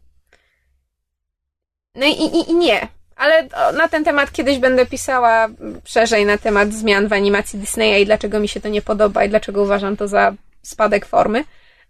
[1.95, 2.87] no i, i, i nie.
[3.15, 8.01] Ale na ten temat kiedyś będę pisała mm, szerzej na temat zmian w animacji Disneya
[8.01, 11.43] i dlaczego mi się to nie podoba i dlaczego uważam to za spadek formy.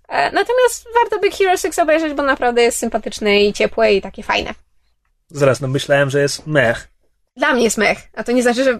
[0.07, 4.23] E, natomiast warto Big Hero 6 obejrzeć, bo naprawdę jest sympatyczne i ciepłe i takie
[4.23, 4.53] fajne.
[5.29, 6.87] Zaraz, no myślałem, że jest mech.
[7.37, 8.79] Dla mnie jest mech, a to nie znaczy, że...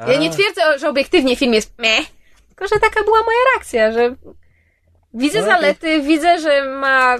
[0.00, 2.06] A, Ja nie twierdzę, że obiektywnie film jest mech,
[2.48, 4.14] tylko że taka była moja reakcja, że
[5.14, 7.16] widzę No, zalety, widzę, że ma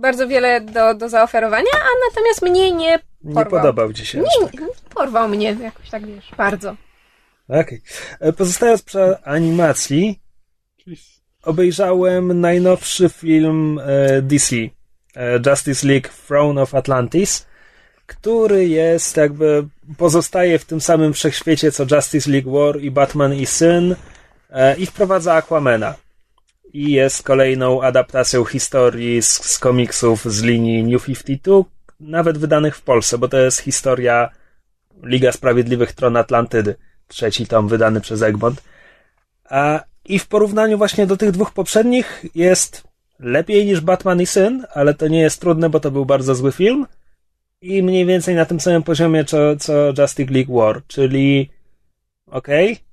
[0.00, 3.60] bardzo wiele do, do zaoferowania, a natomiast mnie nie nie porwał.
[3.60, 4.18] podobał ci się.
[4.18, 6.76] Nie, nie, porwał mnie jakoś tak, wiesz, bardzo.
[7.48, 7.82] Okej.
[8.20, 10.20] E, Pozostając przy animacji,
[11.42, 14.70] obejrzałem najnowszy film e, DC, e,
[15.46, 17.46] Justice League Throne of Atlantis,
[18.06, 19.66] który jest jakby,
[19.98, 23.96] pozostaje w tym samym wszechświecie co Justice League War i Batman i Syn
[24.50, 25.94] e, i wprowadza Aquamana.
[26.72, 31.62] I jest kolejną adaptacją historii z, z komiksów z linii New 52,
[32.00, 34.30] nawet wydanych w Polsce, bo to jest historia
[35.02, 36.74] Liga Sprawiedliwych Tron Atlantydy,
[37.08, 38.62] trzeci tom wydany przez Egmont.
[39.44, 42.82] A, I w porównaniu właśnie do tych dwóch poprzednich jest
[43.18, 46.52] lepiej niż Batman i Syn, ale to nie jest trudne, bo to był bardzo zły
[46.52, 46.86] film.
[47.62, 51.50] I mniej więcej na tym samym poziomie co, co Justice League War, czyli
[52.26, 52.84] okej, okay,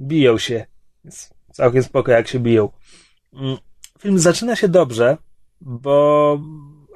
[0.00, 0.66] biją się.
[1.04, 2.68] Jest całkiem spoko jak się biją.
[3.32, 3.56] Mm,
[3.98, 5.16] film zaczyna się dobrze,
[5.60, 6.38] bo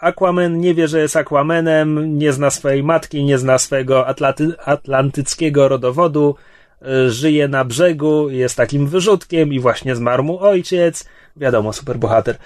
[0.01, 5.69] Aquaman nie wie, że jest Aquamanem, nie zna swojej matki, nie zna swojego atlanty, atlantyckiego
[5.69, 6.35] rodowodu,
[6.83, 11.09] y, żyje na brzegu, jest takim wyrzutkiem i właśnie zmarł mu ojciec.
[11.37, 12.39] Wiadomo, superbohater.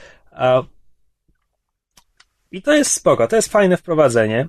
[2.52, 4.48] I to jest spoko, to jest fajne wprowadzenie.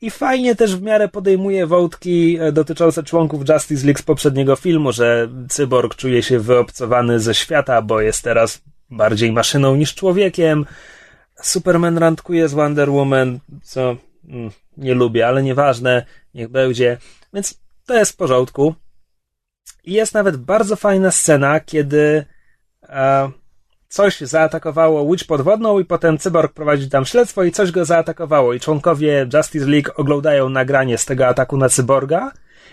[0.00, 4.92] I fajnie też w miarę podejmuje wątki e, dotyczące członków Justice League z poprzedniego filmu,
[4.92, 10.66] że cyborg czuje się wyobcowany ze świata, bo jest teraz bardziej maszyną niż człowiekiem.
[11.42, 13.96] Superman randkuje z Wonder Woman, co
[14.28, 16.98] mm, nie lubię, ale nieważne, niech będzie.
[17.34, 18.74] Więc to jest w porządku.
[19.84, 22.24] I jest nawet bardzo fajna scena, kiedy
[22.82, 23.30] e,
[23.92, 28.60] coś zaatakowało łódź podwodną i potem cyborg prowadzi tam śledztwo i coś go zaatakowało i
[28.60, 32.32] członkowie Justice League oglądają nagranie z tego ataku na cyborga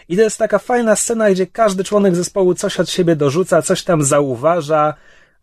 [0.10, 3.84] i to jest taka fajna scena, gdzie każdy członek zespołu coś od siebie dorzuca, coś
[3.84, 4.94] tam zauważa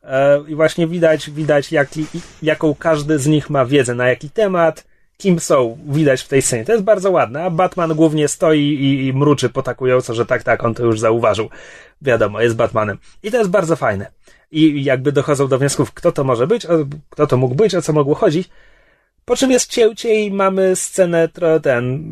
[0.03, 2.07] e, i właśnie widać, widać jaki,
[2.43, 4.85] jaką każdy z nich ma wiedzę, na jaki temat,
[5.17, 6.65] kim są, widać w tej scenie.
[6.65, 10.65] To jest bardzo ładne, a Batman głównie stoi i, i mruczy potakująco, że tak, tak,
[10.65, 11.49] on to już zauważył.
[12.03, 12.99] Wiadomo, jest Batmanem.
[13.23, 14.11] I to jest bardzo fajne
[14.51, 16.67] i jakby dochodzą do wniosków, kto to może być,
[17.11, 18.49] kto to mógł być, o co mogło chodzić.
[19.25, 21.29] Po czym jest cięcie i mamy scenę,
[21.63, 22.05] ten,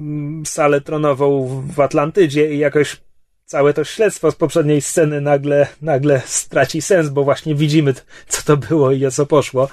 [0.46, 3.00] salę tronową w Atlantydzie i jakoś
[3.44, 7.94] całe to śledztwo z poprzedniej sceny nagle, nagle straci sens, bo właśnie widzimy,
[8.28, 9.68] co to było i o co poszło.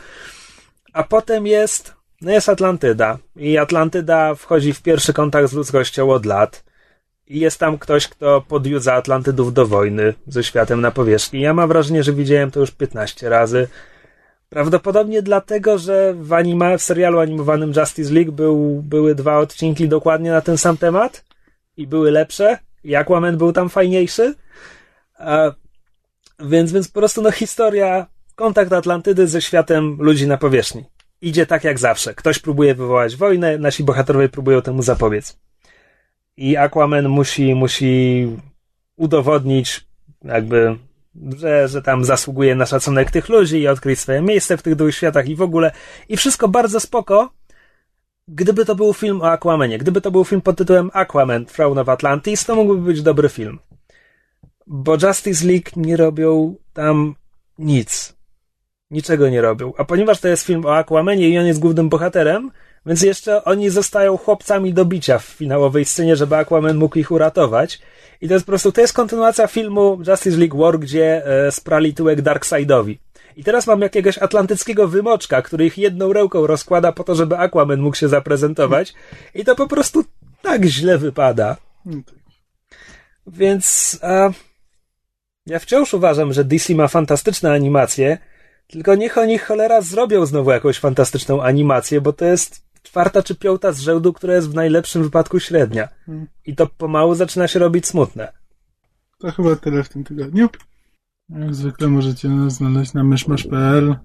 [0.94, 6.26] A potem jest, no jest Atlantyda i Atlantyda wchodzi w pierwszy kontakt z ludzkością od
[6.26, 6.70] lat
[7.32, 11.41] i jest tam ktoś, kto podjudza Atlantydów do wojny ze światem na powierzchni.
[11.41, 13.68] Ja mam wrażenie, że widziałem to już 15 razy.
[14.49, 20.32] Prawdopodobnie dlatego, że w, anima, w serialu animowanym Justice League był, były dwa odcinki dokładnie
[20.32, 21.26] na ten sam temat
[21.78, 24.36] i były lepsze i Aquaman był tam fajniejszy.
[25.18, 25.52] A,
[26.40, 30.84] więc, więc po prostu no historia, kontakt Atlantydy ze światem ludzi na powierzchni.
[31.22, 32.14] Idzie tak jak zawsze.
[32.14, 35.38] Ktoś próbuje wywołać wojnę, nasi bohaterowie próbują temu zapobiec
[36.41, 38.27] i Aquaman musi, musi
[38.95, 39.85] udowodnić
[40.23, 40.76] jakby,
[41.38, 44.95] że, że tam zasługuje na szacunek tych ludzi i odkryć swoje miejsce w tych dwóch
[44.95, 45.72] światach i w ogóle.
[46.09, 47.34] I wszystko bardzo spoko,
[48.27, 49.77] gdyby to był film o Aquamanie.
[49.77, 53.59] Gdyby to był film pod tytułem Aquaman, Throne of Atlantis, to mógłby być dobry film.
[54.68, 57.15] Bo Justice League nie robią tam
[57.57, 58.15] nic.
[58.91, 59.73] Niczego nie robią.
[59.77, 62.51] A ponieważ to jest film o Aquamanie i on jest głównym bohaterem,
[62.86, 67.80] więc jeszcze oni zostają chłopcami do bicia w finałowej scenie, żeby Aquaman mógł ich uratować.
[68.22, 71.94] I to jest po prostu, to jest kontynuacja filmu Justice League War, gdzie e, sprali
[71.94, 72.99] tyłek Darkseidowi.
[73.38, 77.80] I teraz mam jakiegoś atlantyckiego wymoczka, który ich jedną ręką rozkłada po to, żeby Aquaman
[77.80, 78.94] mógł się zaprezentować.
[79.36, 80.03] I to po prostu
[80.41, 81.58] tak źle wypada.
[83.28, 84.32] Więc e,
[85.45, 88.18] ja wciąż uważam, że DC ma fantastyczne animacje,
[88.68, 93.72] tylko niech oni cholera zrobią znowu jakąś fantastyczną animację, bo to jest czwarta czy piąta
[93.72, 95.88] z rzędu, która jest w najlepszym wypadku średnia.
[96.05, 96.27] Hmm.
[96.45, 98.34] I to pomału zaczyna się robić smutne.
[99.19, 100.49] To chyba tyle w tym tygodniu.
[101.30, 103.95] Jak zwykle możecie nas znaleźć na myszmasz.pl.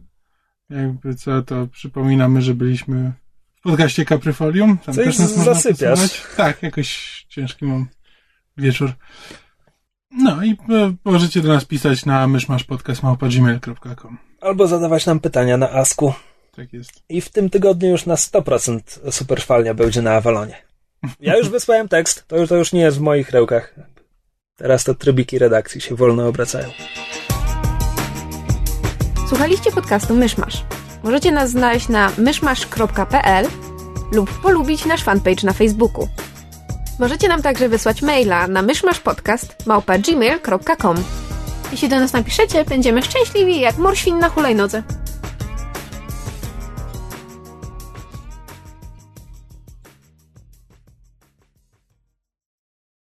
[0.70, 3.12] Jakby co, to przypominamy, że byliśmy
[3.56, 4.78] w podcaście Capryfolium.
[4.78, 6.22] Tam Coś też nas zasypiasz.
[6.36, 7.86] Tak, jakoś ciężki mam
[8.56, 8.92] wieczór.
[10.10, 16.14] No i e, możecie do nas pisać na myszmaszpodcast.gmail.com Albo zadawać nam pytania na Asku.
[16.56, 16.92] Tak jest.
[17.08, 18.80] I w tym tygodniu już na 100%
[19.10, 20.56] Superfalnia będzie na Avalonie.
[21.20, 23.74] Ja już wysłałem tekst, to już, to już nie jest w moich rękach.
[24.56, 26.68] Teraz to trybiki redakcji się wolno obracają.
[29.28, 30.64] Słuchaliście podcastu Myszmasz.
[31.02, 33.46] Możecie nas znaleźć na myszmasz.pl
[34.12, 36.08] lub polubić nasz fanpage na Facebooku.
[36.98, 40.96] Możecie nam także wysłać maila na myszmaszpodcast.gmail.com
[41.72, 44.82] Jeśli do nas napiszecie, będziemy szczęśliwi jak morświn na hulajnodze.